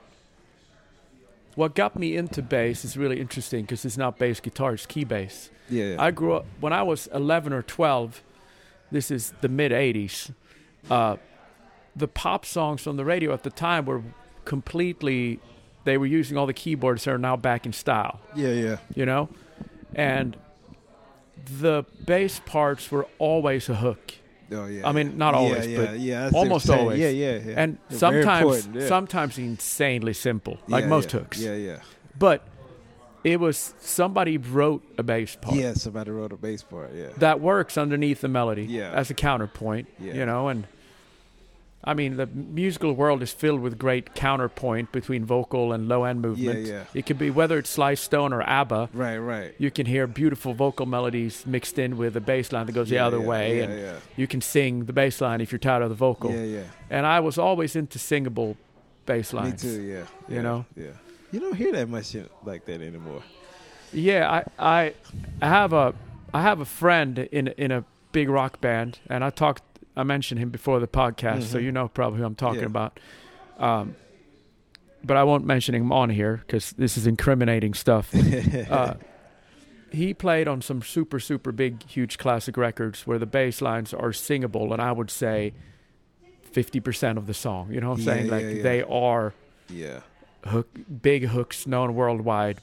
what 1.56 1.76
got 1.76 1.98
me 1.98 2.16
into 2.16 2.42
bass 2.42 2.86
is 2.86 2.96
really 2.96 3.20
interesting 3.20 3.62
because 3.64 3.84
it's 3.86 3.98
not 3.98 4.18
bass 4.18 4.40
guitar, 4.40 4.74
it's 4.74 4.86
key 4.86 5.04
bass. 5.04 5.50
yeah. 5.70 5.96
I 6.00 6.12
grew 6.12 6.34
up 6.34 6.46
when 6.60 6.74
I 6.74 6.84
was 6.84 7.08
11 7.14 7.54
or 7.54 7.62
12. 7.62 8.22
This 8.92 9.12
is 9.12 9.34
the 9.42 9.50
mid 9.50 9.72
80s. 9.72 10.32
Uh, 10.90 11.18
the 11.96 12.08
pop 12.08 12.46
songs 12.46 12.82
from 12.82 12.98
the 12.98 13.06
radio 13.06 13.34
at 13.34 13.44
the 13.44 13.50
time 13.50 13.86
were 13.86 14.04
completely. 14.46 15.40
They 15.84 15.98
were 15.98 16.06
using 16.06 16.38
all 16.38 16.46
the 16.46 16.54
keyboards 16.54 17.04
that 17.04 17.12
are 17.12 17.18
now 17.18 17.36
back 17.36 17.66
in 17.66 17.74
style. 17.74 18.20
yeah, 18.36 18.50
yeah, 18.50 18.78
You 18.96 19.06
know, 19.06 19.30
and 19.94 20.38
the 21.60 21.84
bass 22.06 22.40
parts 22.46 22.90
were 22.90 23.08
always 23.20 23.68
a 23.70 23.76
hook. 23.76 24.14
Oh 24.54 24.66
yeah. 24.68 24.88
I 24.88 24.92
mean, 24.92 25.18
not 25.18 25.34
always, 25.34 25.68
yeah, 25.68 25.78
but 25.86 26.00
yeah, 26.00 26.30
almost 26.34 26.70
always. 26.70 27.00
Yeah, 27.00 27.10
yeah, 27.10 27.40
yeah. 27.46 27.54
And 27.58 27.78
They're 27.90 28.00
sometimes, 28.00 28.88
sometimes 28.88 29.38
insanely 29.38 30.14
simple, 30.14 30.58
like 30.68 30.86
most 30.88 31.12
hooks. 31.12 31.40
Yeah, 31.40 31.56
yeah, 31.56 31.78
But 32.18 32.48
it 33.24 33.40
was 33.40 33.74
somebody 33.80 34.38
wrote 34.38 34.84
a 34.98 35.04
bass 35.04 35.38
part. 35.38 35.56
yeah. 35.56 35.74
Somebody 35.76 36.12
wrote 36.12 36.34
a 36.34 36.38
bass 36.38 36.62
part. 36.64 36.94
Yeah, 36.94 37.08
that 37.18 37.40
works 37.40 37.78
underneath 37.78 38.22
the 38.22 38.28
melody 38.28 38.66
Yeah. 38.66 38.92
as 38.92 39.10
a 39.10 39.14
counterpoint. 39.14 39.88
Yeah. 40.00 40.14
You 40.14 40.26
know, 40.26 40.50
and 40.50 40.68
I 41.86 41.94
mean 41.94 42.16
the 42.18 42.28
musical 42.28 42.94
world 42.94 43.22
is 43.22 43.32
filled 43.34 43.60
with 43.62 43.78
great 43.78 44.16
counterpoint 44.16 44.92
between 44.92 45.26
vocal 45.26 45.74
and 45.74 45.88
low 45.88 46.04
end 46.06 46.22
movement. 46.22 46.66
yeah. 46.66 46.74
yeah. 46.74 46.84
It 46.94 47.06
could 47.06 47.18
be 47.18 47.30
whether 47.30 47.58
it's 47.58 47.70
Sly 47.70 47.96
Stone 47.96 48.32
or 48.34 48.42
ABBA. 48.42 48.90
right, 48.94 49.18
right. 49.18 49.54
You 49.58 49.70
can 49.72 49.86
hear 49.86 50.08
beautiful 50.08 50.54
vocal 50.54 50.86
melodies 50.86 51.46
mixed 51.46 51.78
in 51.78 51.98
with 51.98 52.16
a 52.16 52.22
bass 52.22 52.52
line 52.52 52.66
that 52.68 52.72
goes 52.72 52.90
the 52.90 53.00
other 53.00 53.20
yeah, 53.20 53.28
way, 53.28 53.58
Yeah, 53.58 53.64
and 53.64 53.80
yeah, 53.82 53.96
you 54.16 54.28
can 54.28 54.42
sing 54.42 54.86
the 54.86 54.94
bass 54.94 55.20
line 55.22 55.42
if 55.42 55.52
you're 55.52 55.60
tired 55.60 55.84
of 55.84 55.90
the 55.90 55.96
vocal. 55.96 56.32
yeah, 56.32 56.44
yeah. 56.44 56.64
And 56.90 57.06
I 57.06 57.20
was 57.20 57.38
always 57.38 57.76
into 57.76 58.00
singable 58.00 58.56
bass 59.06 59.34
Me 59.34 59.40
lines. 59.40 59.62
too. 59.62 59.82
Yeah, 59.82 60.04
You 60.30 60.42
know? 60.42 60.66
Yeah. 60.76 60.92
You 61.32 61.40
don't 61.40 61.56
hear 61.56 61.72
that 61.74 61.90
much 61.90 62.16
like 62.46 62.66
that 62.66 62.80
anymore. 62.82 63.24
Yeah, 63.92 64.30
I, 64.30 64.44
I 64.60 64.94
I 65.42 65.48
have 65.50 65.74
a 65.74 65.94
I 66.34 66.42
have 66.42 66.60
a 66.60 66.66
friend 66.66 67.18
in 67.20 67.48
in 67.58 67.72
a 67.72 67.84
big 68.12 68.30
rock 68.30 68.62
band, 68.62 69.00
and 69.10 69.24
I 69.24 69.30
talked 69.32 69.64
I 69.96 70.04
mentioned 70.04 70.40
him 70.40 70.50
before 70.50 70.80
the 70.80 70.88
podcast, 70.88 71.44
so 71.44 71.60
Mhm. 71.60 71.64
you 71.64 71.72
know 71.72 71.88
probably 71.88 72.20
who 72.20 72.26
I'm 72.26 72.36
talking 72.36 72.62
Yeah. 72.62 72.66
about. 72.68 73.00
Um, 73.58 73.96
but 75.04 75.18
I 75.18 75.24
won't 75.24 75.46
mention 75.46 75.76
him 75.76 75.92
on 75.92 76.10
here 76.10 76.38
because 76.46 76.72
this 76.72 76.98
is 76.98 77.06
incriminating 77.08 77.74
stuff. 77.74 78.12
Uh, 78.70 78.96
he 79.92 80.14
played 80.14 80.48
on 80.48 80.62
some 80.62 80.82
super 80.82 81.20
super 81.20 81.52
big 81.52 81.84
huge 81.88 82.18
classic 82.18 82.58
records 82.58 83.06
where 83.06 83.20
the 83.20 83.28
bass 83.28 83.62
lines 83.62 83.94
are 83.94 84.12
singable, 84.12 84.74
and 84.74 84.82
I 84.82 84.92
would 84.92 85.12
say 85.12 85.54
fifty 86.42 86.80
percent 86.80 87.18
of 87.20 87.28
the 87.28 87.34
song. 87.34 87.72
You 87.72 87.80
know 87.82 87.90
what 87.90 88.00
I'm 88.00 88.06
Yeah, 88.06 88.14
saying? 88.14 88.28
Like 88.30 88.42
yeah. 88.58 88.64
they 88.64 88.82
are 88.84 89.34
yeah, 89.70 90.00
hook, 90.46 90.68
big 91.02 91.26
hooks 91.26 91.68
known 91.68 91.94
worldwide. 91.96 92.58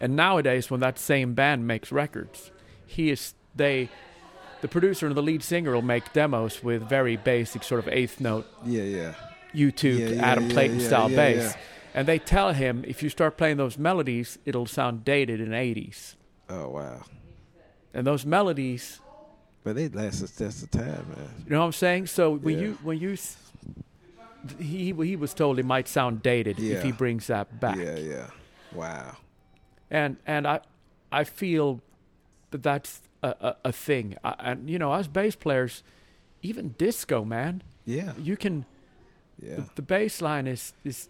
And 0.00 0.14
nowadays, 0.14 0.70
when 0.70 0.78
that 0.80 0.96
same 0.98 1.34
band 1.34 1.66
makes 1.66 1.90
records, 1.90 2.52
he 2.86 3.10
is 3.10 3.34
they, 3.56 3.88
the 4.60 4.68
producer 4.68 5.06
and 5.06 5.16
the 5.16 5.22
lead 5.22 5.42
singer 5.42 5.72
will 5.72 5.82
make 5.82 6.12
demos 6.12 6.62
with 6.62 6.82
very 6.88 7.16
basic 7.16 7.62
sort 7.62 7.78
of 7.78 7.88
eighth 7.88 8.20
note 8.20 8.46
yeah, 8.64 8.82
yeah. 8.82 9.14
YouTube 9.54 9.98
Yeah, 9.98 10.08
yeah, 10.08 10.26
Adam 10.26 10.50
Clayton 10.50 10.80
yeah, 10.80 10.86
style 10.86 11.08
bass. 11.08 11.54
And 11.94 12.06
they 12.06 12.18
tell 12.18 12.52
him 12.52 12.84
if 12.86 13.02
you 13.02 13.08
start 13.08 13.36
playing 13.36 13.56
those 13.56 13.78
melodies, 13.78 14.38
it'll 14.44 14.66
sound 14.66 15.04
dated 15.04 15.40
in 15.40 15.48
'80s. 15.50 16.14
Oh 16.48 16.68
wow. 16.68 17.02
And 17.94 18.06
those 18.06 18.24
melodies, 18.26 19.00
But 19.64 19.76
they 19.76 19.88
last 19.88 20.20
the 20.20 20.28
test 20.28 20.62
of 20.62 20.70
time, 20.70 20.84
man. 21.16 21.30
You 21.44 21.50
know 21.52 21.60
what 21.60 21.66
I'm 21.66 21.72
saying? 21.72 22.06
So 22.06 22.36
when 22.36 22.58
you 22.58 22.78
when 22.82 22.98
you 22.98 23.16
he 24.60 24.92
he 24.92 25.16
was 25.16 25.34
told 25.34 25.58
it 25.58 25.64
might 25.64 25.88
sound 25.88 26.22
dated 26.22 26.58
if 26.60 26.82
he 26.82 26.92
brings 26.92 27.26
that 27.28 27.58
back. 27.58 27.76
Yeah, 27.76 27.96
yeah. 27.96 28.26
Wow. 28.72 29.16
and 29.90 30.18
and 30.26 30.46
I 30.46 30.60
I 31.10 31.24
feel 31.24 31.80
that 32.50 32.62
that's 32.62 33.00
a, 33.22 33.28
a, 33.40 33.56
a 33.66 33.72
thing. 33.72 34.16
I, 34.24 34.34
and 34.38 34.68
you 34.70 34.78
know, 34.78 34.92
as 34.92 35.08
bass 35.08 35.34
players, 35.36 35.82
even 36.42 36.74
disco, 36.78 37.24
man, 37.24 37.62
Yeah, 37.84 38.12
you 38.22 38.36
can 38.36 38.64
yeah. 39.42 39.56
the, 39.56 39.68
the 39.76 39.82
bass 39.82 40.20
line 40.22 40.46
is 40.46 40.72
is. 40.84 41.08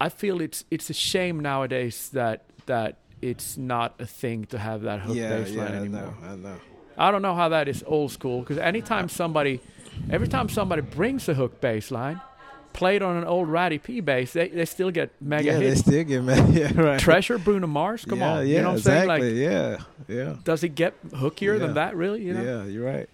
I 0.00 0.08
feel 0.08 0.40
it's 0.40 0.64
it's 0.70 0.90
a 0.90 0.94
shame 0.94 1.40
nowadays 1.40 2.10
that 2.12 2.44
that 2.66 2.96
it's 3.22 3.56
not 3.56 3.94
a 3.98 4.06
thing 4.06 4.44
to 4.46 4.58
have 4.58 4.82
that 4.82 5.00
hook 5.00 5.16
yeah, 5.16 5.28
bass 5.30 5.50
yeah, 5.50 5.62
line 5.64 5.72
I 5.72 5.76
anymore. 5.76 6.00
know, 6.22 6.28
I 6.28 6.36
know. 6.36 6.56
I 6.96 7.10
don't 7.10 7.22
know 7.22 7.34
how 7.34 7.48
that 7.48 7.68
is 7.68 7.82
old 7.86 8.12
school 8.12 8.40
because 8.40 8.58
anytime 8.58 9.08
somebody, 9.08 9.60
every 10.10 10.28
time 10.28 10.48
somebody 10.48 10.82
brings 10.82 11.28
a 11.28 11.34
hook 11.34 11.60
bass 11.60 11.90
line, 11.90 12.20
played 12.74 13.00
on 13.02 13.16
an 13.16 13.24
old 13.24 13.48
Ratty 13.48 13.78
P 13.78 14.00
bass, 14.00 14.34
they, 14.34 14.48
they 14.48 14.66
still 14.66 14.90
get 14.90 15.10
mega 15.20 15.44
yeah, 15.46 15.58
they 15.58 15.68
hits. 15.68 15.80
still 15.80 16.04
get 16.04 16.22
mad. 16.22 16.48
Yeah, 16.54 16.72
right. 16.78 17.00
Treasure 17.00 17.38
Bruno 17.38 17.66
Mars, 17.66 18.04
come 18.04 18.18
yeah, 18.20 18.32
on, 18.32 18.46
yeah, 18.46 18.56
you 18.56 18.62
know 18.62 18.64
what 18.64 18.70
I'm 18.72 18.76
exactly. 18.76 19.20
saying? 19.30 19.78
Like, 19.78 19.78
yeah, 20.08 20.14
yeah, 20.16 20.36
does 20.44 20.62
it 20.62 20.74
get 20.74 20.92
hookier 21.10 21.54
Yeah. 21.54 21.58
than 21.66 21.74
that? 21.74 21.96
Really? 21.96 22.22
You 22.22 22.34
know? 22.34 22.42
yeah. 22.42 22.64
You're 22.64 22.84
right. 22.84 23.08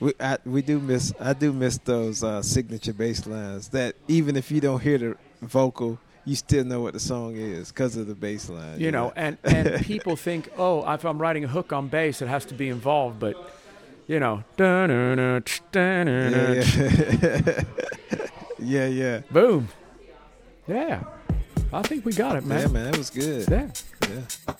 We 0.00 0.12
I, 0.20 0.38
we 0.44 0.62
do 0.62 0.78
miss 0.78 1.12
I 1.18 1.32
do 1.32 1.52
miss 1.52 1.78
those 1.78 2.22
uh, 2.22 2.40
signature 2.42 2.92
bass 2.92 3.26
lines 3.26 3.68
that 3.70 3.96
even 4.06 4.36
if 4.36 4.50
you 4.50 4.60
don't 4.60 4.80
hear 4.80 4.96
the 4.96 5.16
vocal, 5.42 5.98
you 6.24 6.36
still 6.36 6.64
know 6.64 6.80
what 6.80 6.92
the 6.92 7.00
song 7.00 7.34
is 7.34 7.72
because 7.72 7.96
of 7.96 8.06
the 8.06 8.14
bass 8.14 8.48
line. 8.48 8.78
You 8.78 8.92
know, 8.92 9.12
and 9.16 9.38
and 9.42 9.84
people 9.84 10.14
think, 10.14 10.50
oh, 10.56 10.88
if 10.92 11.04
I'm 11.04 11.18
writing 11.20 11.42
a 11.44 11.48
hook 11.48 11.72
on 11.72 11.88
bass, 11.88 12.22
it 12.22 12.28
has 12.28 12.44
to 12.46 12.54
be 12.54 12.68
involved, 12.68 13.18
but 13.18 13.34
you 14.08 14.18
know, 14.18 14.42
tch, 14.56 15.60
yeah, 15.74 16.62
yeah, 18.58 18.86
yeah. 18.86 19.20
boom, 19.30 19.68
yeah. 20.66 21.04
I 21.72 21.82
think 21.82 22.06
we 22.06 22.12
got 22.14 22.36
it, 22.36 22.46
man. 22.46 22.60
Yeah, 22.62 22.68
man. 22.68 22.90
that 22.90 22.96
was 22.96 23.10
good. 23.10 23.46
Yeah. 23.50 23.68
Yeah. 24.08 24.54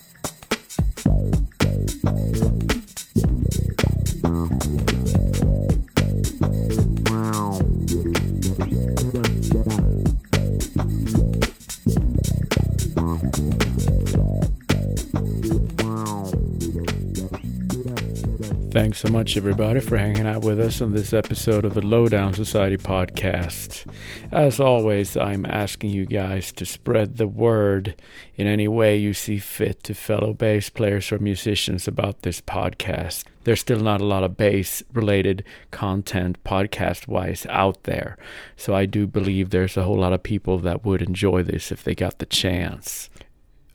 Thanks 18.88 19.00
so 19.00 19.12
much, 19.12 19.36
everybody, 19.36 19.80
for 19.80 19.98
hanging 19.98 20.26
out 20.26 20.42
with 20.42 20.58
us 20.58 20.80
on 20.80 20.92
this 20.92 21.12
episode 21.12 21.66
of 21.66 21.74
the 21.74 21.84
Lowdown 21.84 22.32
Society 22.32 22.78
podcast. 22.78 23.84
As 24.32 24.60
always, 24.60 25.14
I'm 25.14 25.44
asking 25.44 25.90
you 25.90 26.06
guys 26.06 26.52
to 26.52 26.64
spread 26.64 27.18
the 27.18 27.26
word 27.26 28.00
in 28.36 28.46
any 28.46 28.66
way 28.66 28.96
you 28.96 29.12
see 29.12 29.36
fit 29.36 29.82
to 29.82 29.94
fellow 29.94 30.32
bass 30.32 30.70
players 30.70 31.12
or 31.12 31.18
musicians 31.18 31.86
about 31.86 32.22
this 32.22 32.40
podcast. 32.40 33.24
There's 33.44 33.60
still 33.60 33.80
not 33.80 34.00
a 34.00 34.06
lot 34.06 34.24
of 34.24 34.38
bass 34.38 34.82
related 34.94 35.44
content 35.70 36.42
podcast 36.42 37.06
wise 37.06 37.46
out 37.50 37.82
there, 37.82 38.16
so 38.56 38.74
I 38.74 38.86
do 38.86 39.06
believe 39.06 39.50
there's 39.50 39.76
a 39.76 39.82
whole 39.82 39.98
lot 39.98 40.14
of 40.14 40.22
people 40.22 40.56
that 40.60 40.86
would 40.86 41.02
enjoy 41.02 41.42
this 41.42 41.70
if 41.70 41.84
they 41.84 41.94
got 41.94 42.20
the 42.20 42.26
chance. 42.26 43.10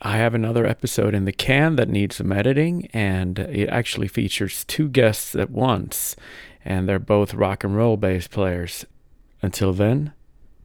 I 0.02 0.16
have 0.18 0.34
another 0.34 0.66
episode 0.66 1.14
in 1.14 1.24
the 1.24 1.32
can 1.32 1.76
that 1.76 1.88
needs 1.88 2.16
some 2.16 2.32
editing, 2.32 2.88
and 2.92 3.38
it 3.38 3.68
actually 3.68 4.08
features 4.08 4.64
two 4.64 4.88
guests 4.88 5.34
at 5.34 5.50
once, 5.50 6.14
and 6.64 6.88
they're 6.88 6.98
both 6.98 7.34
rock 7.34 7.64
and 7.64 7.76
roll 7.76 7.96
bass 7.96 8.28
players. 8.28 8.84
Until 9.40 9.72
then, 9.72 10.12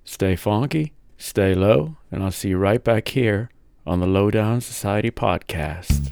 stay 0.03 0.35
funky, 0.35 0.93
stay 1.17 1.53
low, 1.53 1.97
and 2.11 2.23
I'll 2.23 2.31
see 2.31 2.49
you 2.49 2.57
right 2.57 2.83
back 2.83 3.09
here 3.09 3.49
on 3.85 3.99
the 3.99 4.07
Lowdown 4.07 4.61
Society 4.61 5.11
podcast. 5.11 6.11